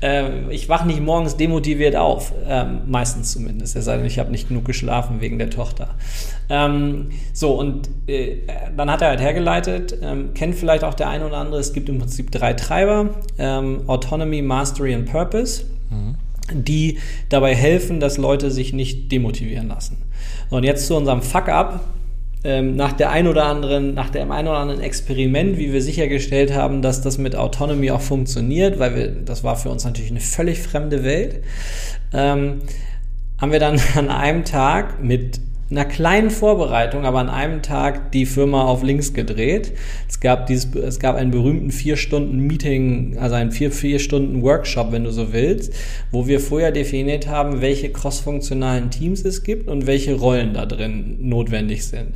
äh, 0.00 0.50
ich 0.50 0.68
wache 0.68 0.86
nicht 0.86 1.00
morgens 1.00 1.36
demotiviert 1.36 1.94
auf, 1.94 2.32
äh, 2.48 2.64
meistens 2.86 3.30
zumindest. 3.30 3.76
Es 3.76 3.84
sei 3.84 3.96
denn, 3.96 4.06
ich 4.06 4.18
habe 4.18 4.32
nicht 4.32 4.48
genug 4.48 4.64
geschlafen 4.64 5.20
wegen 5.20 5.38
der 5.38 5.48
Tochter. 5.48 5.94
Ähm, 6.48 7.10
so, 7.32 7.52
und 7.58 7.88
äh, 8.06 8.38
dann 8.76 8.90
hat 8.90 9.02
er 9.02 9.08
halt 9.08 9.20
hergeleitet, 9.20 9.96
ähm, 10.02 10.34
kennt 10.34 10.54
vielleicht 10.54 10.84
auch 10.84 10.94
der 10.94 11.08
eine 11.08 11.26
oder 11.26 11.38
andere, 11.38 11.60
es 11.60 11.72
gibt 11.72 11.88
im 11.88 11.98
Prinzip 11.98 12.30
drei 12.30 12.52
Treiber, 12.54 13.10
ähm, 13.38 13.82
Autonomy, 13.86 14.42
Mastery 14.42 14.94
und 14.94 15.06
Purpose, 15.06 15.64
mhm. 15.90 16.16
die 16.52 16.98
dabei 17.28 17.54
helfen, 17.54 18.00
dass 18.00 18.18
Leute 18.18 18.50
sich 18.50 18.72
nicht 18.72 19.10
demotivieren 19.12 19.68
lassen. 19.68 19.98
So, 20.50 20.56
und 20.56 20.64
jetzt 20.64 20.86
zu 20.86 20.96
unserem 20.96 21.22
Fuck-up. 21.22 21.80
Ähm, 22.44 22.74
nach 22.74 22.92
der 22.92 23.10
ein 23.10 23.28
oder 23.28 23.44
anderen, 23.44 23.94
nach 23.94 24.10
dem 24.10 24.32
ein 24.32 24.48
oder 24.48 24.58
anderen 24.58 24.80
Experiment, 24.80 25.58
wie 25.58 25.72
wir 25.72 25.80
sichergestellt 25.80 26.52
haben, 26.52 26.82
dass 26.82 27.00
das 27.00 27.16
mit 27.16 27.36
Autonomy 27.36 27.92
auch 27.92 28.00
funktioniert, 28.00 28.80
weil 28.80 28.96
wir, 28.96 29.08
das 29.08 29.44
war 29.44 29.54
für 29.54 29.70
uns 29.70 29.84
natürlich 29.84 30.10
eine 30.10 30.18
völlig 30.18 30.58
fremde 30.58 31.04
Welt, 31.04 31.44
ähm, 32.12 32.62
haben 33.40 33.52
wir 33.52 33.60
dann 33.60 33.80
an 33.94 34.08
einem 34.08 34.44
Tag 34.44 35.00
mit 35.00 35.38
einer 35.72 35.84
kleinen 35.84 36.30
Vorbereitung, 36.30 37.04
aber 37.04 37.18
an 37.18 37.28
einem 37.28 37.62
Tag 37.62 38.12
die 38.12 38.26
Firma 38.26 38.64
auf 38.64 38.82
links 38.82 39.14
gedreht. 39.14 39.72
Es 40.08 40.20
gab 40.20 40.46
dieses, 40.46 40.74
es 40.74 41.00
gab 41.00 41.16
einen 41.16 41.30
berühmten 41.30 41.70
vier 41.70 41.96
Stunden 41.96 42.38
Meeting, 42.38 43.16
also 43.18 43.34
einen 43.34 43.50
vier, 43.50 43.72
vier 43.72 43.98
Stunden 43.98 44.42
Workshop, 44.42 44.92
wenn 44.92 45.04
du 45.04 45.10
so 45.10 45.32
willst, 45.32 45.72
wo 46.10 46.26
wir 46.26 46.40
vorher 46.40 46.72
definiert 46.72 47.26
haben, 47.26 47.60
welche 47.60 47.90
crossfunktionalen 47.90 48.90
Teams 48.90 49.24
es 49.24 49.42
gibt 49.42 49.68
und 49.68 49.86
welche 49.86 50.14
Rollen 50.14 50.54
da 50.54 50.66
drin 50.66 51.16
notwendig 51.20 51.86
sind. 51.86 52.14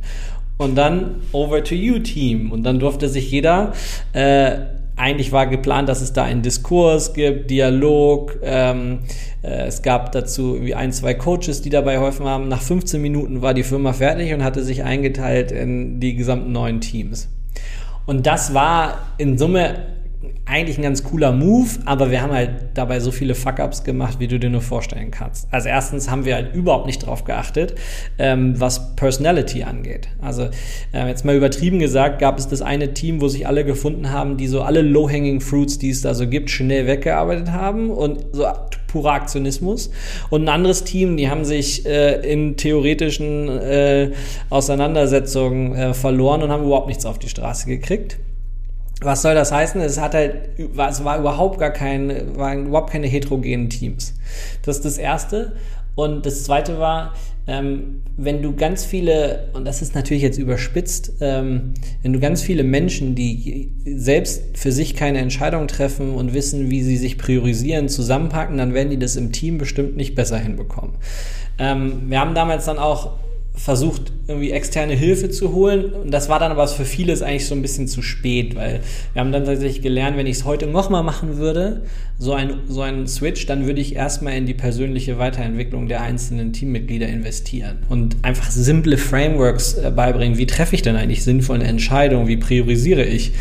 Und 0.57 0.75
dann 0.75 1.21
over 1.33 1.63
to 1.63 1.75
you 1.75 1.99
Team. 1.99 2.51
Und 2.51 2.63
dann 2.63 2.79
durfte 2.79 3.09
sich 3.09 3.29
jeder 3.31 3.73
äh, 4.13 4.57
eigentlich 4.97 5.31
war 5.31 5.47
geplant, 5.47 5.87
dass 5.87 6.01
es 6.01 6.11
da 6.11 6.23
einen 6.23 6.41
Diskurs 6.41 7.13
gibt, 7.13 7.51
Dialog. 7.51 8.39
Ähm, 8.41 8.99
äh, 9.43 9.67
es 9.67 9.83
gab 9.83 10.11
dazu 10.11 10.61
wie 10.61 10.73
ein, 10.75 10.91
zwei 10.91 11.13
Coaches, 11.13 11.61
die 11.61 11.69
dabei 11.69 11.95
geholfen 11.95 12.25
haben. 12.25 12.47
Nach 12.47 12.61
15 12.61 13.01
Minuten 13.01 13.41
war 13.41 13.53
die 13.53 13.63
Firma 13.63 13.93
fertig 13.93 14.33
und 14.33 14.43
hatte 14.43 14.63
sich 14.63 14.83
eingeteilt 14.83 15.51
in 15.51 15.99
die 15.99 16.15
gesamten 16.15 16.51
neuen 16.51 16.81
Teams. 16.81 17.29
Und 18.07 18.25
das 18.25 18.53
war 18.53 18.99
in 19.17 19.37
Summe 19.37 19.96
eigentlich 20.45 20.77
ein 20.77 20.83
ganz 20.83 21.03
cooler 21.03 21.31
Move, 21.31 21.69
aber 21.85 22.09
wir 22.09 22.21
haben 22.21 22.31
halt 22.31 22.51
dabei 22.73 22.99
so 22.99 23.11
viele 23.11 23.35
Fuck-Ups 23.35 23.83
gemacht, 23.83 24.19
wie 24.19 24.27
du 24.27 24.39
dir 24.39 24.49
nur 24.49 24.61
vorstellen 24.61 25.11
kannst. 25.11 25.47
Also 25.51 25.69
erstens 25.69 26.09
haben 26.09 26.25
wir 26.25 26.35
halt 26.35 26.55
überhaupt 26.55 26.85
nicht 26.85 27.05
drauf 27.05 27.23
geachtet, 27.23 27.75
ähm, 28.17 28.59
was 28.59 28.95
Personality 28.95 29.63
angeht. 29.63 30.07
Also 30.21 30.49
äh, 30.93 31.07
jetzt 31.07 31.25
mal 31.25 31.35
übertrieben 31.35 31.79
gesagt, 31.79 32.19
gab 32.19 32.39
es 32.39 32.47
das 32.47 32.61
eine 32.61 32.93
Team, 32.93 33.21
wo 33.21 33.27
sich 33.27 33.45
alle 33.45 33.65
gefunden 33.65 34.11
haben, 34.11 34.37
die 34.37 34.47
so 34.47 34.61
alle 34.61 34.81
Low-Hanging 34.81 35.41
Fruits, 35.41 35.77
die 35.77 35.89
es 35.89 36.01
da 36.01 36.13
so 36.13 36.27
gibt, 36.27 36.49
schnell 36.49 36.87
weggearbeitet 36.87 37.51
haben 37.51 37.91
und 37.91 38.25
so 38.31 38.47
purer 38.87 39.11
Aktionismus. 39.11 39.91
Und 40.29 40.43
ein 40.45 40.49
anderes 40.49 40.83
Team, 40.83 41.17
die 41.17 41.29
haben 41.29 41.45
sich 41.45 41.85
äh, 41.85 42.21
in 42.21 42.57
theoretischen 42.57 43.49
äh, 43.49 44.11
Auseinandersetzungen 44.49 45.75
äh, 45.75 45.93
verloren 45.93 46.41
und 46.41 46.51
haben 46.51 46.63
überhaupt 46.63 46.87
nichts 46.87 47.05
auf 47.05 47.19
die 47.19 47.29
Straße 47.29 47.67
gekriegt. 47.67 48.17
Was 49.01 49.21
soll 49.21 49.35
das 49.35 49.51
heißen? 49.51 49.79
Es 49.81 49.99
hat 49.99 50.15
halt, 50.15 50.49
es 50.57 51.03
war 51.03 51.19
überhaupt 51.19 51.59
gar 51.59 51.69
kein, 51.69 52.35
waren 52.35 52.67
überhaupt 52.67 52.91
keine 52.91 53.07
heterogenen 53.07 53.69
Teams. 53.69 54.15
Das 54.63 54.77
ist 54.77 54.85
das 54.85 54.97
erste. 54.97 55.55
Und 55.95 56.25
das 56.25 56.43
zweite 56.43 56.79
war, 56.79 57.13
ähm, 57.47 58.01
wenn 58.17 58.41
du 58.41 58.53
ganz 58.55 58.83
viele, 58.83 59.47
und 59.53 59.65
das 59.65 59.81
ist 59.81 59.95
natürlich 59.95 60.21
jetzt 60.21 60.37
überspitzt, 60.37 61.13
ähm, 61.21 61.73
wenn 62.03 62.11
du 62.11 62.19
ganz 62.19 62.41
viele 62.41 62.63
Menschen, 62.63 63.15
die 63.15 63.71
selbst 63.85 64.57
für 64.57 64.71
sich 64.71 64.95
keine 64.95 65.19
Entscheidung 65.19 65.67
treffen 65.67 66.13
und 66.13 66.33
wissen, 66.33 66.69
wie 66.69 66.83
sie 66.83 66.97
sich 66.97 67.17
priorisieren, 67.17 67.87
zusammenpacken, 67.89 68.57
dann 68.57 68.73
werden 68.73 68.89
die 68.89 68.99
das 68.99 69.15
im 69.15 69.31
Team 69.31 69.57
bestimmt 69.57 69.95
nicht 69.95 70.13
besser 70.13 70.37
hinbekommen. 70.37 70.95
Ähm, 71.57 72.03
wir 72.09 72.19
haben 72.19 72.35
damals 72.35 72.65
dann 72.65 72.79
auch 72.79 73.11
versucht, 73.57 74.13
irgendwie 74.27 74.51
externe 74.51 74.93
Hilfe 74.93 75.29
zu 75.29 75.53
holen. 75.53 75.91
Und 75.91 76.11
das 76.11 76.29
war 76.29 76.39
dann 76.39 76.51
aber 76.51 76.67
für 76.67 76.85
vieles 76.85 77.21
eigentlich 77.21 77.47
so 77.47 77.55
ein 77.55 77.61
bisschen 77.61 77.87
zu 77.87 78.01
spät, 78.01 78.55
weil 78.55 78.81
wir 79.13 79.19
haben 79.19 79.31
dann 79.31 79.45
tatsächlich 79.45 79.81
gelernt, 79.81 80.15
wenn 80.15 80.27
ich 80.27 80.37
es 80.37 80.45
heute 80.45 80.67
nochmal 80.67 81.03
machen 81.03 81.37
würde, 81.37 81.83
so 82.19 82.33
ein, 82.33 82.61
so 82.67 82.81
ein 82.81 83.07
Switch, 83.07 83.45
dann 83.47 83.65
würde 83.65 83.81
ich 83.81 83.95
erstmal 83.95 84.33
in 84.33 84.45
die 84.45 84.53
persönliche 84.53 85.17
Weiterentwicklung 85.17 85.87
der 85.87 86.01
einzelnen 86.01 86.53
Teammitglieder 86.53 87.07
investieren 87.07 87.79
und 87.89 88.17
einfach 88.21 88.49
simple 88.51 88.97
Frameworks 88.97 89.73
äh, 89.73 89.91
beibringen. 89.91 90.37
Wie 90.37 90.47
treffe 90.47 90.75
ich 90.75 90.83
denn 90.83 90.95
eigentlich 90.95 91.23
sinnvolle 91.23 91.65
Entscheidungen? 91.65 92.27
Wie 92.27 92.37
priorisiere 92.37 93.03
ich? 93.03 93.31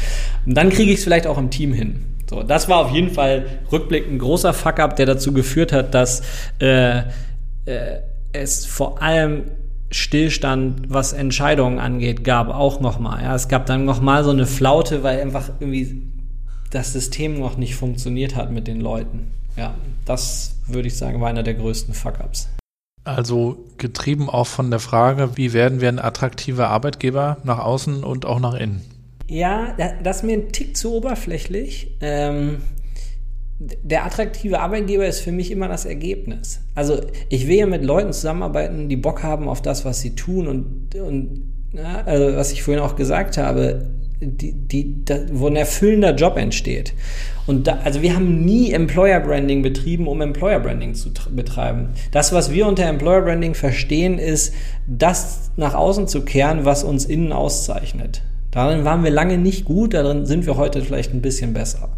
Und 0.47 0.55
dann 0.55 0.71
kriege 0.71 0.91
ich 0.91 0.99
es 0.99 1.05
vielleicht 1.05 1.27
auch 1.27 1.39
im 1.39 1.51
Team 1.51 1.73
hin. 1.73 2.05
So, 2.29 2.43
das 2.43 2.69
war 2.69 2.79
auf 2.79 2.93
jeden 2.93 3.11
Fall 3.11 3.47
rückblickend 3.71 4.15
ein 4.15 4.19
großer 4.19 4.53
Fuck-up, 4.53 4.97
der 4.97 5.07
dazu 5.07 5.33
geführt 5.33 5.73
hat, 5.73 5.95
dass 5.95 6.23
äh, 6.61 6.99
äh, 6.99 7.03
es 8.33 8.67
vor 8.67 9.01
allem 9.01 9.45
Stillstand, 9.91 10.83
was 10.89 11.13
Entscheidungen 11.13 11.79
angeht, 11.79 12.25
gab 12.25 12.49
auch 12.49 12.81
nochmal. 12.81 13.23
Ja, 13.23 13.35
es 13.35 13.49
gab 13.49 13.67
dann 13.67 13.85
nochmal 13.85 14.25
so 14.25 14.31
eine 14.31 14.47
Flaute, 14.47 15.03
weil 15.03 15.21
einfach 15.21 15.51
irgendwie 15.61 16.03
das 16.71 16.93
System 16.93 17.39
noch 17.39 17.57
nicht 17.57 17.77
funktioniert 17.77 18.35
hat 18.37 18.51
mit 18.51 18.67
den 18.67 18.81
Leuten. 18.81 19.31
Ja, 19.57 19.75
das 20.05 20.57
würde 20.67 20.89
ich 20.89 20.97
sagen, 20.97 21.21
war 21.21 21.29
einer 21.29 21.43
der 21.43 21.55
größten 21.55 21.95
Fuck-Ups. 21.95 22.49
Also 23.05 23.65
getrieben 23.79 24.29
auch 24.29 24.49
von 24.49 24.71
der 24.71 24.81
Frage, 24.81 25.37
wie 25.37 25.53
werden 25.53 25.81
wir 25.81 25.89
ein 25.89 26.01
attraktiver 26.01 26.69
Arbeitgeber 26.69 27.39
nach 27.45 27.61
außen 27.61 28.03
und 28.03 28.27
auch 28.27 28.41
nach 28.41 28.55
innen? 28.55 28.83
Ja, 29.29 29.77
das 30.03 30.19
ist 30.19 30.23
mir 30.25 30.35
ein 30.35 30.53
Tick 30.53 30.77
zu 30.77 30.93
oberflächlich. 30.95 31.93
Ähm, 32.01 32.63
der 33.59 34.05
attraktive 34.05 34.61
Arbeitgeber 34.61 35.07
ist 35.07 35.21
für 35.21 35.33
mich 35.33 35.51
immer 35.51 35.69
das 35.69 35.87
Ergebnis. 35.87 36.61
Also 36.75 37.01
ich 37.29 37.49
will 37.49 37.57
ja 37.57 37.67
mit 37.67 37.85
Leuten 37.85 38.13
zusammenarbeiten, 38.13 38.89
die 38.89 38.97
Bock 38.97 39.23
haben 39.23 39.49
auf 39.49 39.63
das, 39.63 39.85
was 39.85 40.01
sie 40.01 40.15
tun 40.15 40.47
und, 40.47 40.95
und 40.95 41.43
ja, 41.73 42.03
also 42.05 42.37
was 42.37 42.53
ich 42.53 42.63
vorhin 42.63 42.83
auch 42.83 42.97
gesagt 42.97 43.39
habe, 43.39 43.87
die, 44.21 44.53
die, 44.53 45.05
da, 45.05 45.21
wo 45.33 45.47
ein 45.47 45.57
erfüllender 45.57 46.15
Job 46.15 46.37
entsteht. 46.37 46.95
Und 47.47 47.67
da, 47.67 47.79
also 47.85 48.03
wir 48.03 48.15
haben 48.15 48.45
nie 48.45 48.73
Employer 48.73 49.21
Branding 49.21 49.63
betrieben, 49.63 50.07
um 50.07 50.21
Employer 50.21 50.59
Branding 50.59 50.95
zu 50.95 51.11
betreiben. 51.31 51.91
Das, 52.13 52.33
was 52.33 52.51
wir 52.51 52.67
unter 52.67 52.85
Employer 52.87 53.23
Branding 53.23 53.55
verstehen, 53.55 54.19
ist, 54.19 54.55
das 54.87 55.51
nach 55.57 55.75
außen 55.75 56.09
zu 56.09 56.25
kehren, 56.25 56.65
was 56.65 56.83
uns 56.83 57.05
innen 57.05 57.33
auszeichnet. 57.33 58.23
Darin 58.51 58.85
waren 58.85 59.05
wir 59.05 59.11
lange 59.11 59.37
nicht 59.37 59.67
gut, 59.67 59.93
darin 59.93 60.25
sind 60.25 60.47
wir 60.47 60.57
heute 60.57 60.81
vielleicht 60.81 61.13
ein 61.13 61.21
bisschen 61.21 61.53
besser. 61.53 61.91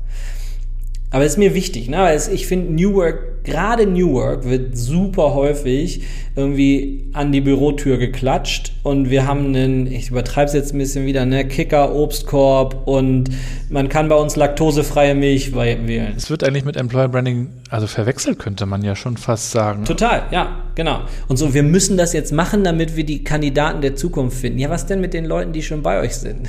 Aber 1.11 1.25
es 1.25 1.33
ist 1.33 1.39
mir 1.39 1.55
wichtig, 1.55 1.89
ne? 1.89 1.99
Weil 1.99 2.21
ich 2.33 2.47
finde, 2.47 2.73
New 2.73 2.95
Work, 2.95 3.45
gerade 3.45 3.87
New 3.87 4.13
Work 4.13 4.45
wird 4.45 4.77
super 4.77 5.33
häufig 5.35 6.03
irgendwie 6.37 7.09
an 7.15 7.33
die 7.33 7.41
Bürotür 7.41 7.97
geklatscht 7.97 8.73
und 8.83 9.09
wir 9.09 9.27
haben 9.27 9.47
einen, 9.47 9.87
ich 9.87 10.11
übertreibe 10.11 10.47
es 10.47 10.53
jetzt 10.53 10.75
ein 10.75 10.79
bisschen 10.79 11.07
wieder, 11.07 11.25
ne, 11.25 11.49
Kicker, 11.49 11.95
Obstkorb 11.95 12.87
und 12.87 13.31
man 13.71 13.89
kann 13.89 14.09
bei 14.09 14.17
uns 14.17 14.37
laktosefreie 14.37 15.15
Milch 15.15 15.55
wählen. 15.55 16.13
Es 16.17 16.29
wird 16.31 16.45
eigentlich 16.45 16.65
mit 16.65 16.77
Employer 16.77 17.09
Branding, 17.09 17.49
also 17.71 17.87
verwechselt 17.87 18.39
könnte 18.39 18.67
man 18.67 18.83
ja 18.83 18.95
schon 18.95 19.17
fast 19.17 19.51
sagen. 19.51 19.87
Total, 19.87 20.25
ja, 20.31 20.65
genau. 20.75 21.01
Und 21.27 21.39
so, 21.39 21.55
wir 21.55 21.63
müssen 21.63 21.97
das 21.97 22.13
jetzt 22.13 22.33
machen, 22.33 22.65
damit 22.65 22.97
wir 22.97 23.05
die 23.05 23.25
Kandidaten 23.25 23.81
der 23.81 23.97
Zukunft 23.97 24.39
finden. 24.39 24.59
Ja, 24.59 24.69
was 24.69 24.87
denn 24.87 25.01
mit 25.01 25.15
den 25.15 25.25
Leuten, 25.25 25.53
die 25.53 25.63
schon 25.63 25.83
bei 25.83 26.01
euch 26.01 26.17
sind? 26.17 26.49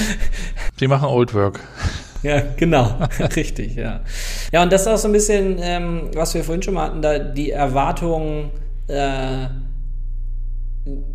die 0.80 0.88
machen 0.88 1.08
Old 1.08 1.32
Work. 1.34 1.60
Ja, 2.22 2.42
genau, 2.56 2.98
richtig, 3.36 3.76
ja. 3.76 4.00
Ja, 4.52 4.62
und 4.62 4.72
das 4.72 4.82
ist 4.82 4.88
auch 4.88 4.98
so 4.98 5.08
ein 5.08 5.12
bisschen, 5.12 5.56
ähm, 5.60 6.10
was 6.14 6.34
wir 6.34 6.44
vorhin 6.44 6.62
schon 6.62 6.74
mal 6.74 6.88
hatten, 6.88 7.00
da 7.00 7.18
die 7.18 7.50
Erwartungen, 7.50 8.50
äh, 8.88 9.46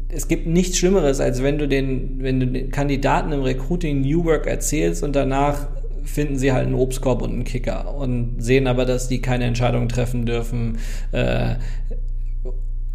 es 0.09 0.27
gibt 0.27 0.47
nichts 0.47 0.77
Schlimmeres, 0.77 1.19
als 1.19 1.43
wenn 1.43 1.57
du 1.57 1.67
den, 1.67 2.23
wenn 2.23 2.39
du 2.39 2.47
den 2.47 2.71
Kandidaten 2.71 3.31
im 3.31 3.41
Recruiting 3.41 4.01
New 4.01 4.25
Work 4.25 4.47
erzählst 4.47 5.03
und 5.03 5.15
danach 5.15 5.67
finden 6.03 6.37
sie 6.37 6.53
halt 6.53 6.67
einen 6.67 6.75
Obstkorb 6.75 7.21
und 7.21 7.31
einen 7.31 7.43
Kicker 7.43 7.95
und 7.95 8.35
sehen 8.39 8.67
aber, 8.67 8.85
dass 8.85 9.07
die 9.07 9.21
keine 9.21 9.45
Entscheidungen 9.45 9.89
treffen 9.89 10.25
dürfen, 10.25 10.77
äh, 11.11 11.55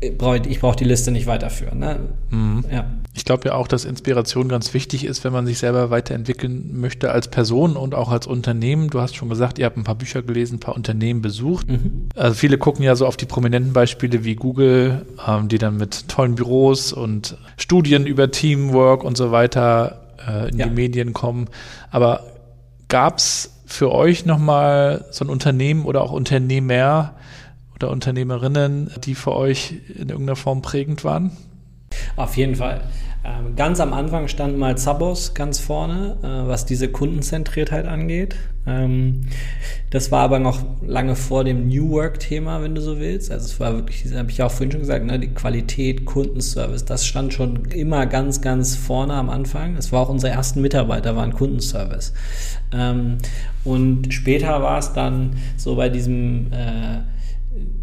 ich 0.01 0.61
brauche 0.61 0.77
die 0.77 0.85
Liste 0.85 1.11
nicht 1.11 1.27
weiterführen. 1.27 1.79
Ne? 1.79 1.99
Mhm. 2.31 2.65
Ja. 2.73 2.87
Ich 3.13 3.25
glaube 3.25 3.49
ja 3.49 3.55
auch, 3.55 3.67
dass 3.67 3.85
Inspiration 3.85 4.49
ganz 4.49 4.73
wichtig 4.73 5.05
ist, 5.05 5.25
wenn 5.25 5.33
man 5.33 5.45
sich 5.45 5.59
selber 5.59 5.91
weiterentwickeln 5.91 6.81
möchte 6.81 7.11
als 7.11 7.29
Person 7.29 7.77
und 7.77 7.95
auch 7.95 8.11
als 8.11 8.29
Unternehmen. 8.29 8.89
Du 8.89 9.01
hast 9.01 9.17
schon 9.17 9.29
gesagt, 9.29 9.59
ihr 9.59 9.67
habt 9.67 9.77
ein 9.77 9.85
paar 9.85 9.97
Bücher 9.97 10.23
gelesen, 10.23 10.57
ein 10.57 10.61
paar 10.61 10.77
Unternehmen 10.77 11.21
besucht. 11.21 11.69
Mhm. 11.69 12.09
Also 12.15 12.35
viele 12.35 12.57
gucken 12.57 12.85
ja 12.85 12.95
so 12.95 13.07
auf 13.07 13.17
die 13.17 13.27
prominenten 13.27 13.73
Beispiele 13.73 14.25
wie 14.25 14.37
Google, 14.37 15.07
ähm, 15.27 15.49
die 15.49 15.59
dann 15.59 15.77
mit 15.77 16.09
tollen 16.09 16.37
Büros 16.37 16.93
und 16.93 17.37
Studien 17.57 18.07
über 18.07 18.31
Teamwork 18.31 19.03
und 19.03 19.17
so 19.17 19.33
weiter 19.33 20.03
äh, 20.27 20.51
in 20.51 20.59
ja. 20.59 20.67
die 20.67 20.75
Medien 20.75 21.13
kommen. 21.13 21.49
Aber 21.91 22.25
gab 22.89 23.19
es 23.19 23.61
für 23.67 23.93
euch 23.93 24.25
nochmal 24.25 25.05
so 25.11 25.25
ein 25.25 25.31
Unternehmen 25.31 25.85
oder 25.85 26.03
auch 26.03 26.13
Unternehmer, 26.13 27.15
oder 27.81 27.91
Unternehmerinnen, 27.91 28.91
die 29.05 29.15
für 29.15 29.33
euch 29.33 29.75
in 29.89 30.11
irgendeiner 30.11 30.37
Form 30.37 30.61
prägend 30.61 31.03
waren? 31.03 31.31
Auf 32.17 32.37
jeden 32.37 32.57
Fall. 32.57 32.83
Ähm, 33.23 33.55
ganz 33.55 33.81
am 33.81 33.93
Anfang 33.93 34.29
stand 34.29 34.57
mal 34.57 34.79
Zabos 34.79 35.35
ganz 35.35 35.59
vorne, 35.59 36.17
äh, 36.23 36.49
was 36.49 36.65
diese 36.65 36.89
Kundenzentriertheit 36.89 37.87
angeht. 37.87 38.35
Ähm, 38.67 39.27
das 39.91 40.11
war 40.11 40.23
aber 40.23 40.39
noch 40.39 40.63
lange 40.81 41.17
vor 41.17 41.45
dem 41.45 41.69
New 41.69 41.91
Work-Thema, 41.91 42.63
wenn 42.63 42.75
du 42.75 42.81
so 42.81 42.99
willst. 42.99 43.31
Also 43.31 43.45
es 43.45 43.61
war 43.61 43.75
wirklich, 43.75 44.11
habe 44.15 44.31
ich 44.31 44.43
auch 44.43 44.51
vorhin 44.51 44.73
schon 44.73 44.81
gesagt, 44.81 45.05
ne, 45.05 45.19
die 45.19 45.29
Qualität, 45.29 46.07
Kundenservice, 46.07 46.87
das 46.87 47.07
stand 47.07 47.35
schon 47.35 47.67
immer 47.67 48.07
ganz, 48.07 48.41
ganz 48.41 48.75
vorne 48.75 49.13
am 49.13 49.29
Anfang. 49.29 49.77
Es 49.77 49.93
war 49.93 50.01
auch 50.01 50.09
unsere 50.09 50.33
ersten 50.33 50.63
Mitarbeiter, 50.63 51.15
waren 51.15 51.35
Kundenservice. 51.35 52.15
Ähm, 52.73 53.19
und 53.65 54.15
später 54.15 54.63
war 54.63 54.79
es 54.79 54.95
dann 54.95 55.37
so 55.59 55.77
bei 55.77 55.91
diesem 55.91 56.53
äh, 56.53 57.01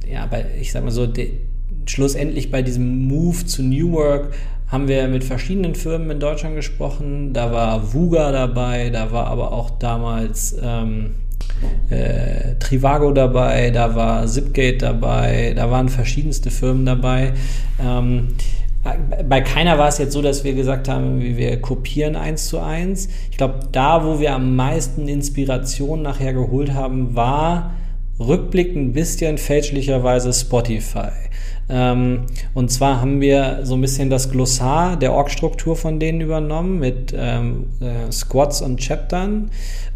ja, 0.10 0.26
bei, 0.26 0.45
ich 0.60 0.72
sag 0.72 0.84
mal 0.84 0.91
so, 0.91 1.05
de, 1.05 1.32
schlussendlich 1.90 2.52
bei 2.52 2.62
diesem 2.62 3.08
Move 3.08 3.46
zu 3.46 3.64
New 3.64 3.94
Work 3.94 4.34
haben 4.68 4.88
wir 4.88 5.08
mit 5.08 5.24
verschiedenen 5.24 5.76
Firmen 5.76 6.12
in 6.12 6.20
Deutschland 6.20 6.56
gesprochen. 6.56 7.34
Da 7.34 7.52
war 7.52 7.94
Vuga 7.94 8.32
dabei, 8.32 8.90
da 8.90 9.12
war 9.12 9.28
aber 9.28 9.54
auch 9.54 9.72
damals 9.72 10.58
ähm, 10.62 11.16
äh, 11.90 12.56
Trivago 12.60 13.12
dabei, 13.12 13.72
da 13.72 13.96
war 13.96 14.28
Zipgate 14.28 14.80
dabei, 14.80 15.54
da 15.56 15.72
waren 15.72 15.90
verschiedenste 15.90 16.52
Firmen 16.52 16.86
dabei. 16.86 17.34
Ähm, 17.82 18.30
bei 19.28 19.42
keiner 19.42 19.78
war 19.78 19.90
es 19.90 19.98
jetzt 19.98 20.14
so, 20.14 20.22
dass 20.22 20.44
wir 20.44 20.54
gesagt 20.54 20.88
haben, 20.88 21.20
wir 21.20 21.62
kopieren 21.62 22.16
eins 22.16 22.48
zu 22.48 22.60
eins. 22.60 23.10
Ich 23.32 23.38
glaube, 23.38 23.60
da, 23.72 24.06
wo 24.06 24.20
wir 24.20 24.34
am 24.34 24.56
meisten 24.56 25.08
Inspiration 25.08 26.02
nachher 26.02 26.34
geholt 26.34 26.74
haben, 26.74 27.16
war 27.16 27.74
rückblickend 28.20 28.90
ein 28.90 28.94
bisschen 28.94 29.38
fälschlicherweise 29.38 30.32
Spotify. 30.34 31.26
Ähm, 31.70 32.28
und 32.53 32.72
zwar 32.72 33.01
haben 33.01 33.22
wir 33.22 33.59
so 33.63 33.76
ein 33.76 33.82
bisschen 33.82 34.09
das 34.09 34.32
Glossar 34.32 34.97
der 34.97 35.13
Org-Struktur 35.13 35.76
von 35.76 35.99
denen 35.99 36.22
übernommen 36.22 36.80
mit 36.80 37.13
ähm, 37.15 37.65
äh, 37.82 38.11
Squads 38.11 38.61
und 38.61 38.80
Chaptern 38.80 39.51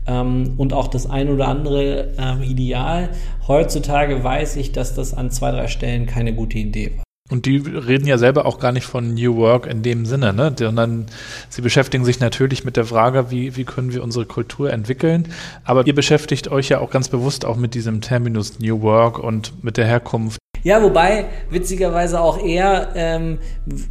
ähm, 0.06 0.54
und 0.58 0.74
auch 0.74 0.88
das 0.88 1.10
ein 1.10 1.30
oder 1.30 1.48
andere 1.48 2.42
Ideal. 2.44 3.10
Heutzutage 3.48 4.24
weiß 4.24 4.58
ich, 4.58 4.72
dass 4.72 4.94
das 4.96 5.14
an 5.14 5.32
zwei, 5.32 5.52
drei 5.52 5.68
Stellen 5.68 6.06
keine 6.06 6.34
gute 6.34 6.58
Idee 6.58 6.92
war. 6.98 7.04
Und 7.32 7.46
die 7.46 7.58
reden 7.58 8.08
ja 8.08 8.18
selber 8.18 8.46
auch 8.46 8.60
gar 8.60 8.74
nicht 8.74 8.86
von 8.86 9.14
New 9.14 9.38
Work 9.38 9.66
in 9.66 9.84
dem 9.84 10.06
Sinne, 10.06 10.34
ne? 10.34 10.54
sondern 10.58 11.06
sie 11.48 11.62
beschäftigen 11.62 12.04
sich 12.04 12.20
natürlich 12.20 12.66
mit 12.66 12.76
der 12.76 12.84
Frage, 12.84 13.32
wie, 13.32 13.56
wie 13.56 13.64
können 13.64 13.94
wir 13.94 14.04
unsere 14.04 14.26
Kultur 14.26 14.72
entwickeln. 14.72 15.30
Aber 15.64 15.88
ihr 15.88 15.96
beschäftigt 15.96 16.50
euch 16.50 16.68
ja 16.68 16.80
auch 16.80 16.92
ganz 16.92 17.08
bewusst 17.08 17.46
auch 17.46 17.56
mit 17.56 17.74
diesem 17.74 18.02
Terminus 18.02 18.60
New 18.60 18.82
Work 18.82 19.18
und 19.18 19.64
mit 19.64 19.78
der 19.78 19.86
Herkunft 19.86 20.40
ja, 20.64 20.82
wobei 20.84 21.26
witzigerweise 21.50 22.20
auch 22.20 22.44
eher, 22.44 22.90
ähm, 22.96 23.40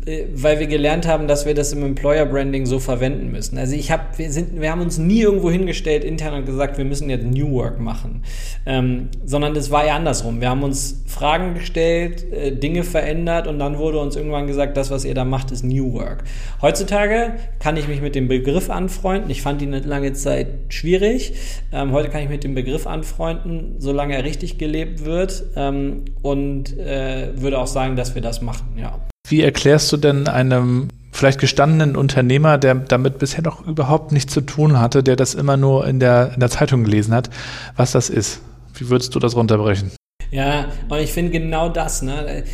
äh, 0.07 0.25
weil 0.35 0.61
wir 0.61 0.66
gelernt 0.66 1.07
haben, 1.07 1.27
dass 1.27 1.47
wir 1.47 1.55
das 1.55 1.73
im 1.73 1.85
Employer 1.85 2.27
Branding 2.27 2.66
so 2.66 2.79
verwenden 2.79 3.31
müssen. 3.31 3.59
Also 3.59 3.75
ich 3.75 3.91
habe, 3.91 4.03
wir 4.16 4.31
sind, 4.31 4.61
wir 4.61 4.71
haben 4.71 4.81
uns 4.81 4.99
nie 4.99 5.21
irgendwo 5.21 5.51
hingestellt 5.51 6.05
intern 6.05 6.35
und 6.35 6.47
gesagt, 6.47 6.79
wir 6.79 6.85
müssen 6.85 7.11
jetzt 7.11 7.25
New 7.25 7.51
Work 7.53 7.81
machen, 7.81 8.23
ähm, 8.66 9.09
sondern 9.25 9.55
das 9.55 9.71
war 9.71 9.85
eher 9.85 9.95
andersrum. 9.95 10.41
Wir 10.41 10.51
haben 10.51 10.62
uns 10.62 11.03
Fragen 11.07 11.55
gestellt, 11.55 12.33
äh, 12.33 12.53
Dinge 12.53 12.85
verändert 12.85 13.47
und 13.47 13.59
dann 13.59 13.79
wurde 13.79 13.99
uns 13.99 14.16
irgendwann 14.16 14.47
gesagt, 14.47 14.77
das, 14.77 14.91
was 14.91 15.05
ihr 15.05 15.14
da 15.14 15.25
macht, 15.25 15.51
ist 15.51 15.64
New 15.64 15.93
Work. 15.93 16.25
Heutzutage 16.62 17.35
kann 17.59 17.77
ich 17.77 17.89
mich 17.89 18.01
mit 18.01 18.14
dem 18.14 18.29
Begriff 18.29 18.71
anfreunden. 18.71 19.31
Ich 19.31 19.43
fand 19.43 19.62
ihn 19.62 19.75
eine 19.75 19.87
lange 19.87 20.12
Zeit 20.12 20.47
schwierig. 20.68 21.35
Ähm, 21.73 21.93
heute 21.93 22.09
kann 22.09 22.23
ich 22.23 22.29
mit 22.29 22.45
dem 22.45 22.55
Begriff 22.55 22.87
anfreunden, 22.87 23.77
solange 23.79 24.14
er 24.14 24.25
richtig 24.25 24.59
gelebt 24.59 25.05
wird 25.05 25.45
ähm, 25.57 26.05
und 26.23 26.60
und 26.61 26.79
äh, 26.79 27.29
würde 27.37 27.59
auch 27.59 27.67
sagen, 27.67 27.97
dass 27.97 28.15
wir 28.15 28.23
das 28.23 28.43
machen, 28.43 28.77
ja. 28.77 28.99
Wie 29.29 29.43
erklärst 29.43 29.91
du 29.93 29.97
denn 29.97 30.29
einem 30.29 30.89
vielleicht 31.13 31.39
gestandenen 31.39 31.97
Unternehmer, 31.97 32.59
der 32.59 32.75
damit 32.75 33.19
bisher 33.19 33.43
noch 33.43 33.67
überhaupt 33.67 34.13
nichts 34.13 34.33
zu 34.33 34.41
tun 34.41 34.79
hatte, 34.79 35.03
der 35.03 35.17
das 35.17 35.35
immer 35.35 35.57
nur 35.57 35.87
in 35.87 36.01
der, 36.01 36.33
in 36.35 36.41
der 36.41 36.51
Zeitung 36.51 36.85
gelesen 36.85 37.15
hat, 37.15 37.31
was 37.77 37.93
das 37.93 38.11
ist? 38.11 38.43
Wie 38.75 38.89
würdest 38.89 39.15
du 39.15 39.19
das 39.19 39.37
runterbrechen? 39.37 39.91
Ja, 40.31 40.67
und 40.89 40.99
ich 40.99 41.13
finde 41.13 41.33
genau 41.33 41.69
das, 41.69 42.03
ne? 42.03 42.45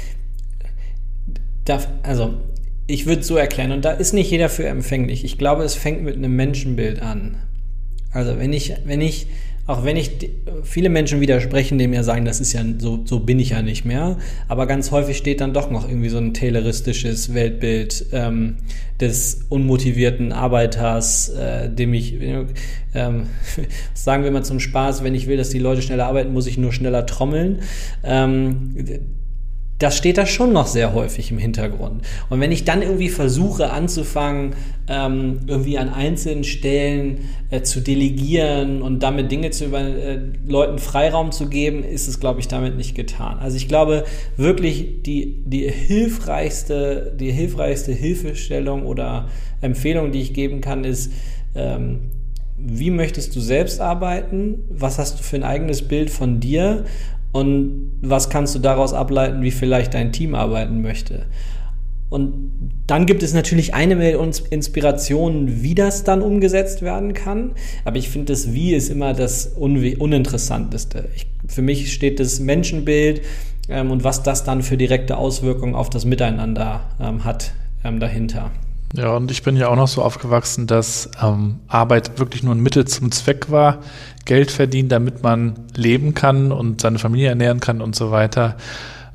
Da, 1.65 1.81
also, 2.03 2.35
ich 2.87 3.07
würde 3.07 3.21
es 3.21 3.27
so 3.27 3.37
erklären, 3.37 3.73
und 3.73 3.85
da 3.85 3.91
ist 3.91 4.13
nicht 4.13 4.31
jeder 4.31 4.49
für 4.49 4.67
empfänglich. 4.67 5.25
Ich 5.25 5.37
glaube, 5.37 5.65
es 5.65 5.75
fängt 5.75 6.03
mit 6.03 6.17
einem 6.17 6.35
Menschenbild 6.37 7.03
an. 7.03 7.37
Also, 8.13 8.39
wenn 8.39 8.53
ich, 8.53 8.73
wenn 8.85 9.01
ich 9.01 9.27
auch 9.67 9.85
wenn 9.85 9.97
ich 9.97 10.31
viele 10.62 10.89
Menschen 10.89 11.21
widersprechen, 11.21 11.79
dem 11.79 11.93
ja 11.93 12.03
sagen, 12.03 12.25
das 12.25 12.41
ist 12.41 12.53
ja 12.53 12.62
so, 12.79 13.01
so 13.05 13.21
bin 13.21 13.39
ich 13.41 13.51
ja 13.51 13.62
nicht 13.62 13.85
mehr. 13.85 14.17
Aber 14.49 14.67
ganz 14.67 14.93
häufig 14.93 15.17
steht 15.17 15.41
dann 15.41 15.53
doch 15.53 15.71
noch 15.71 15.89
irgendwie 15.89 16.09
so 16.09 16.19
ein 16.19 16.35
tayloristisches 16.35 17.35
Weltbild 17.35 18.07
ähm, 18.12 18.59
des 19.01 19.41
unmotivierten 19.49 20.33
Arbeiters, 20.33 21.31
äh, 21.31 21.69
dem 21.69 21.95
ich, 21.95 22.14
ähm, 22.95 23.27
sagen 23.95 24.23
wir 24.23 24.31
mal 24.31 24.45
zum 24.45 24.61
Spaß, 24.61 25.03
wenn 25.03 25.14
ich 25.14 25.27
will, 25.27 25.37
dass 25.37 25.51
die 25.51 25.59
Leute 25.59 25.83
schneller 25.83 26.07
arbeiten, 26.07 26.33
muss 26.33 26.47
ich 26.47 26.59
nur 26.59 26.73
schneller 26.73 27.05
trommeln. 27.05 27.61
Ähm, 28.05 28.75
das 29.79 29.97
steht 29.97 30.16
da 30.16 30.24
schon 30.24 30.53
noch 30.53 30.66
sehr 30.66 30.95
häufig 30.95 31.31
im 31.31 31.39
Hintergrund. 31.39 32.03
Und 32.31 32.41
wenn 32.41 32.51
ich 32.51 32.64
dann 32.64 32.81
irgendwie 32.81 33.11
versuche 33.11 33.70
anzufangen, 33.70 34.55
ähm, 34.89 35.41
irgendwie 35.47 35.77
an 35.77 35.91
einzelnen 35.93 36.45
Stellen 36.45 37.29
äh, 37.51 37.62
zu 37.62 37.81
delegieren 37.81 38.81
und 38.81 39.03
damit 39.03 39.31
Dinge 39.31 39.51
zu 39.51 39.66
über 39.66 39.81
äh, 39.81 40.18
Leuten 40.47 40.79
Freiraum 40.79 41.31
zu 41.33 41.49
geben, 41.49 41.83
ist 41.83 42.09
es, 42.09 42.20
glaube 42.20 42.41
ich, 42.41 42.49
damit 42.49 42.77
nicht 42.77 42.95
getan. 42.95 43.39
Also 43.39 43.57
ich 43.57 43.68
glaube 43.68 44.05
wirklich, 44.37 45.03
die, 45.03 45.43
die 45.45 45.68
hilfreichste, 45.70 47.14
die 47.18 47.33
hilfreichste 47.33 47.93
Hilfestellung 47.93 48.87
oder 48.87 49.29
Empfehlung, 49.61 50.12
die 50.12 50.22
ich 50.22 50.33
geben 50.33 50.61
kann, 50.61 50.85
ist, 50.85 51.12
ähm, 51.55 52.01
wie 52.59 52.91
möchtest 52.91 53.37
du 53.37 53.41
selbst 53.41 53.81
arbeiten? 53.81 54.61
Was 54.70 54.99
hast 54.99 55.18
du 55.18 55.22
für 55.22 55.37
ein 55.37 55.45
eigenes 55.45 55.83
Bild 55.83 56.09
von 56.09 56.41
dir? 56.41 56.85
Und 57.37 57.91
was 58.01 58.30
kannst 58.30 58.55
du 58.55 58.59
daraus 58.59 58.95
ableiten, 58.95 59.43
wie 59.43 59.51
vielleicht 59.51 59.93
dein 59.93 60.11
Team 60.11 60.34
arbeiten 60.34 60.80
möchte. 60.80 61.26
Und 62.09 62.72
dann 62.87 63.05
gibt 63.05 63.22
es 63.22 63.34
natürlich 63.34 63.74
eine 63.74 63.97
Menge 63.97 64.18
Inspirationen, 64.49 65.62
wie 65.62 65.74
das 65.74 66.03
dann 66.05 66.22
umgesetzt 66.22 66.80
werden 66.80 67.12
kann. 67.12 67.51
Aber 67.84 67.97
ich 67.99 68.09
finde, 68.09 68.32
das 68.32 68.55
Wie 68.55 68.74
ist 68.74 68.89
immer 68.89 69.12
das 69.12 69.49
Uninteressanteste. 69.49 71.11
Ich, 71.14 71.26
für 71.47 71.62
mich 71.62 71.93
steht 71.93 72.20
das 72.20 72.41
Menschenbild 72.41 73.20
ähm, 73.68 73.91
und 73.91 74.03
was 74.03 74.22
das 74.22 74.45
dann 74.45 74.62
für 74.62 74.78
direkte 74.78 75.18
Auswirkungen 75.18 75.74
auf 75.74 75.91
das 75.91 76.07
Miteinander 76.07 76.84
ähm, 76.99 77.24
hat 77.24 77.53
ähm, 77.84 78.01
dahinter. 78.01 78.51
Ja, 78.95 79.16
und 79.16 79.30
ich 79.30 79.43
bin 79.43 79.57
ja 79.57 79.68
auch 79.68 79.76
noch 79.76 79.89
so 79.89 80.03
aufgewachsen, 80.03 80.66
dass 80.66 81.11
ähm, 81.22 81.61
Arbeit 81.66 82.18
wirklich 82.18 82.43
nur 82.43 82.55
ein 82.55 82.61
Mittel 82.61 82.87
zum 82.87 83.11
Zweck 83.11 83.51
war. 83.51 83.78
Geld 84.24 84.51
verdienen, 84.51 84.89
damit 84.89 85.22
man 85.22 85.55
leben 85.74 86.14
kann 86.14 86.53
und 86.53 86.80
seine 86.80 86.99
Familie 86.99 87.28
ernähren 87.28 87.61
kann 87.61 87.80
und 87.80 87.97
so 87.97 88.11
weiter. 88.11 88.57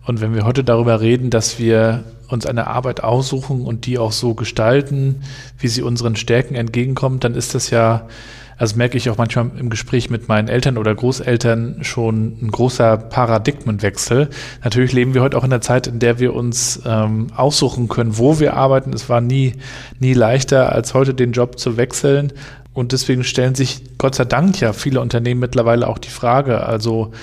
Und 0.06 0.22
wenn 0.22 0.34
wir 0.34 0.46
heute 0.46 0.64
darüber 0.64 1.02
reden, 1.02 1.30
dass 1.30 1.58
wir 1.60 2.04
uns 2.28 2.46
eine 2.46 2.68
Arbeit 2.68 3.04
aussuchen 3.04 3.62
und 3.62 3.86
die 3.86 3.98
auch 3.98 4.12
so 4.12 4.34
gestalten, 4.34 5.24
wie 5.58 5.68
sie 5.68 5.82
unseren 5.82 6.16
Stärken 6.16 6.56
entgegenkommt, 6.56 7.24
dann 7.24 7.36
ist 7.36 7.56
das 7.56 7.70
ja 7.70 8.08
also 8.62 8.76
merke 8.76 8.96
ich 8.96 9.10
auch 9.10 9.18
manchmal 9.18 9.50
im 9.58 9.72
Gespräch 9.72 10.12
mit 10.12 10.28
meinen 10.28 10.48
Eltern 10.48 10.78
oder 10.78 10.94
Großeltern 10.94 11.80
schon 11.82 12.38
ein 12.44 12.52
großer 12.52 12.96
Paradigmenwechsel. 12.96 14.30
Natürlich 14.64 14.94
leben 14.94 15.16
wir 15.16 15.24
heute 15.24 15.36
auch 15.40 15.44
in 15.44 15.52
einer 15.52 15.62
Zeit, 15.62 15.88
in 15.88 15.98
der 15.98 16.20
wir 16.20 16.36
uns 16.36 16.80
ähm, 16.86 17.30
aussuchen 17.36 17.88
können, 17.88 18.20
wo 18.20 18.40
wir 18.40 18.54
arbeiten. 18.54 18.94
Es 18.94 19.10
war 19.10 19.20
nie, 19.20 19.56
nie 20.00 20.14
leichter, 20.14 20.72
als 20.72 20.94
heute 20.94 21.16
den 21.16 21.32
Job 21.32 21.58
zu 21.58 21.76
wechseln. 21.76 22.34
Und 22.72 22.92
deswegen 22.92 23.24
stellen 23.24 23.56
sich 23.56 23.82
Gott 23.98 24.14
sei 24.14 24.26
Dank 24.26 24.62
ja 24.62 24.74
viele 24.74 25.02
Unternehmen 25.02 25.40
mittlerweile 25.40 25.88
auch 25.88 25.98
die 25.98 26.10
Frage, 26.10 26.64
also 26.64 27.14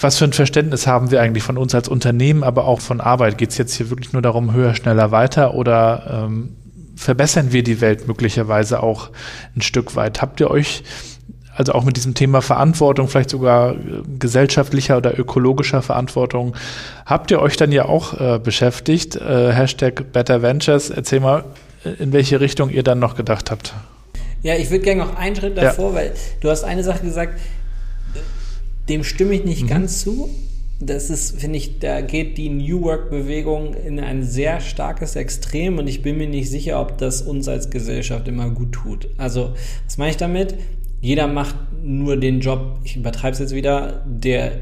was 0.00 0.16
für 0.16 0.24
ein 0.24 0.32
Verständnis 0.32 0.86
haben 0.86 1.10
wir 1.10 1.20
eigentlich 1.20 1.44
von 1.44 1.58
uns 1.58 1.74
als 1.74 1.88
Unternehmen, 1.88 2.42
aber 2.42 2.64
auch 2.64 2.80
von 2.80 3.02
Arbeit? 3.02 3.36
Geht 3.36 3.50
es 3.50 3.58
jetzt 3.58 3.74
hier 3.74 3.90
wirklich 3.90 4.14
nur 4.14 4.22
darum, 4.22 4.54
höher, 4.54 4.74
schneller, 4.74 5.10
weiter 5.10 5.52
oder 5.52 6.24
ähm, 6.26 6.56
verbessern 6.96 7.52
wir 7.52 7.62
die 7.62 7.80
Welt 7.80 8.08
möglicherweise 8.08 8.82
auch 8.82 9.10
ein 9.54 9.62
Stück 9.62 9.94
weit. 9.94 10.22
Habt 10.22 10.40
ihr 10.40 10.50
euch 10.50 10.82
also 11.56 11.72
auch 11.72 11.84
mit 11.84 11.96
diesem 11.96 12.14
Thema 12.14 12.42
Verantwortung, 12.42 13.08
vielleicht 13.08 13.30
sogar 13.30 13.72
äh, 13.72 13.76
gesellschaftlicher 14.18 14.98
oder 14.98 15.18
ökologischer 15.18 15.80
Verantwortung, 15.80 16.54
habt 17.06 17.30
ihr 17.30 17.40
euch 17.40 17.56
dann 17.56 17.72
ja 17.72 17.86
auch 17.86 18.20
äh, 18.20 18.38
beschäftigt? 18.38 19.16
Äh, 19.16 19.52
Hashtag 19.52 20.12
Better 20.12 20.42
Ventures. 20.42 20.90
Erzähl 20.90 21.20
mal, 21.20 21.44
äh, 21.84 21.90
in 22.02 22.12
welche 22.12 22.40
Richtung 22.40 22.68
ihr 22.68 22.82
dann 22.82 22.98
noch 22.98 23.16
gedacht 23.16 23.50
habt. 23.50 23.72
Ja, 24.42 24.54
ich 24.54 24.70
würde 24.70 24.84
gerne 24.84 25.04
noch 25.04 25.16
einen 25.16 25.34
Schritt 25.34 25.56
davor, 25.56 25.90
ja. 25.90 25.96
weil 25.96 26.14
du 26.40 26.50
hast 26.50 26.62
eine 26.64 26.84
Sache 26.84 27.02
gesagt, 27.02 27.40
dem 28.88 29.02
stimme 29.02 29.34
ich 29.34 29.44
nicht 29.44 29.62
mhm. 29.62 29.68
ganz 29.68 30.02
zu 30.02 30.28
das 30.80 31.08
ist, 31.08 31.40
finde 31.40 31.56
ich, 31.56 31.78
da 31.78 32.02
geht 32.02 32.36
die 32.36 32.50
New 32.50 32.82
Work-Bewegung 32.82 33.74
in 33.74 33.98
ein 33.98 34.22
sehr 34.22 34.60
starkes 34.60 35.16
Extrem 35.16 35.78
und 35.78 35.86
ich 35.86 36.02
bin 36.02 36.18
mir 36.18 36.28
nicht 36.28 36.50
sicher, 36.50 36.80
ob 36.80 36.98
das 36.98 37.22
uns 37.22 37.48
als 37.48 37.70
Gesellschaft 37.70 38.28
immer 38.28 38.50
gut 38.50 38.72
tut. 38.72 39.08
Also, 39.16 39.54
was 39.84 39.96
meine 39.96 40.10
ich 40.10 40.18
damit? 40.18 40.54
Jeder 41.00 41.28
macht 41.28 41.56
nur 41.82 42.16
den 42.18 42.40
Job, 42.40 42.80
ich 42.84 42.96
übertreibe 42.96 43.32
es 43.32 43.38
jetzt 43.38 43.54
wieder, 43.54 44.04
der, 44.06 44.60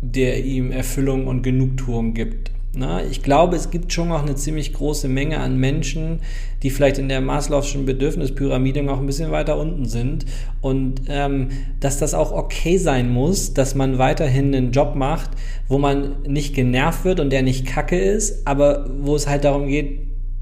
der 0.00 0.44
ihm 0.44 0.72
Erfüllung 0.72 1.26
und 1.28 1.42
Genugtuung 1.42 2.14
gibt. 2.14 2.50
Na, 2.78 3.02
ich 3.02 3.22
glaube, 3.22 3.56
es 3.56 3.70
gibt 3.70 3.94
schon 3.94 4.08
noch 4.08 4.22
eine 4.22 4.34
ziemlich 4.34 4.74
große 4.74 5.08
Menge 5.08 5.40
an 5.40 5.56
Menschen, 5.56 6.20
die 6.62 6.68
vielleicht 6.68 6.98
in 6.98 7.08
der 7.08 7.22
Maslow'schen 7.22 7.86
Bedürfnispyramide 7.86 8.82
noch 8.82 9.00
ein 9.00 9.06
bisschen 9.06 9.30
weiter 9.30 9.58
unten 9.58 9.86
sind. 9.86 10.26
Und 10.60 11.00
ähm, 11.08 11.48
dass 11.80 11.98
das 11.98 12.12
auch 12.12 12.32
okay 12.32 12.76
sein 12.76 13.10
muss, 13.10 13.54
dass 13.54 13.74
man 13.74 13.96
weiterhin 13.96 14.54
einen 14.54 14.72
Job 14.72 14.94
macht, 14.94 15.30
wo 15.68 15.78
man 15.78 16.22
nicht 16.26 16.54
genervt 16.54 17.06
wird 17.06 17.18
und 17.18 17.30
der 17.30 17.40
nicht 17.40 17.64
kacke 17.64 17.98
ist, 17.98 18.46
aber 18.46 18.90
wo 19.00 19.16
es 19.16 19.26
halt 19.26 19.44
darum 19.44 19.68
geht, 19.68 20.00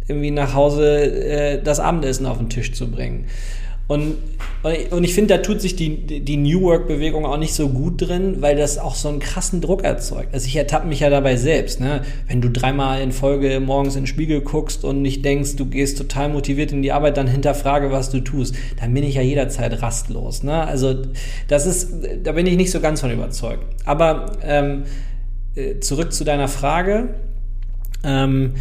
irgendwie 0.08 0.32
nach 0.32 0.54
Hause 0.54 1.04
äh, 1.24 1.62
das 1.62 1.78
Abendessen 1.78 2.26
auf 2.26 2.38
den 2.38 2.48
Tisch 2.48 2.72
zu 2.72 2.90
bringen. 2.90 3.26
Und, 3.86 4.16
und 4.90 5.04
ich 5.04 5.12
finde, 5.12 5.36
da 5.36 5.42
tut 5.42 5.60
sich 5.60 5.76
die, 5.76 6.24
die 6.24 6.36
New 6.38 6.62
Work-Bewegung 6.62 7.26
auch 7.26 7.36
nicht 7.36 7.52
so 7.52 7.68
gut 7.68 8.00
drin, 8.00 8.36
weil 8.40 8.56
das 8.56 8.78
auch 8.78 8.94
so 8.94 9.08
einen 9.08 9.18
krassen 9.18 9.60
Druck 9.60 9.84
erzeugt. 9.84 10.32
Also 10.32 10.46
ich 10.46 10.56
ertappe 10.56 10.86
mich 10.86 11.00
ja 11.00 11.10
dabei 11.10 11.36
selbst. 11.36 11.80
Ne? 11.80 12.02
Wenn 12.26 12.40
du 12.40 12.48
dreimal 12.48 13.02
in 13.02 13.12
Folge 13.12 13.60
morgens 13.60 13.94
in 13.94 14.02
den 14.02 14.06
Spiegel 14.06 14.40
guckst 14.40 14.84
und 14.84 15.02
nicht 15.02 15.22
denkst, 15.22 15.56
du 15.56 15.66
gehst 15.66 15.98
total 15.98 16.30
motiviert 16.30 16.72
in 16.72 16.80
die 16.80 16.92
Arbeit, 16.92 17.18
dann 17.18 17.26
hinterfrage, 17.26 17.90
was 17.90 18.08
du 18.08 18.20
tust, 18.20 18.54
dann 18.80 18.94
bin 18.94 19.04
ich 19.04 19.16
ja 19.16 19.22
jederzeit 19.22 19.82
rastlos. 19.82 20.42
Ne? 20.42 20.66
Also 20.66 21.02
das 21.48 21.66
ist, 21.66 21.92
da 22.22 22.32
bin 22.32 22.46
ich 22.46 22.56
nicht 22.56 22.70
so 22.70 22.80
ganz 22.80 23.02
von 23.02 23.10
überzeugt. 23.10 23.64
Aber 23.84 24.32
ähm, 24.42 24.84
äh, 25.56 25.80
zurück 25.80 26.14
zu 26.14 26.24
deiner 26.24 26.48
Frage. 26.48 27.10
Ähm, 28.02 28.54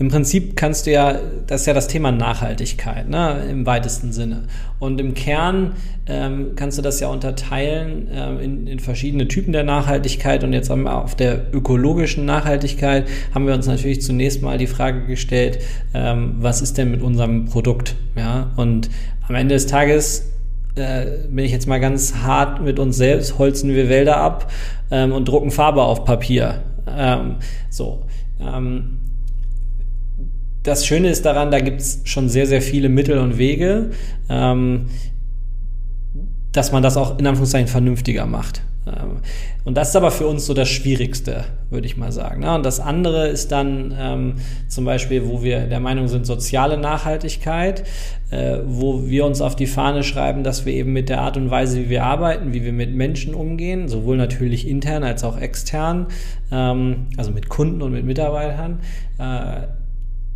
im 0.00 0.08
Prinzip 0.08 0.56
kannst 0.56 0.86
du 0.86 0.92
ja, 0.92 1.18
das 1.46 1.60
ist 1.60 1.66
ja 1.66 1.74
das 1.74 1.86
Thema 1.86 2.10
Nachhaltigkeit, 2.10 3.06
ne, 3.06 3.44
im 3.50 3.66
weitesten 3.66 4.12
Sinne. 4.12 4.44
Und 4.78 4.98
im 4.98 5.12
Kern 5.12 5.74
ähm, 6.06 6.52
kannst 6.56 6.78
du 6.78 6.82
das 6.82 7.00
ja 7.00 7.08
unterteilen 7.08 8.08
ähm, 8.10 8.40
in, 8.40 8.66
in 8.66 8.78
verschiedene 8.78 9.28
Typen 9.28 9.52
der 9.52 9.62
Nachhaltigkeit. 9.62 10.42
Und 10.42 10.54
jetzt 10.54 10.70
haben 10.70 10.84
wir 10.84 10.96
auf 10.96 11.16
der 11.16 11.54
ökologischen 11.54 12.24
Nachhaltigkeit 12.24 13.08
haben 13.34 13.46
wir 13.46 13.52
uns 13.52 13.66
natürlich 13.66 14.00
zunächst 14.00 14.40
mal 14.40 14.56
die 14.56 14.66
Frage 14.66 15.04
gestellt, 15.04 15.58
ähm, 15.92 16.36
was 16.38 16.62
ist 16.62 16.78
denn 16.78 16.90
mit 16.90 17.02
unserem 17.02 17.44
Produkt? 17.44 17.94
Ja, 18.16 18.52
und 18.56 18.88
am 19.28 19.34
Ende 19.34 19.54
des 19.54 19.66
Tages 19.66 20.32
äh, 20.76 21.28
bin 21.28 21.44
ich 21.44 21.52
jetzt 21.52 21.66
mal 21.68 21.78
ganz 21.78 22.14
hart 22.22 22.62
mit 22.62 22.78
uns 22.78 22.96
selbst, 22.96 23.38
holzen 23.38 23.74
wir 23.74 23.90
Wälder 23.90 24.16
ab 24.16 24.50
ähm, 24.90 25.12
und 25.12 25.28
drucken 25.28 25.50
Farbe 25.50 25.82
auf 25.82 26.06
Papier. 26.06 26.62
Ähm, 26.88 27.36
so. 27.68 28.04
Ähm, 28.40 28.99
das 30.62 30.86
Schöne 30.86 31.08
ist 31.08 31.24
daran, 31.24 31.50
da 31.50 31.60
gibt 31.60 31.80
es 31.80 32.00
schon 32.04 32.28
sehr, 32.28 32.46
sehr 32.46 32.62
viele 32.62 32.88
Mittel 32.88 33.18
und 33.18 33.38
Wege, 33.38 33.90
ähm, 34.28 34.86
dass 36.52 36.72
man 36.72 36.82
das 36.82 36.96
auch 36.96 37.18
in 37.18 37.26
Anführungszeichen 37.26 37.68
vernünftiger 37.68 38.26
macht. 38.26 38.62
Ähm, 38.86 39.18
und 39.64 39.76
das 39.76 39.90
ist 39.90 39.96
aber 39.96 40.10
für 40.10 40.26
uns 40.26 40.46
so 40.46 40.54
das 40.54 40.68
Schwierigste, 40.68 41.44
würde 41.70 41.86
ich 41.86 41.96
mal 41.96 42.12
sagen. 42.12 42.40
Ne? 42.40 42.54
Und 42.54 42.64
das 42.64 42.80
andere 42.80 43.28
ist 43.28 43.52
dann 43.52 43.94
ähm, 43.98 44.34
zum 44.68 44.84
Beispiel, 44.84 45.26
wo 45.26 45.42
wir 45.42 45.66
der 45.66 45.80
Meinung 45.80 46.08
sind, 46.08 46.26
soziale 46.26 46.76
Nachhaltigkeit, 46.78 47.84
äh, 48.30 48.58
wo 48.64 49.06
wir 49.06 49.26
uns 49.26 49.40
auf 49.40 49.54
die 49.54 49.66
Fahne 49.66 50.02
schreiben, 50.02 50.44
dass 50.44 50.66
wir 50.66 50.72
eben 50.72 50.92
mit 50.92 51.08
der 51.08 51.20
Art 51.20 51.36
und 51.36 51.50
Weise, 51.50 51.78
wie 51.78 51.88
wir 51.90 52.04
arbeiten, 52.04 52.52
wie 52.52 52.64
wir 52.64 52.72
mit 52.72 52.94
Menschen 52.94 53.34
umgehen, 53.34 53.88
sowohl 53.88 54.16
natürlich 54.16 54.66
intern 54.66 55.04
als 55.04 55.24
auch 55.24 55.38
extern, 55.38 56.06
ähm, 56.50 57.06
also 57.16 57.30
mit 57.30 57.48
Kunden 57.48 57.82
und 57.82 57.92
mit 57.92 58.04
Mitarbeitern, 58.04 58.80
äh, 59.18 59.79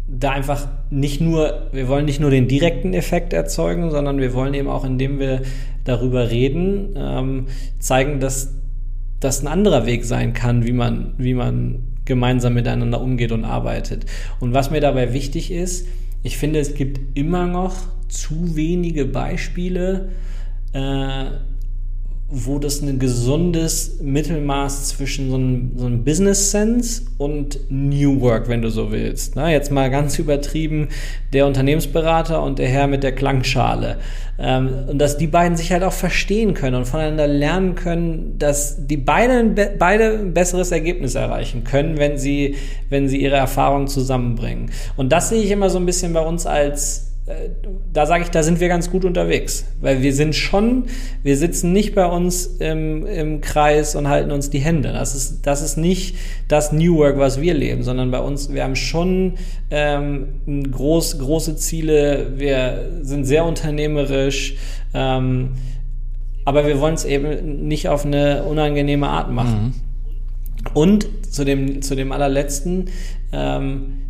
da 0.06 0.32
einfach 0.32 0.68
nicht 0.90 1.20
nur, 1.20 1.68
wir 1.72 1.88
wollen 1.88 2.04
nicht 2.04 2.20
nur 2.20 2.30
den 2.30 2.46
direkten 2.46 2.92
Effekt 2.92 3.32
erzeugen, 3.32 3.90
sondern 3.90 4.18
wir 4.18 4.34
wollen 4.34 4.54
eben 4.54 4.68
auch, 4.68 4.84
indem 4.84 5.18
wir 5.18 5.42
darüber 5.84 6.30
reden, 6.30 6.94
ähm, 6.96 7.46
zeigen, 7.78 8.20
dass 8.20 8.54
das 9.20 9.42
ein 9.42 9.48
anderer 9.48 9.86
Weg 9.86 10.04
sein 10.04 10.34
kann, 10.34 10.66
wie 10.66 10.72
man, 10.72 11.14
wie 11.16 11.34
man 11.34 11.84
gemeinsam 12.04 12.54
miteinander 12.54 13.00
umgeht 13.00 13.32
und 13.32 13.44
arbeitet. 13.44 14.04
Und 14.40 14.52
was 14.52 14.70
mir 14.70 14.80
dabei 14.80 15.14
wichtig 15.14 15.50
ist, 15.50 15.86
ich 16.22 16.36
finde, 16.36 16.58
es 16.58 16.74
gibt 16.74 17.18
immer 17.18 17.46
noch 17.46 17.74
zu 18.08 18.56
wenige 18.56 19.06
Beispiele, 19.06 20.10
äh, 20.72 21.24
wo 22.36 22.58
das 22.58 22.82
ein 22.82 22.98
gesundes 22.98 24.00
Mittelmaß 24.02 24.88
zwischen 24.88 25.30
so 25.30 25.36
einem, 25.36 25.72
so 25.76 25.86
einem 25.86 26.02
Business 26.02 26.50
Sense 26.50 27.02
und 27.16 27.60
New 27.70 28.20
Work, 28.20 28.48
wenn 28.48 28.60
du 28.60 28.70
so 28.70 28.90
willst. 28.90 29.36
Na, 29.36 29.52
jetzt 29.52 29.70
mal 29.70 29.88
ganz 29.88 30.18
übertrieben, 30.18 30.88
der 31.32 31.46
Unternehmensberater 31.46 32.42
und 32.42 32.58
der 32.58 32.66
Herr 32.66 32.88
mit 32.88 33.04
der 33.04 33.12
Klangschale. 33.12 33.98
Ähm, 34.36 34.68
und 34.88 34.98
dass 34.98 35.16
die 35.16 35.28
beiden 35.28 35.56
sich 35.56 35.70
halt 35.70 35.84
auch 35.84 35.92
verstehen 35.92 36.54
können 36.54 36.74
und 36.74 36.86
voneinander 36.86 37.28
lernen 37.28 37.76
können, 37.76 38.34
dass 38.36 38.84
die 38.84 38.96
beide, 38.96 39.70
beide 39.78 40.18
ein 40.18 40.34
besseres 40.34 40.72
Ergebnis 40.72 41.14
erreichen 41.14 41.62
können, 41.62 41.98
wenn 41.98 42.18
sie, 42.18 42.56
wenn 42.90 43.08
sie 43.08 43.22
ihre 43.22 43.36
Erfahrungen 43.36 43.86
zusammenbringen. 43.86 44.72
Und 44.96 45.12
das 45.12 45.28
sehe 45.28 45.40
ich 45.40 45.52
immer 45.52 45.70
so 45.70 45.78
ein 45.78 45.86
bisschen 45.86 46.12
bei 46.12 46.20
uns 46.20 46.46
als 46.46 47.13
da 47.92 48.04
sage 48.04 48.24
ich, 48.24 48.30
da 48.30 48.42
sind 48.42 48.60
wir 48.60 48.68
ganz 48.68 48.90
gut 48.90 49.06
unterwegs, 49.06 49.64
weil 49.80 50.02
wir 50.02 50.12
sind 50.12 50.34
schon, 50.34 50.84
wir 51.22 51.38
sitzen 51.38 51.72
nicht 51.72 51.94
bei 51.94 52.04
uns 52.04 52.46
im, 52.58 53.06
im 53.06 53.40
Kreis 53.40 53.96
und 53.96 54.08
halten 54.08 54.30
uns 54.30 54.50
die 54.50 54.58
Hände. 54.58 54.92
Das 54.92 55.14
ist, 55.14 55.46
das 55.46 55.62
ist 55.62 55.78
nicht 55.78 56.16
das 56.48 56.72
New 56.72 56.98
Work, 56.98 57.16
was 57.16 57.40
wir 57.40 57.54
leben, 57.54 57.82
sondern 57.82 58.10
bei 58.10 58.20
uns, 58.20 58.52
wir 58.52 58.62
haben 58.62 58.76
schon 58.76 59.34
ähm, 59.70 60.70
groß, 60.70 61.18
große 61.18 61.56
Ziele, 61.56 62.32
wir 62.36 62.90
sind 63.00 63.24
sehr 63.24 63.46
unternehmerisch, 63.46 64.56
ähm, 64.92 65.54
aber 66.44 66.66
wir 66.66 66.78
wollen 66.78 66.94
es 66.94 67.06
eben 67.06 67.66
nicht 67.66 67.88
auf 67.88 68.04
eine 68.04 68.44
unangenehme 68.44 69.08
Art 69.08 69.30
machen. 69.30 69.64
Mhm. 69.64 70.74
Und 70.74 71.06
zu 71.30 71.44
dem, 71.44 71.80
zu 71.80 71.94
dem 71.94 72.12
allerletzten, 72.12 72.90
ähm, 73.32 74.03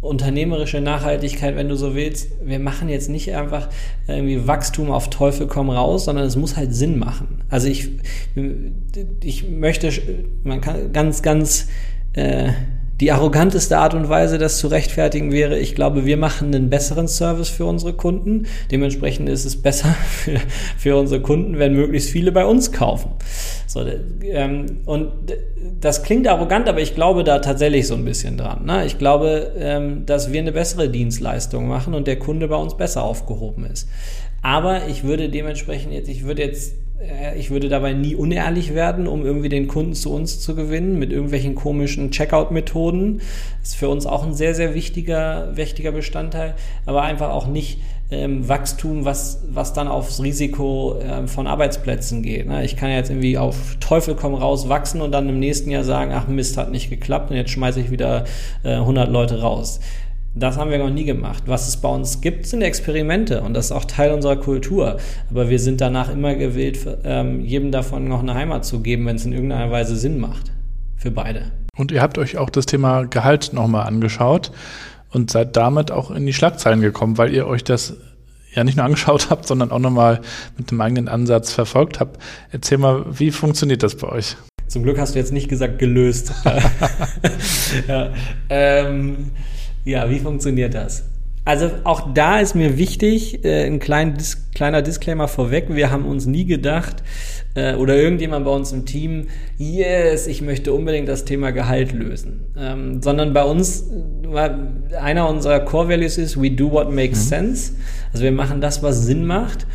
unternehmerische 0.00 0.80
Nachhaltigkeit, 0.80 1.56
wenn 1.56 1.68
du 1.68 1.76
so 1.76 1.94
willst. 1.94 2.30
Wir 2.42 2.58
machen 2.58 2.88
jetzt 2.88 3.10
nicht 3.10 3.34
einfach 3.34 3.68
irgendwie 4.08 4.46
Wachstum 4.46 4.90
auf 4.90 5.10
Teufel 5.10 5.46
komm 5.46 5.70
raus, 5.70 6.06
sondern 6.06 6.24
es 6.24 6.36
muss 6.36 6.56
halt 6.56 6.74
Sinn 6.74 6.98
machen. 6.98 7.42
Also 7.50 7.68
ich, 7.68 7.90
ich 9.22 9.48
möchte, 9.48 9.92
man 10.42 10.60
kann 10.60 10.92
ganz, 10.92 11.22
ganz 11.22 11.68
äh, 12.14 12.52
die 13.00 13.12
arroganteste 13.12 13.78
Art 13.78 13.94
und 13.94 14.08
Weise, 14.08 14.36
das 14.36 14.58
zu 14.58 14.68
rechtfertigen 14.68 15.32
wäre, 15.32 15.58
ich 15.58 15.74
glaube, 15.74 16.04
wir 16.04 16.18
machen 16.18 16.54
einen 16.54 16.68
besseren 16.68 17.08
Service 17.08 17.48
für 17.48 17.64
unsere 17.64 17.94
Kunden. 17.94 18.46
Dementsprechend 18.70 19.28
ist 19.28 19.46
es 19.46 19.60
besser 19.60 19.88
für, 20.08 20.38
für 20.76 20.96
unsere 20.96 21.22
Kunden, 21.22 21.58
wenn 21.58 21.74
möglichst 21.74 22.10
viele 22.10 22.30
bei 22.30 22.44
uns 22.44 22.72
kaufen. 22.72 23.12
So, 23.66 23.84
ähm, 24.22 24.80
und 24.84 25.12
das 25.80 26.02
klingt 26.02 26.28
arrogant, 26.28 26.68
aber 26.68 26.80
ich 26.80 26.94
glaube 26.94 27.24
da 27.24 27.38
tatsächlich 27.38 27.86
so 27.86 27.94
ein 27.94 28.04
bisschen 28.04 28.36
dran. 28.36 28.66
Ne? 28.66 28.84
Ich 28.84 28.98
glaube, 28.98 29.52
ähm, 29.56 30.04
dass 30.04 30.32
wir 30.32 30.40
eine 30.40 30.52
bessere 30.52 30.88
Dienstleistung 30.90 31.68
machen 31.68 31.94
und 31.94 32.06
der 32.06 32.18
Kunde 32.18 32.48
bei 32.48 32.56
uns 32.56 32.76
besser 32.76 33.02
aufgehoben 33.02 33.64
ist. 33.64 33.88
Aber 34.42 34.88
ich 34.88 35.04
würde 35.04 35.28
dementsprechend 35.28 35.92
jetzt, 35.92 36.08
ich 36.08 36.24
würde 36.24 36.42
jetzt 36.42 36.74
ich 37.36 37.50
würde 37.50 37.68
dabei 37.68 37.94
nie 37.94 38.14
unehrlich 38.14 38.74
werden, 38.74 39.06
um 39.06 39.24
irgendwie 39.24 39.48
den 39.48 39.68
Kunden 39.68 39.94
zu 39.94 40.12
uns 40.12 40.40
zu 40.40 40.54
gewinnen 40.54 40.98
mit 40.98 41.12
irgendwelchen 41.12 41.54
komischen 41.54 42.10
Checkout-Methoden. 42.10 43.22
Ist 43.62 43.76
für 43.76 43.88
uns 43.88 44.04
auch 44.04 44.24
ein 44.24 44.34
sehr, 44.34 44.54
sehr 44.54 44.74
wichtiger, 44.74 45.56
wichtiger 45.56 45.92
Bestandteil, 45.92 46.54
aber 46.84 47.02
einfach 47.02 47.30
auch 47.30 47.46
nicht 47.46 47.80
ähm, 48.10 48.48
Wachstum, 48.48 49.04
was, 49.04 49.42
was 49.48 49.72
dann 49.72 49.88
aufs 49.88 50.22
Risiko 50.22 50.96
ähm, 51.02 51.28
von 51.28 51.46
Arbeitsplätzen 51.46 52.22
geht. 52.22 52.46
Ne? 52.46 52.64
Ich 52.64 52.76
kann 52.76 52.90
ja 52.90 52.96
jetzt 52.96 53.10
irgendwie 53.10 53.38
auf 53.38 53.76
Teufel 53.80 54.14
komm 54.14 54.34
raus 54.34 54.68
wachsen 54.68 55.00
und 55.00 55.12
dann 55.12 55.28
im 55.28 55.38
nächsten 55.38 55.70
Jahr 55.70 55.84
sagen, 55.84 56.12
ach 56.12 56.26
Mist, 56.26 56.56
hat 56.56 56.70
nicht 56.70 56.90
geklappt 56.90 57.30
und 57.30 57.36
jetzt 57.36 57.50
schmeiße 57.50 57.80
ich 57.80 57.90
wieder 57.90 58.24
äh, 58.62 58.74
100 58.74 59.08
Leute 59.10 59.40
raus. 59.40 59.80
Das 60.34 60.56
haben 60.56 60.70
wir 60.70 60.78
noch 60.78 60.90
nie 60.90 61.04
gemacht. 61.04 61.42
Was 61.46 61.66
es 61.66 61.76
bei 61.76 61.88
uns 61.88 62.20
gibt, 62.20 62.46
sind 62.46 62.62
Experimente 62.62 63.40
und 63.42 63.52
das 63.52 63.66
ist 63.66 63.72
auch 63.72 63.84
Teil 63.84 64.12
unserer 64.12 64.36
Kultur. 64.36 64.98
Aber 65.28 65.50
wir 65.50 65.58
sind 65.58 65.80
danach 65.80 66.08
immer 66.08 66.36
gewillt, 66.36 66.78
ähm, 67.02 67.44
jedem 67.44 67.72
davon 67.72 68.06
noch 68.06 68.20
eine 68.20 68.34
Heimat 68.34 68.64
zu 68.64 68.80
geben, 68.80 69.06
wenn 69.06 69.16
es 69.16 69.24
in 69.24 69.32
irgendeiner 69.32 69.72
Weise 69.72 69.96
Sinn 69.96 70.20
macht. 70.20 70.52
Für 70.96 71.10
beide. 71.10 71.50
Und 71.76 71.90
ihr 71.90 72.00
habt 72.00 72.16
euch 72.18 72.36
auch 72.38 72.50
das 72.50 72.66
Thema 72.66 73.06
Gehalt 73.06 73.52
nochmal 73.52 73.86
angeschaut 73.86 74.52
und 75.10 75.30
seid 75.30 75.56
damit 75.56 75.90
auch 75.90 76.12
in 76.12 76.26
die 76.26 76.32
Schlagzeilen 76.32 76.80
gekommen, 76.80 77.18
weil 77.18 77.34
ihr 77.34 77.46
euch 77.48 77.64
das 77.64 77.96
ja 78.54 78.62
nicht 78.62 78.76
nur 78.76 78.84
angeschaut 78.84 79.30
habt, 79.30 79.46
sondern 79.46 79.72
auch 79.72 79.78
nochmal 79.80 80.20
mit 80.56 80.70
einem 80.70 80.80
eigenen 80.80 81.08
Ansatz 81.08 81.52
verfolgt 81.52 81.98
habt. 81.98 82.22
Erzähl 82.52 82.78
mal, 82.78 83.04
wie 83.10 83.32
funktioniert 83.32 83.82
das 83.82 83.96
bei 83.96 84.08
euch? 84.08 84.36
Zum 84.68 84.84
Glück 84.84 84.98
hast 84.98 85.16
du 85.16 85.18
jetzt 85.18 85.32
nicht 85.32 85.48
gesagt 85.48 85.80
gelöst. 85.80 86.32
ja, 87.88 88.12
ähm, 88.48 89.32
ja, 89.84 90.08
wie 90.10 90.18
funktioniert 90.18 90.74
das? 90.74 91.04
Also 91.44 91.70
auch 91.84 92.12
da 92.12 92.38
ist 92.38 92.54
mir 92.54 92.76
wichtig, 92.76 93.44
äh, 93.44 93.66
ein 93.66 93.78
klein, 93.80 94.14
dis, 94.14 94.50
kleiner 94.54 94.82
Disclaimer 94.82 95.26
vorweg. 95.26 95.66
Wir 95.70 95.90
haben 95.90 96.04
uns 96.04 96.26
nie 96.26 96.44
gedacht, 96.44 97.02
äh, 97.54 97.74
oder 97.74 97.96
irgendjemand 97.96 98.44
bei 98.44 98.50
uns 98.50 98.72
im 98.72 98.84
Team, 98.84 99.28
yes, 99.56 100.26
ich 100.26 100.42
möchte 100.42 100.72
unbedingt 100.72 101.08
das 101.08 101.24
Thema 101.24 101.50
Gehalt 101.50 101.92
lösen. 101.92 102.42
Ähm, 102.56 103.02
sondern 103.02 103.32
bei 103.32 103.42
uns, 103.42 103.90
äh, 104.32 104.96
einer 104.96 105.28
unserer 105.28 105.60
Core 105.60 105.88
Values 105.88 106.18
ist, 106.18 106.40
we 106.40 106.50
do 106.50 106.70
what 106.70 106.92
makes 106.92 107.24
mhm. 107.24 107.28
sense. 107.28 107.72
Also 108.12 108.22
wir 108.24 108.32
machen 108.32 108.60
das, 108.60 108.82
was 108.82 109.02
Sinn 109.04 109.24
macht. 109.24 109.66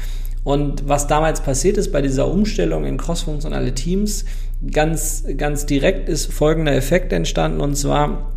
Und 0.44 0.88
was 0.88 1.08
damals 1.08 1.42
passiert 1.42 1.78
ist 1.78 1.92
bei 1.92 2.04
dieser 2.04 2.28
Umstellung 2.28 2.86
in 2.86 2.98
crossfunktionale 2.98 3.74
Teams, 3.74 4.26
ganz, 4.72 5.26
ganz 5.38 5.66
direkt 5.66 6.08
ist 6.08 6.32
folgender 6.32 6.74
Effekt 6.76 7.12
entstanden, 7.12 7.60
und 7.62 7.76
zwar, 7.76 8.35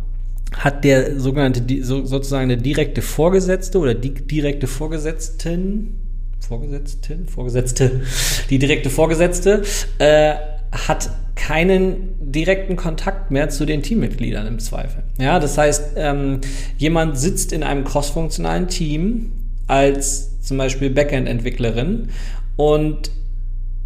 hat 0.53 0.83
der 0.83 1.19
sogenannte, 1.19 1.61
so, 1.83 2.05
sozusagen 2.05 2.49
der 2.49 2.57
direkte 2.57 3.01
Vorgesetzte 3.01 3.79
oder 3.79 3.93
die 3.93 4.13
direkte 4.13 4.67
Vorgesetzten, 4.67 5.95
Vorgesetzten, 6.39 7.27
Vorgesetzte, 7.27 8.01
die 8.49 8.59
direkte 8.59 8.89
Vorgesetzte, 8.89 9.61
äh, 9.99 10.35
hat 10.71 11.09
keinen 11.35 12.15
direkten 12.19 12.75
Kontakt 12.75 13.31
mehr 13.31 13.49
zu 13.49 13.65
den 13.65 13.81
Teammitgliedern 13.81 14.45
im 14.47 14.59
Zweifel. 14.59 15.03
Ja, 15.19 15.39
das 15.39 15.57
heißt, 15.57 15.91
ähm, 15.95 16.41
jemand 16.77 17.17
sitzt 17.17 17.53
in 17.53 17.63
einem 17.63 17.83
crossfunktionalen 17.83 18.67
Team 18.67 19.31
als 19.67 20.41
zum 20.41 20.57
Beispiel 20.57 20.89
Backend-Entwicklerin 20.89 22.09
und 22.55 23.11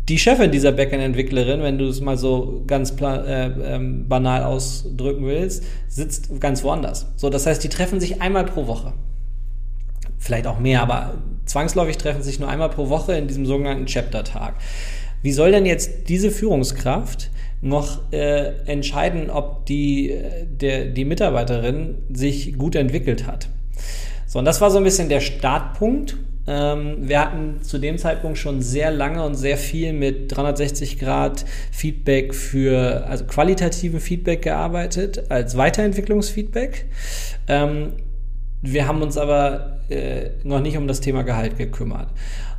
die 0.09 0.19
Chefin 0.19 0.51
dieser 0.51 0.71
Backend-Entwicklerin, 0.71 1.61
wenn 1.61 1.77
du 1.77 1.85
es 1.85 2.01
mal 2.01 2.17
so 2.17 2.63
ganz 2.67 2.93
äh, 3.01 3.45
ähm, 3.45 4.07
banal 4.09 4.43
ausdrücken 4.43 5.25
willst, 5.25 5.63
sitzt 5.87 6.39
ganz 6.41 6.63
woanders. 6.63 7.07
So, 7.15 7.29
das 7.29 7.45
heißt, 7.45 7.63
die 7.63 7.69
treffen 7.69 7.99
sich 7.99 8.21
einmal 8.21 8.45
pro 8.45 8.67
Woche. 8.67 8.93
Vielleicht 10.19 10.47
auch 10.47 10.59
mehr, 10.59 10.81
aber 10.81 11.15
zwangsläufig 11.45 11.97
treffen 11.97 12.21
sich 12.21 12.39
nur 12.39 12.49
einmal 12.49 12.69
pro 12.69 12.89
Woche 12.89 13.13
in 13.13 13.27
diesem 13.27 13.45
sogenannten 13.45 13.85
Chapter-Tag. 13.85 14.55
Wie 15.21 15.31
soll 15.31 15.51
denn 15.51 15.65
jetzt 15.65 16.09
diese 16.09 16.31
Führungskraft 16.31 17.29
noch 17.61 18.11
äh, 18.11 18.55
entscheiden, 18.65 19.29
ob 19.29 19.65
die, 19.65 20.11
äh, 20.11 20.45
der, 20.45 20.85
die 20.85 21.05
Mitarbeiterin 21.05 21.95
sich 22.11 22.57
gut 22.57 22.75
entwickelt 22.75 23.25
hat? 23.25 23.47
So, 24.27 24.39
und 24.39 24.45
das 24.45 24.59
war 24.59 24.69
so 24.69 24.79
ein 24.79 24.83
bisschen 24.83 25.07
der 25.07 25.21
Startpunkt 25.21 26.17
wir 26.45 27.21
hatten 27.21 27.61
zu 27.61 27.77
dem 27.77 27.97
Zeitpunkt 27.97 28.37
schon 28.37 28.61
sehr 28.61 28.91
lange 28.91 29.23
und 29.23 29.35
sehr 29.35 29.57
viel 29.57 29.93
mit 29.93 30.35
360 30.35 30.99
Grad 30.99 31.45
Feedback 31.71 32.35
für, 32.35 33.05
also 33.07 33.23
qualitativen 33.25 34.01
Feedback 34.01 34.41
gearbeitet, 34.41 35.31
als 35.31 35.55
Weiterentwicklungsfeedback. 35.55 36.85
Ähm, 37.47 37.93
wir 38.61 38.87
haben 38.87 39.01
uns 39.01 39.17
aber 39.17 39.79
äh, 39.89 40.31
noch 40.43 40.59
nicht 40.59 40.77
um 40.77 40.87
das 40.87 41.01
Thema 41.01 41.23
Gehalt 41.23 41.57
gekümmert. 41.57 42.09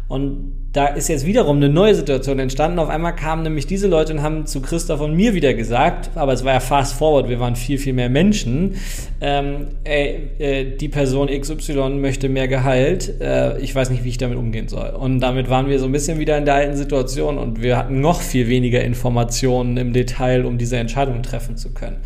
Und 0.06 0.52
da 0.74 0.86
ist 0.86 1.08
jetzt 1.08 1.24
wiederum 1.24 1.56
eine 1.56 1.68
neue 1.68 1.94
Situation 1.94 2.38
entstanden. 2.38 2.78
Auf 2.78 2.88
einmal 2.88 3.14
kamen 3.14 3.42
nämlich 3.42 3.66
diese 3.66 3.86
Leute 3.86 4.12
und 4.12 4.22
haben 4.22 4.44
zu 4.44 4.60
Christoph 4.60 5.00
und 5.00 5.14
mir 5.14 5.32
wieder 5.32 5.54
gesagt, 5.54 6.10
aber 6.16 6.32
es 6.32 6.44
war 6.44 6.52
ja 6.52 6.60
fast 6.60 6.94
forward, 6.94 7.28
wir 7.28 7.38
waren 7.38 7.54
viel, 7.54 7.78
viel 7.78 7.92
mehr 7.92 8.10
Menschen. 8.10 8.74
Ähm, 9.20 9.68
ey, 9.84 10.30
äh, 10.38 10.76
die 10.76 10.88
Person 10.88 11.28
XY 11.28 11.90
möchte 12.00 12.28
mehr 12.28 12.48
Gehalt. 12.48 13.20
Äh, 13.20 13.58
ich 13.60 13.74
weiß 13.74 13.90
nicht, 13.90 14.04
wie 14.04 14.08
ich 14.08 14.18
damit 14.18 14.36
umgehen 14.36 14.68
soll. 14.68 14.90
Und 14.90 15.20
damit 15.20 15.48
waren 15.48 15.68
wir 15.68 15.78
so 15.78 15.86
ein 15.86 15.92
bisschen 15.92 16.18
wieder 16.18 16.36
in 16.36 16.44
der 16.44 16.54
alten 16.54 16.76
Situation 16.76 17.38
und 17.38 17.62
wir 17.62 17.78
hatten 17.78 18.00
noch 18.00 18.20
viel 18.20 18.48
weniger 18.48 18.82
Informationen 18.82 19.76
im 19.76 19.92
Detail, 19.92 20.44
um 20.44 20.58
diese 20.58 20.76
Entscheidung 20.76 21.22
treffen 21.22 21.56
zu 21.56 21.72
können. 21.72 21.98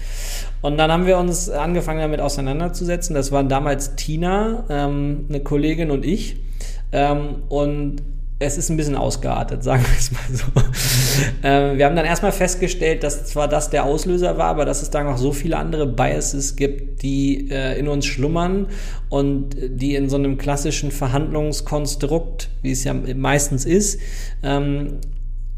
Und 0.61 0.77
dann 0.77 0.93
haben 0.93 1.07
wir 1.07 1.19
uns 1.19 1.49
angefangen 1.49 2.01
damit 2.01 2.21
auseinanderzusetzen. 2.21 3.15
Das 3.15 3.33
waren 3.33 3.49
damals 3.49 3.97
Tina, 3.97 4.65
ähm, 4.69 5.27
eine 5.29 5.41
Kollegin 5.41 5.91
und 5.91 6.05
ich. 6.05 6.37
Ähm, 6.93 7.43
und 7.49 8.03
es 8.41 8.57
ist 8.57 8.71
ein 8.71 8.77
bisschen 8.77 8.95
ausgeartet, 8.95 9.63
sagen 9.65 9.83
wir 9.83 9.99
es 9.99 10.13
mal 10.13 10.21
so. 10.31 10.45
ähm, 11.43 11.79
wir 11.79 11.87
haben 11.87 11.97
dann 11.97 12.07
erstmal 12.07 12.33
festgestellt, 12.33 13.03
dass 13.03 13.27
zwar 13.27 13.49
das 13.49 13.71
der 13.71 13.85
Auslöser 13.85 14.39
war, 14.39 14.47
aber 14.47 14.65
dass 14.65 14.83
es 14.83 14.91
da 14.91 15.03
noch 15.03 15.19
so 15.19 15.33
viele 15.33 15.57
andere 15.57 15.87
Biases 15.87 16.57
gibt, 16.57 17.03
die 17.03 17.51
äh, 17.51 17.79
in 17.79 17.89
uns 17.89 18.07
schlummern 18.07 18.69
und 19.09 19.57
die 19.59 19.95
in 19.95 20.09
so 20.09 20.17
einem 20.17 20.39
klassischen 20.39 20.91
Verhandlungskonstrukt, 20.91 22.49
wie 22.63 22.73
es 22.73 22.85
ja 22.85 22.95
meistens 22.95 23.65
ist, 23.65 24.01
ähm, 24.43 24.99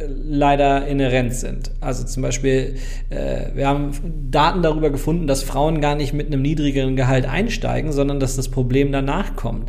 leider 0.03 0.87
inhärent 0.87 1.35
sind. 1.35 1.73
Also 1.81 2.05
zum 2.05 2.23
Beispiel, 2.23 2.77
äh, 3.11 3.55
wir 3.55 3.69
haben 3.69 3.93
Daten 4.31 4.63
darüber 4.63 4.89
gefunden, 4.91 5.27
dass 5.27 5.43
Frauen 5.43 5.83
gar 5.83 5.95
nicht 5.95 6.15
mit 6.15 6.29
einem 6.29 6.41
niedrigeren 6.41 6.97
Gehalt 6.97 7.27
einsteigen, 7.27 7.93
sondern 7.93 8.21
dass 8.21 8.37
das 8.37 8.49
Problem 8.49 8.93
danach 8.93 9.37
kommt. 9.37 9.69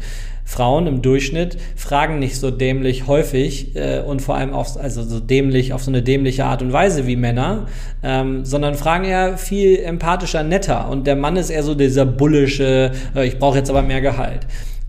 Frauen 0.52 0.86
im 0.86 1.02
Durchschnitt 1.02 1.58
fragen 1.78 2.20
nicht 2.20 2.36
so 2.36 2.52
dämlich 2.52 3.08
häufig 3.08 3.74
äh, 3.78 4.02
und 4.02 4.22
vor 4.22 4.36
allem 4.36 4.54
auf, 4.54 4.76
also 4.76 5.02
so 5.02 5.22
dämlich, 5.22 5.72
auf 5.72 5.82
so 5.82 5.92
eine 5.92 6.04
dämliche 6.04 6.44
Art 6.44 6.62
und 6.62 6.74
Weise 6.74 7.08
wie 7.08 7.16
Männer, 7.16 7.68
ähm, 8.04 8.44
sondern 8.44 8.76
fragen 8.76 9.06
eher 9.06 9.38
viel 9.38 9.80
empathischer, 9.80 10.44
netter. 10.44 10.90
Und 10.90 11.08
der 11.08 11.16
Mann 11.16 11.38
ist 11.38 11.52
eher 11.52 11.64
so 11.64 11.74
dieser 11.74 12.06
bullische, 12.06 12.92
äh, 13.16 13.26
ich 13.26 13.40
brauche 13.40 13.60
jetzt 13.60 13.70
aber 13.70 13.82
mehr 13.82 14.02
Gehalt. 14.02 14.46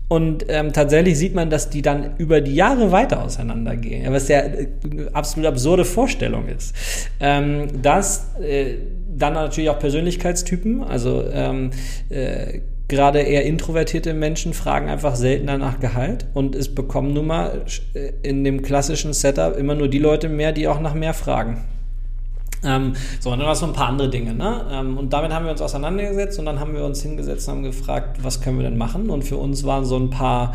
Und 0.09 0.45
ähm, 0.49 0.73
tatsächlich 0.73 1.17
sieht 1.17 1.33
man, 1.33 1.49
dass 1.49 1.69
die 1.69 1.81
dann 1.81 2.17
über 2.17 2.41
die 2.41 2.55
Jahre 2.55 2.91
weiter 2.91 3.23
auseinandergehen, 3.23 4.11
was 4.11 4.27
ja 4.27 4.39
äh, 4.39 4.67
absolut 5.13 5.47
absurde 5.47 5.85
Vorstellung 5.85 6.49
ist. 6.49 6.75
Ähm, 7.21 7.81
dass 7.81 8.35
äh, 8.41 8.75
dann 9.15 9.33
natürlich 9.33 9.69
auch 9.69 9.79
Persönlichkeitstypen, 9.79 10.83
also 10.83 11.23
ähm, 11.31 11.69
äh, 12.09 12.59
gerade 12.87 13.19
eher 13.21 13.43
introvertierte 13.45 14.13
Menschen 14.13 14.53
fragen 14.53 14.89
einfach 14.89 15.15
seltener 15.15 15.57
nach 15.57 15.79
Gehalt 15.79 16.25
und 16.33 16.55
es 16.55 16.73
bekommen 16.73 17.13
nun 17.13 17.27
mal 17.27 17.65
äh, 17.93 18.11
in 18.23 18.43
dem 18.43 18.61
klassischen 18.61 19.13
Setup 19.13 19.57
immer 19.57 19.75
nur 19.75 19.87
die 19.87 19.99
Leute 19.99 20.29
mehr, 20.29 20.51
die 20.51 20.67
auch 20.67 20.79
nach 20.79 20.93
mehr 20.93 21.13
fragen. 21.13 21.63
Ähm, 22.63 22.93
so, 23.19 23.31
und 23.31 23.39
dann 23.39 23.47
noch 23.47 23.55
so 23.55 23.65
ein 23.65 23.73
paar 23.73 23.87
andere 23.87 24.09
Dinge. 24.09 24.33
Ne? 24.33 24.65
Ähm, 24.71 24.97
und 24.97 25.11
damit 25.11 25.33
haben 25.33 25.45
wir 25.45 25.51
uns 25.51 25.61
auseinandergesetzt 25.61 26.39
und 26.39 26.45
dann 26.45 26.59
haben 26.59 26.73
wir 26.73 26.85
uns 26.85 27.01
hingesetzt 27.01 27.47
und 27.47 27.55
haben 27.55 27.63
gefragt, 27.63 28.23
was 28.23 28.41
können 28.41 28.57
wir 28.57 28.63
denn 28.63 28.77
machen? 28.77 29.09
Und 29.09 29.23
für 29.23 29.37
uns 29.37 29.63
waren 29.63 29.85
so 29.85 29.97
ein 29.97 30.09
paar 30.09 30.53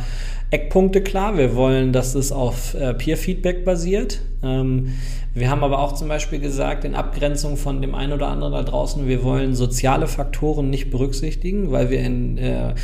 Eckpunkte 0.50 1.02
klar. 1.02 1.36
Wir 1.36 1.54
wollen, 1.54 1.92
dass 1.92 2.14
es 2.14 2.32
auf 2.32 2.74
äh, 2.74 2.94
Peer-Feedback 2.94 3.64
basiert. 3.64 4.20
Ähm, 4.42 4.94
wir 5.34 5.50
haben 5.50 5.62
aber 5.62 5.78
auch 5.78 5.92
zum 5.92 6.08
Beispiel 6.08 6.40
gesagt, 6.40 6.84
in 6.84 6.94
Abgrenzung 6.94 7.56
von 7.56 7.82
dem 7.82 7.94
einen 7.94 8.12
oder 8.12 8.28
anderen 8.28 8.52
da 8.52 8.62
draußen, 8.62 9.06
wir 9.06 9.22
wollen 9.22 9.54
soziale 9.54 10.06
Faktoren 10.06 10.70
nicht 10.70 10.90
berücksichtigen, 10.90 11.70
weil 11.70 11.90
wir 11.90 12.00
in 12.00 12.38
äh, 12.38 12.74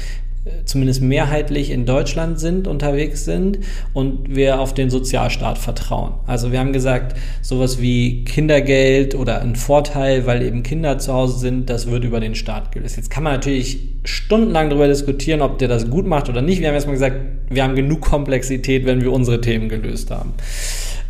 zumindest 0.67 1.01
mehrheitlich 1.01 1.71
in 1.71 1.87
Deutschland 1.87 2.39
sind, 2.39 2.69
unterwegs 2.69 3.25
sind 3.25 3.61
und 3.95 4.35
wir 4.35 4.61
auf 4.61 4.75
den 4.75 4.91
Sozialstaat 4.91 5.57
vertrauen. 5.57 6.15
Also 6.27 6.53
wir 6.53 6.59
haben 6.59 6.73
gesagt, 6.73 7.17
sowas 7.41 7.81
wie 7.81 8.25
Kindergeld 8.25 9.15
oder 9.15 9.41
ein 9.41 9.57
Vorteil, 9.57 10.27
weil 10.27 10.43
eben 10.43 10.63
Kinder 10.63 10.99
zu 10.99 11.15
Hause 11.15 11.39
sind, 11.39 11.71
das 11.71 11.91
wird 11.91 12.05
über 12.05 12.21
den 12.21 12.35
Staat 12.35 12.73
gelöst. 12.73 12.97
Jetzt 12.97 13.11
kann 13.11 13.23
man 13.23 13.33
natürlich 13.33 13.79
stundenlang 14.05 14.69
darüber 14.69 14.89
diskutieren, 14.89 15.41
ob 15.41 15.59
der 15.59 15.69
das 15.69 15.89
gut 15.89 16.07
macht 16.07 16.29
oder 16.29 16.43
nicht. 16.43 16.61
Wir 16.61 16.69
haben 16.69 16.75
erstmal 16.75 16.97
gesagt, 16.97 17.17
wir 17.49 17.63
haben 17.63 17.75
genug 17.75 18.03
Komplexität, 18.03 18.85
wenn 18.85 19.01
wir 19.01 19.13
unsere 19.13 19.41
Themen 19.41 19.71
gelöst 19.71 20.11
haben. 20.11 20.35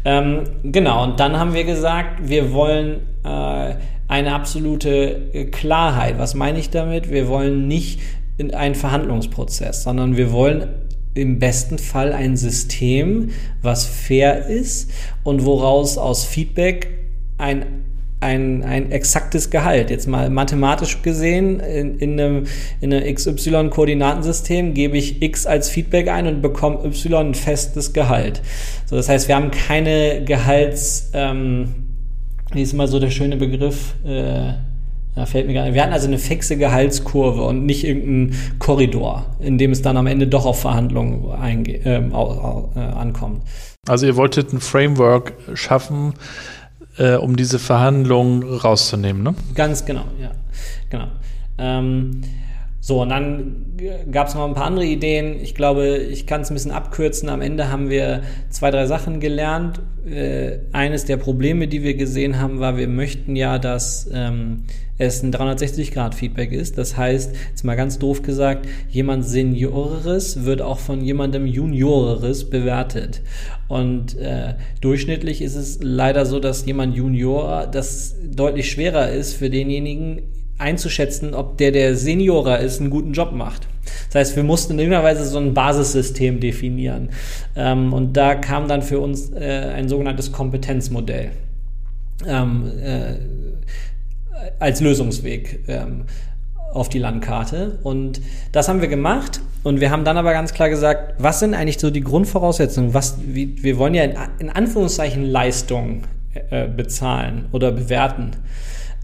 Ähm, 0.05 0.45
genau, 0.63 1.03
und 1.03 1.19
dann 1.19 1.39
haben 1.39 1.55
wir 1.55 1.65
gesagt, 1.65 2.29
wir 2.29 2.53
wollen 2.53 3.01
äh, 3.25 3.75
eine 4.07 4.35
absolute 4.35 5.49
Klarheit. 5.51 6.19
Was 6.19 6.35
meine 6.35 6.59
ich 6.59 6.71
damit? 6.71 7.11
Wir 7.11 7.27
wollen 7.27 7.67
nicht 7.67 8.01
in 8.37 8.55
einen 8.55 8.75
Verhandlungsprozess, 8.75 9.83
sondern 9.83 10.17
wir 10.17 10.33
wollen 10.33 10.69
im 11.15 11.39
besten 11.39 11.79
Fall 11.79 12.13
ein 12.13 12.37
System, 12.37 13.31
was 13.63 13.87
fair 13.87 14.47
ist 14.47 14.91
und 15.23 15.45
woraus 15.45 15.97
aus 15.97 16.25
Feedback 16.25 16.89
ein 17.39 17.85
ein, 18.25 18.63
ein 18.63 18.91
exaktes 18.91 19.51
Gehalt. 19.51 19.91
Jetzt 19.91 20.09
mal 20.09 20.31
mathematisch 20.31 21.03
gesehen, 21.03 21.61
in, 21.61 21.99
in 21.99 22.19
einem, 22.19 22.45
in 22.81 22.93
einem 22.93 23.15
XY-Koordinatensystem 23.15 24.73
gebe 24.73 24.97
ich 24.97 25.23
X 25.23 25.47
als 25.47 25.69
Feedback 25.69 26.09
ein 26.09 26.27
und 26.27 26.41
bekomme 26.41 26.85
Y 26.85 27.29
ein 27.29 27.35
festes 27.35 27.93
Gehalt. 27.93 28.41
So, 28.87 28.97
das 28.97 29.09
heißt, 29.09 29.29
wir 29.29 29.37
haben 29.37 29.51
keine 29.51 30.25
Gehalts, 30.25 31.11
ähm, 31.13 31.75
wie 32.53 32.63
ist 32.63 32.73
mal 32.73 32.89
so 32.89 32.99
der 32.99 33.11
schöne 33.11 33.37
Begriff, 33.37 33.95
äh, 34.07 34.55
da 35.15 35.27
fällt 35.27 35.47
mir 35.47 35.55
gar 35.55 35.65
nicht. 35.65 35.75
Wir 35.75 35.83
hatten 35.83 35.93
also 35.93 36.09
eine 36.09 36.19
fixe 36.19 36.57
Gehaltskurve 36.57 37.43
und 37.43 37.65
nicht 37.67 37.85
irgendeinen 37.85 38.59
Korridor, 38.59 39.27
in 39.41 39.59
dem 39.59 39.71
es 39.71 39.83
dann 39.83 39.97
am 39.97 40.07
Ende 40.07 40.27
doch 40.27 40.45
auf 40.45 40.61
Verhandlungen 40.61 41.25
äh, 41.41 41.99
äh, 41.99 42.11
ankommt. 42.13 43.43
Also 43.87 44.07
ihr 44.07 44.17
wolltet 44.17 44.53
ein 44.53 44.61
Framework 44.61 45.35
schaffen, 45.55 46.15
äh, 46.99 47.15
um 47.15 47.37
diese 47.37 47.59
Verhandlungen 47.59 48.43
rauszunehmen, 48.43 49.23
ne? 49.23 49.35
Ganz 49.55 49.85
genau, 49.85 50.05
ja. 50.21 50.31
Genau. 50.91 51.07
Ähm, 51.59 52.23
so, 52.87 53.01
und 53.01 53.09
dann 53.09 53.65
gab 54.13 54.29
es 54.29 54.35
noch 54.35 54.47
ein 54.47 54.53
paar 54.53 54.67
andere 54.67 54.85
Ideen. 54.85 55.41
Ich 55.41 55.55
glaube, 55.55 55.97
ich 55.97 56.27
kann 56.27 56.43
es 56.43 56.51
ein 56.51 56.55
bisschen 56.55 56.71
abkürzen. 56.71 57.31
Am 57.31 57.41
Ende 57.41 57.73
haben 57.73 57.89
wir 57.89 58.21
zwei, 58.51 58.71
drei 58.71 58.85
Sachen 58.85 59.21
gelernt. 59.21 59.81
Äh, 60.07 60.59
eines 60.73 61.07
der 61.07 61.17
Probleme, 61.17 61.67
die 61.67 61.83
wir 61.83 61.95
gesehen 61.95 62.39
haben, 62.39 62.61
war, 62.61 62.77
wir 62.77 62.89
möchten 62.89 63.37
ja, 63.37 63.59
dass 63.59 64.11
ähm, 64.13 64.65
es 64.99 65.23
ein 65.23 65.33
360-Grad-Feedback 65.33 66.53
ist. 66.53 66.77
Das 66.77 66.95
heißt, 66.95 67.35
jetzt 67.49 67.65
mal 67.65 67.75
ganz 67.75 67.99
doof 67.99 68.21
gesagt, 68.21 68.69
jemand 68.91 69.25
Senioreres 69.25 70.45
wird 70.45 70.61
auch 70.61 70.79
von 70.79 71.03
jemandem 71.03 71.47
Junioreres 71.47 72.51
bewertet. 72.51 73.23
Und 73.67 74.19
äh, 74.19 74.57
durchschnittlich 74.83 75.41
ist 75.41 75.57
es 75.57 75.79
leider 75.81 76.27
so, 76.27 76.39
dass 76.39 76.67
jemand 76.67 76.95
Junior 76.95 77.67
das 77.67 78.15
deutlich 78.23 78.71
schwerer 78.71 79.11
ist 79.11 79.33
für 79.33 79.49
denjenigen, 79.49 80.34
einzuschätzen, 80.59 81.35
ob 81.35 81.59
der, 81.59 81.73
der 81.73 81.97
Seniorer 81.97 82.61
ist, 82.61 82.81
einen 82.81 82.91
guten 82.91 83.13
Job 83.13 83.33
macht. 83.33 83.67
Das 84.09 84.21
heißt, 84.21 84.37
wir 84.37 84.45
mussten 84.45 84.75
in 84.75 84.79
irgendeiner 84.81 85.05
Weise 85.05 85.25
so 85.25 85.39
ein 85.39 85.55
Basissystem 85.55 86.41
definieren. 86.41 87.11
Ähm, 87.57 87.93
und 87.93 88.17
da 88.17 88.35
kam 88.35 88.69
dann 88.69 88.83
für 88.83 89.01
uns 89.01 89.31
äh, 89.33 89.73
ein 89.75 89.89
sogenanntes 89.89 90.33
Kompetenzmodell 90.33 91.31
ähm, 92.27 92.71
äh, 92.83 93.15
als 94.59 94.81
Lösungsweg 94.81 95.61
ähm, 95.69 96.05
auf 96.73 96.89
die 96.89 96.99
Landkarte. 96.99 97.79
Und 97.83 98.21
das 98.53 98.69
haben 98.69 98.81
wir 98.81 98.89
gemacht. 98.89 99.41
Und 99.63 99.81
wir 99.81 99.91
haben 99.91 100.05
dann 100.05 100.17
aber 100.17 100.33
ganz 100.33 100.53
klar 100.53 100.69
gesagt, 100.69 101.15
was 101.19 101.41
sind 101.41 101.55
eigentlich 101.55 101.79
so 101.79 101.91
die 101.91 102.03
Grundvoraussetzungen? 102.03 102.95
Was, 102.95 103.17
wie, 103.25 103.63
wir 103.63 103.79
wollen 103.79 103.95
ja 103.95 104.05
in, 104.05 104.15
in 104.39 104.51
Anführungszeichen 104.51 105.25
Leistung 105.25 106.03
äh, 106.51 106.69
bezahlen 106.69 107.47
oder 107.53 107.73
bewerten. 107.73 108.33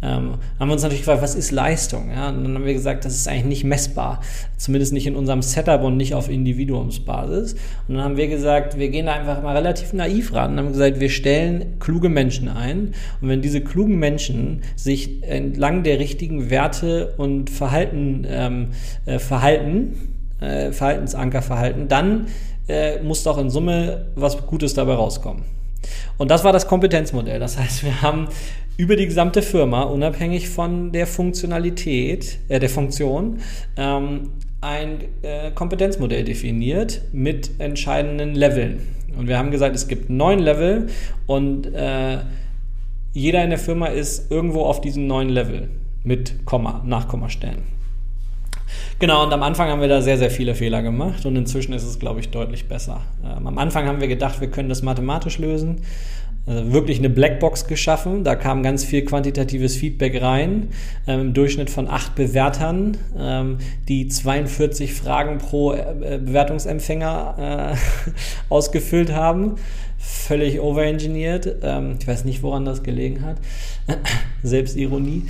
Ähm, 0.03 0.37
haben 0.59 0.69
wir 0.69 0.73
uns 0.73 0.83
natürlich 0.83 1.03
gefragt, 1.03 1.23
was 1.23 1.35
ist 1.35 1.51
Leistung? 1.51 2.11
Ja, 2.11 2.31
und 2.31 2.43
dann 2.43 2.55
haben 2.55 2.65
wir 2.65 2.73
gesagt, 2.73 3.05
das 3.05 3.15
ist 3.15 3.29
eigentlich 3.29 3.45
nicht 3.45 3.65
messbar, 3.65 4.21
zumindest 4.57 4.93
nicht 4.93 5.07
in 5.07 5.15
unserem 5.15 5.43
Setup 5.43 5.83
und 5.83 5.97
nicht 5.97 6.15
auf 6.15 6.31
Individuumsbasis. 6.31 7.55
Und 7.87 7.95
dann 7.95 8.05
haben 8.05 8.17
wir 8.17 8.29
gesagt, 8.29 8.79
wir 8.79 8.89
gehen 8.89 9.07
da 9.07 9.13
einfach 9.13 9.43
mal 9.43 9.55
relativ 9.55 9.93
naiv 9.93 10.33
ran 10.33 10.53
und 10.53 10.59
haben 10.59 10.73
gesagt, 10.73 11.01
wir 11.01 11.11
stellen 11.11 11.79
kluge 11.81 12.09
Menschen 12.09 12.49
ein 12.49 12.95
und 13.21 13.29
wenn 13.29 13.43
diese 13.43 13.61
klugen 13.61 13.99
Menschen 13.99 14.63
sich 14.75 15.23
entlang 15.23 15.83
der 15.83 15.99
richtigen 15.99 16.49
Werte 16.49 17.15
und 17.19 17.51
Verhalten 17.51 18.27
ähm, 18.27 18.69
äh, 19.05 19.19
verhalten, 19.19 20.17
äh, 20.41 20.73
Verhaltensanker 20.73 21.43
verhalten, 21.43 21.89
dann 21.89 22.29
äh, 22.69 23.03
muss 23.03 23.23
doch 23.23 23.37
in 23.37 23.51
Summe 23.51 24.07
was 24.15 24.47
Gutes 24.47 24.73
dabei 24.73 24.95
rauskommen. 24.95 25.43
Und 26.19 26.31
das 26.31 26.45
war 26.45 26.53
das 26.53 26.67
Kompetenzmodell. 26.67 27.39
Das 27.41 27.59
heißt, 27.59 27.85
wir 27.85 28.03
haben 28.03 28.29
über 28.81 28.97
die 28.97 29.05
gesamte 29.05 29.43
Firma, 29.43 29.83
unabhängig 29.83 30.49
von 30.49 30.91
der 30.91 31.07
Funktionalität, 31.07 32.39
äh, 32.49 32.59
der 32.59 32.71
Funktion, 32.71 33.41
ähm, 33.77 34.31
ein 34.63 35.01
äh, 35.21 35.51
Kompetenzmodell 35.55 36.25
definiert 36.25 37.03
mit 37.13 37.51
entscheidenden 37.59 38.35
Leveln. 38.35 38.81
Und 39.19 39.29
wir 39.29 39.37
haben 39.37 39.51
gesagt, 39.51 39.77
es 39.77 39.87
gibt 39.87 40.09
neun 40.09 40.39
Level 40.39 40.87
und 41.27 41.67
äh, 41.75 42.21
jeder 43.13 43.45
in 43.45 43.51
der 43.51 43.59
Firma 43.59 43.89
ist 43.89 44.31
irgendwo 44.31 44.63
auf 44.63 44.81
diesem 44.81 45.07
neuen 45.07 45.29
Level 45.29 45.69
mit 46.03 46.47
Komma, 46.47 46.83
Nachkommastellen. 46.87 47.65
Genau, 48.99 49.25
und 49.27 49.33
am 49.33 49.43
Anfang 49.43 49.69
haben 49.69 49.83
wir 49.83 49.89
da 49.89 50.01
sehr, 50.01 50.17
sehr 50.17 50.31
viele 50.31 50.55
Fehler 50.55 50.81
gemacht 50.81 51.27
und 51.27 51.37
inzwischen 51.37 51.75
ist 51.75 51.85
es, 51.85 51.99
glaube 51.99 52.21
ich, 52.21 52.31
deutlich 52.31 52.67
besser. 52.67 53.03
Ähm, 53.23 53.47
am 53.47 53.59
Anfang 53.59 53.87
haben 53.87 54.01
wir 54.01 54.09
gedacht, 54.09 54.41
wir 54.41 54.51
können 54.51 54.71
das 54.71 54.81
mathematisch 54.81 55.39
lösen 55.39 55.83
also 56.47 56.73
wirklich 56.73 56.99
eine 56.99 57.11
Blackbox 57.11 57.67
geschaffen. 57.67 58.25
Da 58.25 58.35
kam 58.35 58.63
ganz 58.63 58.85
viel 58.85 59.05
quantitatives 59.05 59.77
Feedback 59.77 60.21
rein, 60.21 60.69
ähm, 61.07 61.21
im 61.21 61.35
Durchschnitt 61.35 61.71
von 61.71 61.89
acht 61.89 62.15
Bewertern, 62.15 62.97
ähm, 63.19 63.59
die 63.89 64.09
42 64.09 64.95
Fragen 64.95 65.39
pro 65.39 65.73
äh, 65.73 66.19
Bewertungsempfänger 66.25 67.75
äh, 67.75 68.11
ausgefüllt 68.49 69.13
haben. 69.13 69.57
Völlig 69.99 70.61
overengineert. 70.61 71.57
Ähm, 71.63 71.97
ich 72.01 72.09
weiß 72.09 72.25
nicht, 72.25 72.43
woran 72.43 72.65
das 72.65 72.83
gelegen 72.83 73.23
hat. 73.23 73.37
Selbstironie. 74.43 75.25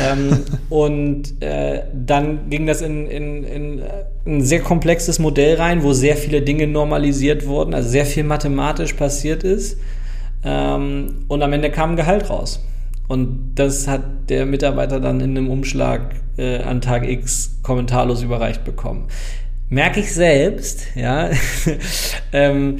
ähm, 0.00 0.44
und 0.70 1.42
äh, 1.42 1.82
dann 1.92 2.48
ging 2.48 2.66
das 2.66 2.82
in, 2.82 3.08
in, 3.08 3.42
in 3.42 3.82
ein 4.24 4.42
sehr 4.42 4.60
komplexes 4.60 5.18
Modell 5.18 5.56
rein, 5.56 5.82
wo 5.82 5.92
sehr 5.92 6.16
viele 6.16 6.40
Dinge 6.40 6.68
normalisiert 6.68 7.46
wurden, 7.46 7.74
also 7.74 7.88
sehr 7.88 8.06
viel 8.06 8.22
mathematisch 8.22 8.92
passiert 8.92 9.42
ist. 9.42 9.78
Ähm, 10.44 11.24
und 11.28 11.42
am 11.42 11.52
Ende 11.52 11.70
kam 11.70 11.90
ein 11.90 11.96
Gehalt 11.96 12.30
raus. 12.30 12.64
Und 13.08 13.54
das 13.56 13.88
hat 13.88 14.30
der 14.30 14.46
Mitarbeiter 14.46 15.00
dann 15.00 15.20
in 15.20 15.36
einem 15.36 15.50
Umschlag 15.50 16.14
äh, 16.36 16.62
an 16.62 16.80
Tag 16.80 17.06
X 17.06 17.58
kommentarlos 17.62 18.22
überreicht 18.22 18.64
bekommen. 18.64 19.08
Merke 19.68 20.00
ich 20.00 20.12
selbst, 20.12 20.86
ja. 20.94 21.30
ähm, 22.32 22.78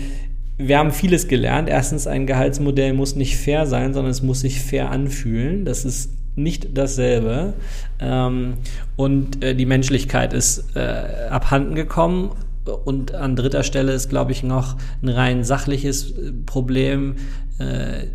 wir 0.59 0.79
haben 0.79 0.93
vieles 0.93 1.29
gelernt. 1.29 1.69
Erstens, 1.69 2.07
ein 2.07 2.27
Gehaltsmodell 2.27 2.93
muss 2.93 3.17
nicht 3.17 3.37
fair 3.37 3.67
sein, 3.67 3.95
sondern 3.95 4.11
es 4.11 4.23
muss 4.23 4.41
sich 4.41 4.61
fair 4.61 4.91
anfühlen. 4.91 5.65
Das 5.65 5.85
ist 5.85 6.11
nicht 6.37 6.77
dasselbe. 6.77 7.55
Ähm, 8.01 8.55
und 8.97 9.43
äh, 9.45 9.55
die 9.55 9.67
Menschlichkeit 9.67 10.33
ist 10.33 10.77
äh, 10.77 11.29
abhanden 11.31 11.75
gekommen. 11.75 12.31
Und 12.85 13.13
an 13.15 13.35
dritter 13.35 13.65
Stelle 13.65 13.93
ist, 13.93 14.09
glaube 14.09 14.31
ich, 14.31 14.45
noch 14.45 14.77
ein 15.03 15.09
rein 15.09 15.45
sachliches 15.45 16.13
äh, 16.13 16.33
Problem. 16.47 17.17
Äh, 17.59 18.07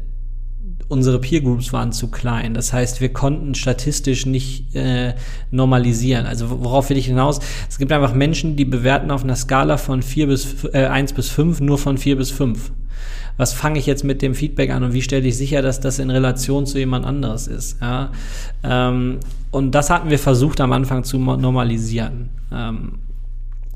unsere 0.90 1.20
Peer 1.20 1.42
Groups 1.42 1.74
waren 1.74 1.92
zu 1.92 2.10
klein. 2.10 2.54
Das 2.54 2.72
heißt, 2.72 3.02
wir 3.02 3.12
konnten 3.12 3.56
statistisch 3.56 4.26
nicht 4.26 4.74
äh, 4.76 5.16
normalisieren. 5.52 6.26
Also 6.26 6.64
worauf 6.64 6.90
will 6.90 6.98
ich 6.98 7.08
hinaus? 7.08 7.40
Es 7.70 7.78
gibt 7.78 7.92
einfach 7.92 8.14
Menschen, 8.14 8.56
die 8.56 8.66
bewerten 8.66 9.12
auf 9.12 9.24
einer 9.24 9.36
Skala 9.36 9.78
von 9.78 10.02
vier 10.02 10.28
bis 10.28 10.64
äh, 10.74 10.86
1 10.86 11.14
bis 11.14 11.30
5 11.30 11.62
nur 11.62 11.78
von 11.78 11.98
4 11.98 12.16
bis 12.16 12.32
5. 12.32 12.72
Was 13.36 13.54
fange 13.54 13.78
ich 13.78 13.86
jetzt 13.86 14.04
mit 14.04 14.22
dem 14.22 14.34
Feedback 14.34 14.72
an 14.72 14.84
und 14.84 14.94
wie 14.94 15.02
stelle 15.02 15.28
ich 15.28 15.38
sicher, 15.38 15.62
dass 15.62 15.80
das 15.80 16.00
in 16.00 16.10
Relation 16.10 16.66
zu 16.66 16.80
jemand 16.80 17.06
anderes 17.06 17.48
ist? 17.48 17.80
Ja? 17.82 18.12
Ähm, 18.64 19.20
und 19.52 19.72
das 19.72 19.90
hatten 19.90 20.10
wir 20.10 20.20
versucht 20.20 20.60
am 20.60 20.72
Anfang 20.72 21.04
zu 21.04 21.20
normalisieren. 21.20 22.30
Ähm, 22.52 23.00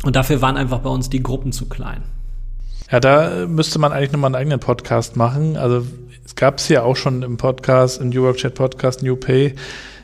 und 0.04 0.16
dafür 0.16 0.42
waren 0.42 0.58
einfach 0.58 0.80
bei 0.80 0.90
uns 0.90 1.10
die 1.10 1.22
Gruppen 1.22 1.52
zu 1.52 1.68
klein. 1.70 2.02
Ja, 2.92 3.00
da 3.00 3.48
müsste 3.48 3.80
man 3.80 3.94
eigentlich 3.94 4.12
nochmal 4.12 4.30
einen 4.30 4.36
eigenen 4.36 4.60
Podcast 4.60 5.16
machen. 5.16 5.56
Also 5.56 5.86
es 6.26 6.36
gab 6.36 6.58
es 6.58 6.68
ja 6.68 6.84
auch 6.84 6.98
schon 6.98 7.24
im 7.24 7.38
Podcast, 7.38 8.02
im 8.02 8.10
New 8.10 8.24
Work 8.24 8.38
Chat 8.38 8.54
Podcast 8.54 9.02
New 9.02 9.16
Pay 9.16 9.56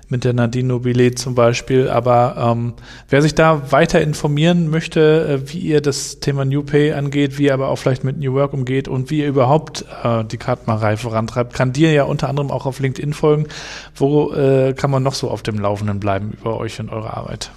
mit 0.07 0.23
der 0.23 0.31
Nadine 0.31 0.69
Nobile 0.69 1.13
zum 1.15 1.35
Beispiel. 1.35 1.89
Aber 1.89 2.35
ähm, 2.37 2.75
wer 3.09 3.21
sich 3.21 3.35
da 3.35 3.73
weiter 3.73 3.99
informieren 3.99 4.69
möchte, 4.69 5.41
äh, 5.43 5.51
wie 5.51 5.59
ihr 5.59 5.81
das 5.81 6.21
Thema 6.21 6.45
New 6.45 6.63
Pay 6.63 6.93
angeht, 6.93 7.37
wie 7.37 7.47
ihr 7.47 7.53
aber 7.53 7.67
auch 7.67 7.75
vielleicht 7.75 8.05
mit 8.05 8.19
New 8.19 8.33
Work 8.33 8.53
umgeht 8.53 8.87
und 8.87 9.09
wie 9.09 9.19
ihr 9.19 9.27
überhaupt 9.27 9.83
äh, 10.05 10.23
die 10.23 10.37
Kartmacherei 10.37 10.95
vorantreibt, 10.95 11.53
kann 11.53 11.73
dir 11.73 11.91
ja 11.91 12.05
unter 12.05 12.29
anderem 12.29 12.51
auch 12.51 12.65
auf 12.65 12.79
LinkedIn 12.79 13.11
folgen. 13.11 13.47
Wo 13.95 14.31
äh, 14.31 14.73
kann 14.73 14.91
man 14.91 15.03
noch 15.03 15.13
so 15.13 15.29
auf 15.29 15.43
dem 15.43 15.59
Laufenden 15.59 15.99
bleiben 15.99 16.37
über 16.39 16.57
euch 16.57 16.79
und 16.79 16.89
eure 16.89 17.17
Arbeit? 17.17 17.51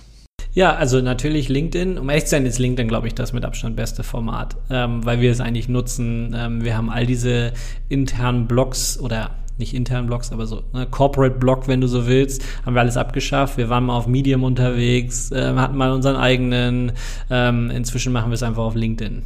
Ja, 0.52 0.74
also 0.74 1.00
natürlich 1.00 1.48
LinkedIn. 1.48 1.98
Um 1.98 2.08
ehrlich 2.08 2.24
zu 2.24 2.30
sein, 2.30 2.46
ist 2.46 2.58
LinkedIn, 2.58 2.88
glaube 2.88 3.06
ich, 3.06 3.14
das 3.14 3.32
mit 3.32 3.44
Abstand 3.44 3.76
beste 3.76 4.02
Format, 4.02 4.56
ähm, 4.70 5.04
weil 5.04 5.20
wir 5.20 5.30
es 5.30 5.40
eigentlich 5.40 5.68
nutzen. 5.68 6.34
Ähm, 6.36 6.64
wir 6.64 6.76
haben 6.76 6.90
all 6.90 7.06
diese 7.06 7.52
internen 7.88 8.46
Blogs 8.46 8.98
oder 8.98 9.30
nicht 9.58 9.74
internen 9.74 10.06
Blogs, 10.06 10.32
aber 10.32 10.46
so 10.46 10.62
ne, 10.72 10.86
Corporate 10.90 11.38
Blog, 11.38 11.68
wenn 11.68 11.80
du 11.80 11.86
so 11.86 12.06
willst, 12.06 12.42
haben 12.64 12.74
wir 12.74 12.80
alles 12.80 12.96
abgeschafft. 12.96 13.58
Wir 13.58 13.68
waren 13.68 13.84
mal 13.84 13.96
auf 13.96 14.06
Medium 14.06 14.42
unterwegs, 14.42 15.30
äh, 15.30 15.54
hatten 15.54 15.76
mal 15.76 15.92
unseren 15.92 16.16
eigenen. 16.16 16.92
Ähm, 17.30 17.70
inzwischen 17.70 18.12
machen 18.12 18.30
wir 18.30 18.34
es 18.34 18.42
einfach 18.42 18.64
auf 18.64 18.74
LinkedIn. 18.74 19.22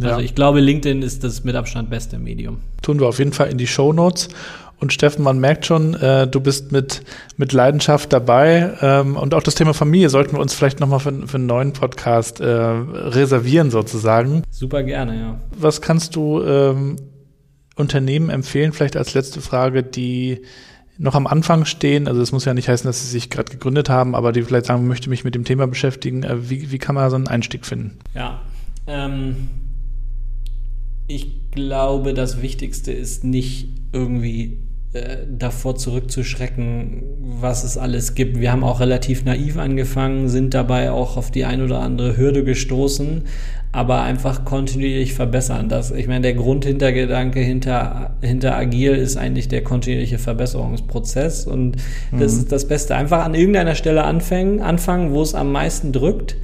Ja. 0.00 0.10
Also 0.10 0.20
ich 0.20 0.34
glaube, 0.34 0.60
LinkedIn 0.60 1.02
ist 1.02 1.24
das 1.24 1.42
mit 1.42 1.56
Abstand 1.56 1.90
beste 1.90 2.18
Medium. 2.18 2.58
Tun 2.82 3.00
wir 3.00 3.08
auf 3.08 3.18
jeden 3.18 3.32
Fall 3.32 3.48
in 3.48 3.58
die 3.58 3.66
Show 3.66 3.92
Notes. 3.92 4.28
Und 4.82 4.92
Steffen, 4.92 5.22
man 5.22 5.38
merkt 5.38 5.64
schon, 5.64 5.94
äh, 5.94 6.26
du 6.26 6.40
bist 6.40 6.72
mit, 6.72 7.02
mit 7.36 7.52
Leidenschaft 7.52 8.12
dabei. 8.12 8.72
Ähm, 8.82 9.16
und 9.16 9.32
auch 9.32 9.42
das 9.44 9.54
Thema 9.54 9.74
Familie 9.74 10.10
sollten 10.10 10.32
wir 10.32 10.40
uns 10.40 10.54
vielleicht 10.54 10.80
nochmal 10.80 10.98
für, 10.98 11.28
für 11.28 11.36
einen 11.36 11.46
neuen 11.46 11.72
Podcast 11.72 12.40
äh, 12.40 12.46
reservieren, 12.46 13.70
sozusagen. 13.70 14.42
Super 14.50 14.82
gerne, 14.82 15.20
ja. 15.20 15.40
Was 15.56 15.82
kannst 15.82 16.16
du 16.16 16.42
ähm, 16.42 16.96
Unternehmen 17.76 18.28
empfehlen, 18.28 18.72
vielleicht 18.72 18.96
als 18.96 19.14
letzte 19.14 19.40
Frage, 19.40 19.84
die 19.84 20.42
noch 20.98 21.14
am 21.14 21.28
Anfang 21.28 21.64
stehen, 21.64 22.08
also 22.08 22.20
es 22.20 22.32
muss 22.32 22.44
ja 22.44 22.52
nicht 22.52 22.68
heißen, 22.68 22.84
dass 22.84 23.02
sie 23.02 23.08
sich 23.08 23.30
gerade 23.30 23.52
gegründet 23.52 23.88
haben, 23.88 24.16
aber 24.16 24.32
die 24.32 24.42
vielleicht 24.42 24.66
sagen, 24.66 24.88
möchte 24.88 25.10
mich 25.10 25.22
mit 25.22 25.36
dem 25.36 25.44
Thema 25.44 25.68
beschäftigen. 25.68 26.24
Äh, 26.24 26.50
wie, 26.50 26.72
wie 26.72 26.78
kann 26.78 26.96
man 26.96 27.08
so 27.08 27.14
einen 27.14 27.28
Einstieg 27.28 27.66
finden? 27.66 27.98
Ja, 28.16 28.42
ähm, 28.88 29.48
ich 31.06 31.52
glaube, 31.52 32.14
das 32.14 32.42
Wichtigste 32.42 32.90
ist 32.90 33.22
nicht 33.22 33.68
irgendwie 33.92 34.58
davor 35.26 35.76
zurückzuschrecken, 35.76 37.02
was 37.40 37.64
es 37.64 37.78
alles 37.78 38.14
gibt. 38.14 38.38
Wir 38.38 38.52
haben 38.52 38.62
auch 38.62 38.80
relativ 38.80 39.24
naiv 39.24 39.56
angefangen, 39.56 40.28
sind 40.28 40.52
dabei 40.52 40.90
auch 40.90 41.16
auf 41.16 41.30
die 41.30 41.46
ein 41.46 41.62
oder 41.62 41.80
andere 41.80 42.18
Hürde 42.18 42.44
gestoßen, 42.44 43.22
aber 43.72 44.02
einfach 44.02 44.44
kontinuierlich 44.44 45.14
verbessern. 45.14 45.70
Das, 45.70 45.92
ich 45.92 46.08
meine, 46.08 46.20
der 46.20 46.34
Grundhintergedanke 46.34 47.40
hinter, 47.40 48.16
hinter 48.20 48.54
Agil 48.54 48.94
ist 48.94 49.16
eigentlich 49.16 49.48
der 49.48 49.64
kontinuierliche 49.64 50.18
Verbesserungsprozess 50.18 51.46
und 51.46 51.76
mhm. 52.10 52.20
das 52.20 52.34
ist 52.34 52.52
das 52.52 52.68
Beste. 52.68 52.94
Einfach 52.94 53.24
an 53.24 53.34
irgendeiner 53.34 53.74
Stelle 53.74 54.04
anfangen, 54.04 54.60
anfangen, 54.60 55.12
wo 55.12 55.22
es 55.22 55.34
am 55.34 55.52
meisten 55.52 55.92
drückt 55.92 56.36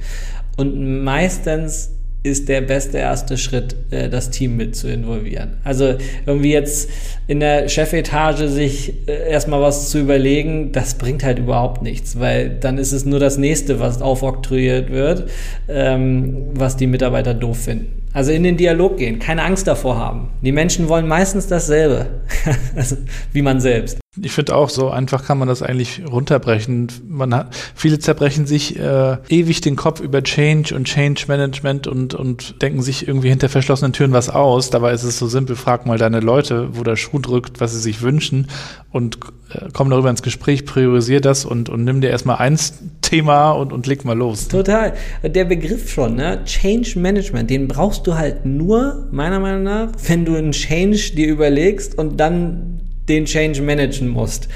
und 0.57 1.03
meistens 1.03 1.91
ist 2.21 2.49
der 2.49 2.61
beste 2.61 2.97
erste 2.97 3.37
Schritt, 3.37 3.75
äh, 3.91 4.09
das 4.09 4.29
Team 4.29 4.57
mit 4.57 4.75
zu 4.75 4.91
involvieren. 4.91 5.57
Also 5.63 5.95
irgendwie 6.25 6.51
jetzt 6.51 6.89
in 7.27 7.39
der 7.39 7.69
Chefetage 7.69 8.49
sich 8.49 8.93
äh, 9.07 9.29
erstmal 9.31 9.61
was 9.61 9.89
zu 9.89 9.99
überlegen, 9.99 10.71
das 10.71 10.95
bringt 10.95 11.23
halt 11.23 11.39
überhaupt 11.39 11.81
nichts, 11.81 12.19
weil 12.19 12.49
dann 12.49 12.77
ist 12.77 12.91
es 12.91 13.05
nur 13.05 13.19
das 13.19 13.37
nächste, 13.37 13.79
was 13.79 14.01
aufoktroyiert 14.01 14.91
wird, 14.91 15.29
ähm, 15.69 16.47
was 16.53 16.75
die 16.75 16.87
Mitarbeiter 16.87 17.33
doof 17.33 17.59
finden. 17.59 17.99
Also 18.11 18.31
in 18.31 18.43
den 18.43 18.57
Dialog 18.57 18.97
gehen, 18.97 19.19
keine 19.19 19.43
Angst 19.43 19.67
davor 19.67 19.97
haben. 19.97 20.31
Die 20.41 20.51
Menschen 20.51 20.89
wollen 20.89 21.07
meistens 21.07 21.47
dasselbe, 21.47 22.07
also 22.75 22.97
wie 23.31 23.41
man 23.41 23.61
selbst. 23.61 23.99
Ich 24.19 24.31
finde 24.31 24.55
auch, 24.55 24.69
so 24.69 24.89
einfach 24.89 25.23
kann 25.23 25.37
man 25.37 25.47
das 25.47 25.61
eigentlich 25.61 26.01
runterbrechen. 26.09 26.87
Man 27.07 27.31
hat, 27.35 27.55
viele 27.75 27.99
zerbrechen 27.99 28.47
sich 28.47 28.79
äh, 28.79 29.17
ewig 29.29 29.61
den 29.61 29.75
Kopf 29.75 29.99
über 29.99 30.23
Change 30.23 30.73
und 30.73 30.85
Change 30.85 31.25
Management 31.27 31.85
und, 31.85 32.15
und 32.15 32.59
denken 32.59 32.81
sich 32.81 33.07
irgendwie 33.07 33.29
hinter 33.29 33.49
verschlossenen 33.49 33.93
Türen 33.93 34.11
was 34.11 34.29
aus. 34.29 34.71
Dabei 34.71 34.93
ist 34.93 35.03
es 35.03 35.19
so 35.19 35.27
simpel, 35.27 35.55
frag 35.55 35.85
mal 35.85 35.99
deine 35.99 36.21
Leute, 36.21 36.69
wo 36.75 36.83
der 36.83 36.95
Schuh 36.95 37.19
drückt, 37.19 37.61
was 37.61 37.73
sie 37.73 37.79
sich 37.79 38.01
wünschen 38.01 38.47
und 38.91 39.19
äh, 39.53 39.67
komm 39.73 39.91
darüber 39.91 40.09
ins 40.09 40.23
Gespräch, 40.23 40.65
priorisier 40.65 41.21
das 41.21 41.45
und, 41.45 41.69
und 41.69 41.83
nimm 41.83 42.01
dir 42.01 42.09
erstmal 42.09 42.37
eins 42.37 42.79
Thema 43.01 43.51
und, 43.51 43.71
und 43.71 43.85
leg 43.85 44.05
mal 44.05 44.17
los. 44.17 44.47
Total. 44.47 44.93
Der 45.23 45.45
Begriff 45.45 45.87
schon, 45.87 46.15
ne? 46.15 46.43
Change 46.45 46.97
Management, 46.97 47.51
den 47.51 47.67
brauchst 47.67 48.07
du 48.07 48.15
halt 48.15 48.43
nur, 48.43 49.07
meiner 49.11 49.39
Meinung 49.39 49.61
nach, 49.61 49.91
wenn 50.07 50.25
du 50.25 50.35
einen 50.35 50.51
Change 50.51 51.11
dir 51.13 51.27
überlegst 51.27 51.95
und 51.95 52.17
dann 52.19 52.88
den 53.09 53.25
Change 53.25 53.61
managen 53.61 54.07
musst. 54.07 54.47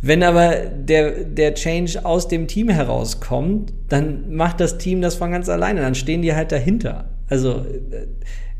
Wenn 0.00 0.22
aber 0.22 0.54
der, 0.66 1.24
der 1.24 1.54
Change 1.54 2.04
aus 2.04 2.28
dem 2.28 2.46
Team 2.46 2.68
herauskommt, 2.68 3.72
dann 3.88 4.32
macht 4.32 4.60
das 4.60 4.78
Team 4.78 5.00
das 5.00 5.16
von 5.16 5.32
ganz 5.32 5.48
alleine. 5.48 5.80
Dann 5.80 5.96
stehen 5.96 6.22
die 6.22 6.34
halt 6.34 6.52
dahinter. 6.52 7.10
Also, 7.28 7.66
äh, 7.90 8.06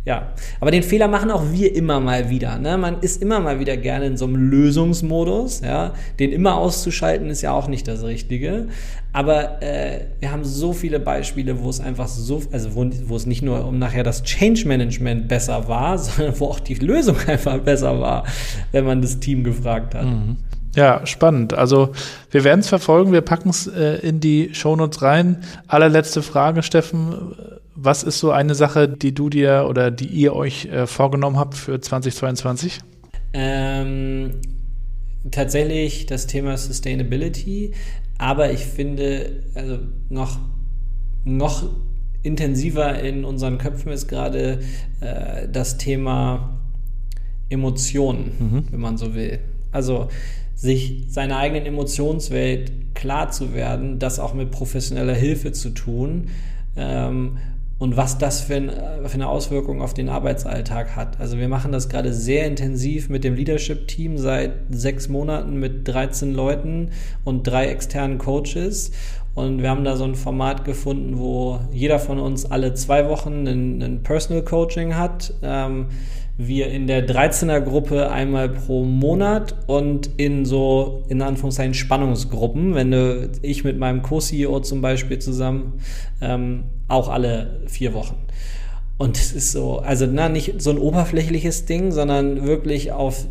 ja. 0.05 0.33
Aber 0.61 0.71
den 0.71 0.83
Fehler 0.83 1.07
machen 1.07 1.31
auch 1.31 1.53
wir 1.53 1.75
immer 1.75 2.01
mal 2.01 2.31
wieder. 2.31 2.59
Ne? 2.59 2.79
Man 2.79 3.01
ist 3.01 3.21
immer 3.21 3.41
mal 3.41 3.61
wieder 3.61 3.77
gerne 3.77 4.07
in 4.07 4.17
so 4.17 4.25
einem 4.25 4.37
Lösungsmodus. 4.37 5.61
Ja? 5.61 5.93
Den 6.19 6.33
immer 6.33 6.57
auszuschalten 6.57 7.29
ist 7.29 7.43
ja 7.43 7.53
auch 7.53 7.69
nicht 7.69 7.87
das 7.87 8.03
Richtige. 8.03 8.69
Aber 9.13 9.63
äh, 9.63 10.07
wir 10.21 10.33
haben 10.33 10.45
so 10.45 10.73
viele 10.73 11.01
Beispiele, 11.01 11.63
wo 11.63 11.69
es 11.69 11.81
einfach 11.81 12.09
so, 12.09 12.43
also 12.53 12.75
wo, 12.75 12.89
wo 13.07 13.17
es 13.17 13.27
nicht 13.27 13.43
nur 13.43 13.67
um 13.67 13.79
nachher 13.79 14.03
das 14.03 14.23
Change 14.23 14.67
Management 14.67 15.29
besser 15.29 15.69
war, 15.69 15.99
sondern 15.99 16.39
wo 16.41 16.47
auch 16.47 16.61
die 16.61 16.75
Lösung 16.75 17.17
einfach 17.27 17.59
besser 17.59 18.01
war, 18.01 18.25
wenn 18.73 18.85
man 18.85 19.03
das 19.03 19.21
Team 19.21 19.45
gefragt 19.45 19.95
hat. 19.95 20.07
Mhm. 20.07 20.37
Ja, 20.75 21.05
spannend. 21.07 21.55
Also 21.55 21.91
wir 22.31 22.45
werden 22.45 22.61
es 22.61 22.69
verfolgen, 22.69 23.13
wir 23.13 23.23
packen 23.23 23.49
es 23.49 23.67
äh, 23.67 23.97
in 23.97 24.21
die 24.21 24.51
Shownotes 24.53 25.03
rein. 25.03 25.43
Allerletzte 25.67 26.23
Frage, 26.23 26.63
Steffen. 26.63 27.35
Was 27.81 28.03
ist 28.03 28.19
so 28.19 28.33
eine 28.33 28.57
Sache, 28.57 28.89
die 28.89 29.15
du 29.15 29.31
dir 29.31 29.67
oder 29.69 29.93
die 29.93 30.09
ihr 30.09 30.35
euch 30.35 30.65
äh, 30.65 30.89
vorgenommen 30.89 31.39
habt 31.39 31.55
für 31.55 31.81
2022? 31.81 32.81
Ähm, 33.33 34.33
tatsächlich 35.31 36.07
das 36.07 36.27
Thema 36.27 36.57
Sustainability. 36.57 37.71
Aber 38.19 38.51
ich 38.51 38.65
finde, 38.65 39.45
also 39.55 39.79
noch, 40.09 40.41
noch 41.25 41.71
intensiver 42.25 42.99
in 43.01 43.25
unseren 43.25 43.59
Köpfen 43.59 43.93
ist 43.93 44.09
gerade 44.09 44.59
äh, 45.01 45.47
das 45.49 45.79
Thema 45.79 46.59
Emotionen, 47.49 48.33
mhm. 48.41 48.65
wenn 48.73 48.81
man 48.81 48.97
so 48.97 49.15
will. 49.15 49.39
Also 49.71 50.09
sich 50.57 51.05
seiner 51.11 51.37
eigenen 51.37 51.65
Emotionswelt 51.65 52.73
klar 52.97 53.31
zu 53.31 53.55
werden, 53.55 54.01
das 54.01 54.19
auch 54.19 54.35
mit 54.35 54.51
professioneller 54.51 55.15
Hilfe 55.15 55.53
zu 55.53 55.71
tun 55.71 56.31
ähm, 56.77 57.39
und 57.79 57.97
was 57.97 58.19
das 58.19 58.41
für, 58.41 58.57
ein, 58.57 58.71
für, 59.05 59.15
eine 59.15 59.29
Auswirkung 59.29 59.81
auf 59.81 59.95
den 59.95 60.09
Arbeitsalltag 60.09 60.97
hat. 60.97 61.21
Also 61.21 61.39
wir 61.39 61.49
machen 61.49 61.71
das 61.71 61.89
gerade 61.89 62.13
sehr 62.13 62.47
intensiv 62.47 63.09
mit 63.09 63.23
dem 63.23 63.35
Leadership-Team 63.35 64.19
seit 64.19 64.53
sechs 64.71 65.09
Monaten 65.09 65.61
mit 65.61 65.87
13 65.87 66.35
Leuten 66.35 66.91
und 67.25 67.47
drei 67.47 67.69
externen 67.69 68.19
Coaches. 68.19 68.91
Und 69.35 69.63
wir 69.63 69.71
haben 69.71 69.85
da 69.85 69.95
so 69.95 70.03
ein 70.03 70.17
Format 70.17 70.65
gefunden, 70.65 71.19
wo 71.19 71.61
jeder 71.71 72.01
von 72.01 72.19
uns 72.19 72.45
alle 72.45 72.75
zwei 72.75 73.09
Wochen 73.09 73.47
ein, 73.47 73.81
ein 73.81 74.03
Personal 74.03 74.43
Coaching 74.43 74.97
hat. 74.97 75.33
Ähm, 75.43 75.87
wir 76.37 76.69
in 76.69 76.87
der 76.87 77.07
13er 77.07 77.61
Gruppe 77.61 78.11
einmal 78.11 78.49
pro 78.49 78.85
Monat 78.85 79.57
und 79.67 80.09
in 80.19 80.45
so, 80.45 81.05
in 81.09 81.21
Anführungszeichen, 81.21 81.75
Spannungsgruppen, 81.75 82.75
wenn 82.75 82.93
du, 82.93 83.31
ich 83.43 83.65
mit 83.65 83.79
meinem 83.79 84.03
Co-CEO 84.03 84.61
zum 84.61 84.81
Beispiel 84.81 85.19
zusammen, 85.19 85.81
ähm, 86.21 86.65
auch 86.89 87.09
alle 87.09 87.61
vier 87.67 87.95
Wochen. 87.95 88.17
Und 88.97 89.17
es 89.17 89.33
ist 89.33 89.53
so, 89.53 89.79
also 89.79 90.07
na, 90.07 90.29
nicht 90.29 90.61
so 90.61 90.71
ein 90.71 90.79
oberflächliches 90.79 91.67
Ding, 91.67 91.93
sondern 91.93 92.45
wirklich 92.45 92.91
auf 92.91 93.27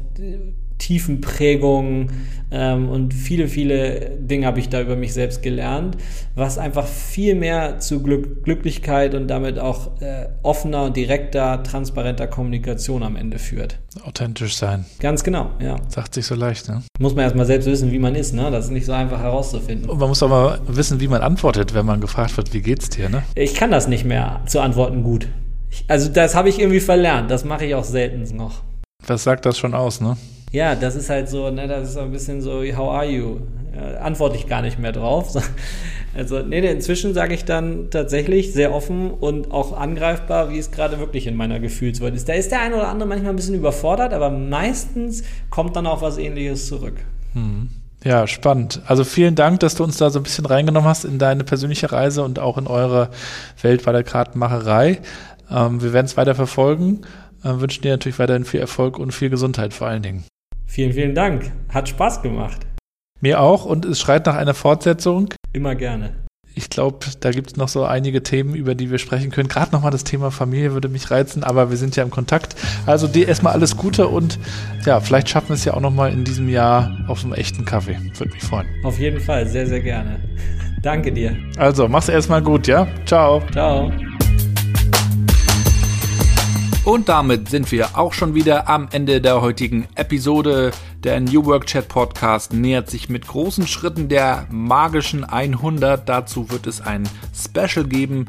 tiefen 0.78 1.22
Prägungen 1.22 2.28
ähm, 2.50 2.90
und 2.90 3.14
viele, 3.14 3.48
viele 3.48 4.12
Dinge 4.20 4.46
habe 4.46 4.60
ich 4.60 4.70
da 4.70 4.82
über 4.82 4.96
mich 4.96 5.14
selbst 5.14 5.42
gelernt, 5.42 5.98
was 6.36 6.58
einfach 6.58 6.86
viel 6.86 7.36
mehr 7.36 7.80
zu 7.80 8.02
Glück 8.02 8.44
Glücklichkeit 8.44 9.14
und 9.14 9.28
damit 9.28 9.60
auch 9.60 10.00
äh, 10.02 10.28
offener, 10.44 10.90
direkter, 10.90 11.62
transparenter 11.64 12.28
Kommunikation 12.28 13.04
am 13.04 13.16
Ende 13.16 13.40
führt. 13.40 13.80
Authentisch 14.06 14.56
sein. 14.56 14.86
Ganz 15.00 15.24
genau, 15.24 15.52
ja. 15.60 15.76
Sagt 15.90 16.14
sich 16.14 16.26
so 16.26 16.36
leicht, 16.36 16.70
ne? 16.70 16.84
Muss 17.00 17.16
man 17.16 17.24
erstmal 17.24 17.46
selbst 17.46 17.66
wissen, 17.66 17.92
wie 17.92 18.00
man 18.00 18.16
ist, 18.16 18.34
ne? 18.34 18.50
Das 18.52 18.66
ist 18.66 18.72
nicht 18.72 18.86
so 18.86 18.94
einfach 18.94 19.20
herauszufinden. 19.20 19.90
Und 19.90 20.00
man 20.00 20.08
muss 20.08 20.24
aber 20.24 20.60
wissen, 20.68 21.02
wie 21.02 21.08
man 21.08 21.22
antwortet, 21.22 21.74
wenn 21.74 21.86
man 21.86 22.00
gefragt 22.00 22.38
wird, 22.38 22.54
wie 22.54 22.62
geht's 22.62 22.90
dir, 22.90 23.10
ne? 23.10 23.24
Ich 23.36 23.56
kann 23.56 23.72
das 23.72 23.88
nicht 23.88 24.06
mehr 24.06 24.42
zu 24.46 24.62
antworten 24.62 25.04
gut. 25.04 25.28
Ich, 25.70 25.84
also 25.90 26.10
das 26.10 26.36
habe 26.36 26.48
ich 26.48 26.60
irgendwie 26.60 26.80
verlernt. 26.80 27.30
Das 27.30 27.44
mache 27.44 27.66
ich 27.66 27.76
auch 27.76 27.84
selten 27.84 28.24
noch. 28.38 28.62
Was 29.06 29.24
sagt 29.24 29.46
das 29.46 29.58
schon 29.58 29.74
aus, 29.74 30.00
ne? 30.00 30.16
Ja, 30.52 30.76
das 30.76 30.96
ist 30.96 31.10
halt 31.10 31.30
so, 31.30 31.50
ne, 31.50 31.68
das 31.68 31.90
ist 31.90 31.98
ein 31.98 32.12
bisschen 32.12 32.42
so, 32.42 32.64
how 32.76 32.92
are 32.92 33.06
you? 33.06 33.40
äh, 33.78 33.98
antworte 33.98 34.36
ich 34.36 34.48
gar 34.48 34.62
nicht 34.62 34.80
mehr 34.80 34.92
drauf. 34.92 35.34
Also, 36.16 36.40
nee 36.40 36.68
inzwischen 36.68 37.14
sage 37.14 37.36
ich 37.36 37.46
dann 37.46 37.92
tatsächlich 37.92 38.52
sehr 38.52 38.74
offen 38.74 39.12
und 39.12 39.52
auch 39.52 39.78
angreifbar, 39.78 40.50
wie 40.50 40.58
es 40.58 40.72
gerade 40.72 40.98
wirklich 40.98 41.28
in 41.28 41.36
meiner 41.36 41.60
Gefühlswelt 41.60 42.16
ist. 42.16 42.28
Da 42.28 42.34
ist 42.34 42.52
der 42.52 42.62
eine 42.62 42.76
oder 42.76 42.88
andere 42.88 43.08
manchmal 43.08 43.34
ein 43.34 43.36
bisschen 43.36 43.54
überfordert, 43.54 44.14
aber 44.14 44.32
meistens 44.32 45.22
kommt 45.52 45.76
dann 45.76 45.86
auch 45.86 46.02
was 46.02 46.18
ähnliches 46.18 46.66
zurück. 46.66 46.96
Hm. 47.34 47.70
Ja, 48.04 48.26
spannend. 48.26 48.82
Also 48.88 49.04
vielen 49.04 49.36
Dank, 49.36 49.60
dass 49.60 49.76
du 49.76 49.84
uns 49.84 49.98
da 49.98 50.10
so 50.10 50.20
ein 50.20 50.24
bisschen 50.24 50.48
reingenommen 50.48 50.90
hast 50.90 51.06
in 51.06 51.20
deine 51.20 51.44
persönliche 51.44 51.92
Reise 51.92 52.24
und 52.24 52.40
auch 52.40 52.58
in 52.58 52.66
eure 52.66 53.12
Welt 53.62 53.84
bei 53.86 53.92
der 53.92 54.04
Kartenmacherei. 54.04 55.02
Ähm, 55.52 55.84
wir 55.84 55.94
werden 55.94 56.08
es 56.08 56.18
weiter 56.18 56.34
verfolgen. 56.34 57.02
Äh, 57.44 57.60
wünschen 57.60 57.84
dir 57.84 57.92
natürlich 57.92 58.18
weiterhin 58.18 58.46
viel 58.46 58.62
Erfolg 58.62 58.98
und 58.98 59.12
viel 59.12 59.30
Gesundheit 59.30 59.72
vor 59.72 59.86
allen 59.86 60.02
Dingen. 60.02 60.24
Vielen, 60.68 60.94
vielen 60.94 61.16
Dank. 61.16 61.52
Hat 61.70 61.90
Spaß 61.90 62.22
gemacht. 62.22 62.68
Mir 63.22 63.42
auch 63.42 63.66
und 63.66 63.86
es 63.86 64.00
schreit 64.00 64.26
nach 64.28 64.36
einer 64.36 64.54
Fortsetzung. 64.54 65.30
Immer 65.54 65.74
gerne. 65.74 66.14
Ich 66.54 66.70
glaube, 66.72 67.06
da 67.20 67.30
gibt 67.32 67.52
es 67.52 67.56
noch 67.56 67.68
so 67.68 67.86
einige 67.86 68.24
Themen, 68.24 68.56
über 68.56 68.74
die 68.74 68.90
wir 68.90 68.98
sprechen 68.98 69.30
können. 69.30 69.48
Gerade 69.48 69.72
nochmal 69.72 69.92
das 69.92 70.04
Thema 70.04 70.32
Familie 70.32 70.74
würde 70.74 70.90
mich 70.90 71.12
reizen, 71.12 71.44
aber 71.44 71.70
wir 71.70 71.78
sind 71.78 71.96
ja 71.96 72.04
im 72.04 72.10
Kontakt. 72.10 72.56
Also 72.88 73.08
dir 73.08 73.28
erstmal 73.28 73.54
alles 73.54 73.78
Gute 73.78 74.08
und 74.08 74.40
ja, 74.84 75.00
vielleicht 75.00 75.30
schaffen 75.30 75.50
wir 75.50 75.54
es 75.54 75.66
ja 75.66 75.76
auch 75.76 75.82
nochmal 75.82 76.12
in 76.12 76.24
diesem 76.24 76.50
Jahr 76.50 76.98
auf 77.08 77.24
einem 77.24 77.34
echten 77.34 77.64
Kaffee. 77.64 77.98
Würde 78.18 78.34
mich 78.34 78.44
freuen. 78.44 78.68
Auf 78.84 78.98
jeden 78.98 79.20
Fall, 79.20 79.48
sehr, 79.48 79.68
sehr 79.68 79.82
gerne. 79.82 80.20
Danke 80.82 81.12
dir. 81.12 81.36
Also, 81.58 81.88
mach's 81.88 82.10
erstmal 82.10 82.42
gut, 82.42 82.68
ja? 82.68 82.88
Ciao. 83.06 83.44
Ciao. 83.52 83.92
Und 86.88 87.10
damit 87.10 87.50
sind 87.50 87.70
wir 87.74 87.98
auch 87.98 88.14
schon 88.14 88.34
wieder 88.34 88.70
am 88.70 88.88
Ende 88.90 89.20
der 89.20 89.42
heutigen 89.42 89.90
Episode. 89.96 90.72
Der 91.04 91.20
New 91.20 91.44
Work 91.44 91.66
Chat 91.66 91.90
Podcast 91.90 92.54
nähert 92.54 92.90
sich 92.90 93.10
mit 93.10 93.28
großen 93.28 93.68
Schritten 93.68 94.08
der 94.08 94.48
magischen 94.52 95.26
100. 95.26 96.08
Dazu 96.08 96.50
wird 96.50 96.66
es 96.66 96.80
ein 96.80 97.04
Special 97.36 97.86
geben, 97.86 98.28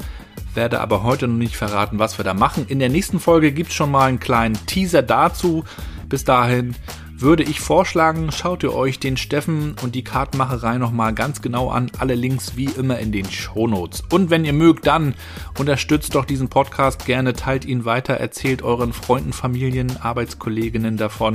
werde 0.55 0.81
aber 0.81 1.05
heute 1.05 1.29
noch 1.29 1.37
nicht 1.37 1.57
verraten, 1.57 2.01
was 2.01 2.19
wir 2.19 2.25
da 2.25 2.35
machen. 2.35 2.67
In 2.67 2.81
der 2.81 2.89
nächsten 2.89 3.21
Folge 3.21 3.53
gibt 3.53 3.71
es 3.71 3.77
schon 3.77 3.93
mal 3.93 4.07
einen 4.09 4.19
kleinen 4.19 4.59
Teaser 4.67 5.03
dazu. 5.03 5.63
Bis 6.09 6.25
dahin 6.25 6.75
würde 7.21 7.43
ich 7.43 7.61
vorschlagen, 7.61 8.31
schaut 8.33 8.62
ihr 8.62 8.75
euch 8.75 9.01
den 9.01 9.16
Steffen 9.16 9.75
und 9.83 9.95
die 9.95 10.05
Kartenmacherei 10.05 10.79
nochmal 10.79 11.14
ganz 11.14 11.43
genau 11.43 11.71
an. 11.71 11.91
Alle 11.99 12.14
Links 12.14 12.57
wie 12.57 12.66
immer 12.66 12.99
in 12.99 13.12
den 13.12 13.25
Shownotes. 13.31 14.05
Und 14.11 14.31
wenn 14.31 14.45
ihr 14.45 14.53
mögt, 14.53 14.87
dann 14.87 15.14
unterstützt 15.59 16.14
doch 16.14 16.25
diesen 16.25 16.49
Podcast 16.49 17.07
gerne, 17.07 17.33
teilt 17.33 17.64
ihn 17.64 17.85
weiter, 17.85 18.14
erzählt 18.14 18.62
euren 18.62 18.93
Freunden, 18.93 19.33
Familien, 19.33 19.97
Arbeitskolleginnen 20.01 20.97
davon 20.97 21.35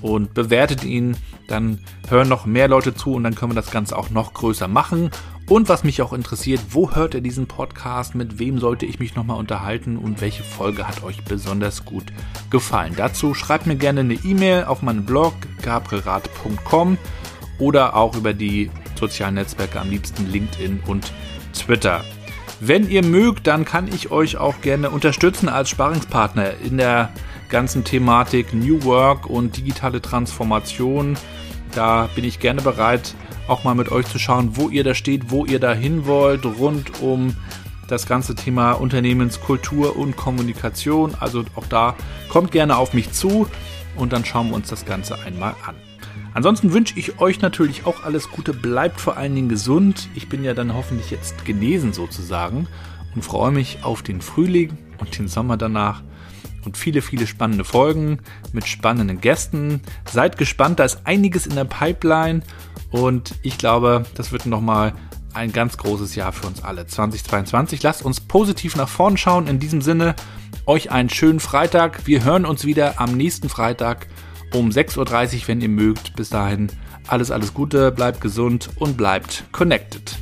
und 0.00 0.34
bewertet 0.34 0.84
ihn. 0.84 1.16
Dann 1.48 1.80
hören 2.08 2.28
noch 2.28 2.46
mehr 2.46 2.68
Leute 2.68 2.94
zu 2.94 3.14
und 3.14 3.24
dann 3.24 3.34
können 3.34 3.52
wir 3.52 3.60
das 3.60 3.70
Ganze 3.70 3.96
auch 3.96 4.10
noch 4.10 4.34
größer 4.34 4.68
machen. 4.68 5.10
Und 5.48 5.70
was 5.70 5.82
mich 5.82 6.02
auch 6.02 6.12
interessiert, 6.12 6.60
wo 6.70 6.94
hört 6.94 7.14
ihr 7.14 7.22
diesen 7.22 7.46
Podcast? 7.46 8.14
Mit 8.14 8.38
wem 8.38 8.58
sollte 8.58 8.84
ich 8.84 8.98
mich 8.98 9.16
nochmal 9.16 9.38
unterhalten? 9.38 9.96
Und 9.96 10.20
welche 10.20 10.42
Folge 10.42 10.86
hat 10.86 11.02
euch 11.02 11.24
besonders 11.24 11.86
gut 11.86 12.04
gefallen? 12.50 12.92
Dazu 12.94 13.32
schreibt 13.32 13.66
mir 13.66 13.76
gerne 13.76 14.00
eine 14.00 14.14
E-Mail 14.14 14.64
auf 14.64 14.82
meinen 14.82 15.06
Blog 15.06 15.32
gabrielrad.com 15.62 16.98
oder 17.58 17.96
auch 17.96 18.14
über 18.14 18.34
die 18.34 18.70
sozialen 18.94 19.36
Netzwerke, 19.36 19.80
am 19.80 19.88
liebsten 19.88 20.30
LinkedIn 20.30 20.80
und 20.86 21.14
Twitter. 21.54 22.04
Wenn 22.60 22.90
ihr 22.90 23.02
mögt, 23.02 23.46
dann 23.46 23.64
kann 23.64 23.88
ich 23.88 24.10
euch 24.10 24.36
auch 24.36 24.60
gerne 24.60 24.90
unterstützen 24.90 25.48
als 25.48 25.70
Sparingspartner 25.70 26.58
in 26.62 26.76
der 26.76 27.10
ganzen 27.48 27.84
Thematik 27.84 28.52
New 28.52 28.84
Work 28.84 29.24
und 29.30 29.56
digitale 29.56 30.02
Transformation. 30.02 31.16
Da 31.74 32.10
bin 32.14 32.24
ich 32.24 32.38
gerne 32.38 32.60
bereit, 32.60 33.14
auch 33.48 33.64
mal 33.64 33.74
mit 33.74 33.90
euch 33.90 34.06
zu 34.06 34.18
schauen, 34.18 34.56
wo 34.56 34.68
ihr 34.68 34.84
da 34.84 34.94
steht, 34.94 35.30
wo 35.30 35.44
ihr 35.44 35.58
da 35.58 35.72
hin 35.72 36.06
wollt, 36.06 36.44
rund 36.44 37.00
um 37.00 37.34
das 37.88 38.06
ganze 38.06 38.34
Thema 38.34 38.72
Unternehmenskultur 38.72 39.96
und 39.96 40.16
Kommunikation. 40.16 41.14
Also 41.18 41.44
auch 41.54 41.66
da 41.66 41.96
kommt 42.28 42.52
gerne 42.52 42.76
auf 42.76 42.92
mich 42.92 43.12
zu 43.12 43.48
und 43.96 44.12
dann 44.12 44.24
schauen 44.24 44.48
wir 44.50 44.56
uns 44.56 44.68
das 44.68 44.84
Ganze 44.84 45.18
einmal 45.20 45.54
an. 45.66 45.74
Ansonsten 46.34 46.72
wünsche 46.72 46.98
ich 46.98 47.20
euch 47.20 47.40
natürlich 47.40 47.86
auch 47.86 48.04
alles 48.04 48.30
Gute, 48.30 48.52
bleibt 48.52 49.00
vor 49.00 49.16
allen 49.16 49.34
Dingen 49.34 49.48
gesund. 49.48 50.08
Ich 50.14 50.28
bin 50.28 50.44
ja 50.44 50.54
dann 50.54 50.74
hoffentlich 50.74 51.10
jetzt 51.10 51.44
genesen 51.44 51.92
sozusagen 51.92 52.68
und 53.14 53.22
freue 53.22 53.50
mich 53.50 53.78
auf 53.82 54.02
den 54.02 54.20
Frühling 54.20 54.76
und 54.98 55.18
den 55.18 55.26
Sommer 55.26 55.56
danach 55.56 56.02
und 56.68 56.76
viele, 56.76 57.00
viele 57.00 57.26
spannende 57.26 57.64
Folgen 57.64 58.18
mit 58.52 58.66
spannenden 58.66 59.22
Gästen. 59.22 59.80
Seid 60.04 60.36
gespannt, 60.36 60.78
da 60.78 60.84
ist 60.84 61.00
einiges 61.04 61.46
in 61.46 61.54
der 61.54 61.64
Pipeline 61.64 62.42
und 62.90 63.34
ich 63.42 63.56
glaube, 63.56 64.04
das 64.14 64.32
wird 64.32 64.44
nochmal 64.44 64.92
ein 65.32 65.50
ganz 65.50 65.78
großes 65.78 66.14
Jahr 66.14 66.32
für 66.32 66.46
uns 66.46 66.62
alle. 66.62 66.86
2022. 66.86 67.82
Lasst 67.82 68.04
uns 68.04 68.20
positiv 68.20 68.76
nach 68.76 68.88
vorn 68.88 69.16
schauen. 69.16 69.46
In 69.46 69.58
diesem 69.58 69.80
Sinne, 69.80 70.14
euch 70.66 70.90
einen 70.90 71.08
schönen 71.08 71.40
Freitag. 71.40 72.06
Wir 72.06 72.22
hören 72.22 72.44
uns 72.44 72.66
wieder 72.66 73.00
am 73.00 73.16
nächsten 73.16 73.48
Freitag 73.48 74.06
um 74.52 74.68
6.30 74.68 74.98
Uhr, 74.98 75.48
wenn 75.48 75.62
ihr 75.62 75.70
mögt. 75.70 76.16
Bis 76.16 76.28
dahin 76.28 76.68
alles, 77.06 77.30
alles 77.30 77.54
Gute, 77.54 77.92
bleibt 77.92 78.20
gesund 78.20 78.68
und 78.76 78.98
bleibt 78.98 79.44
connected. 79.52 80.18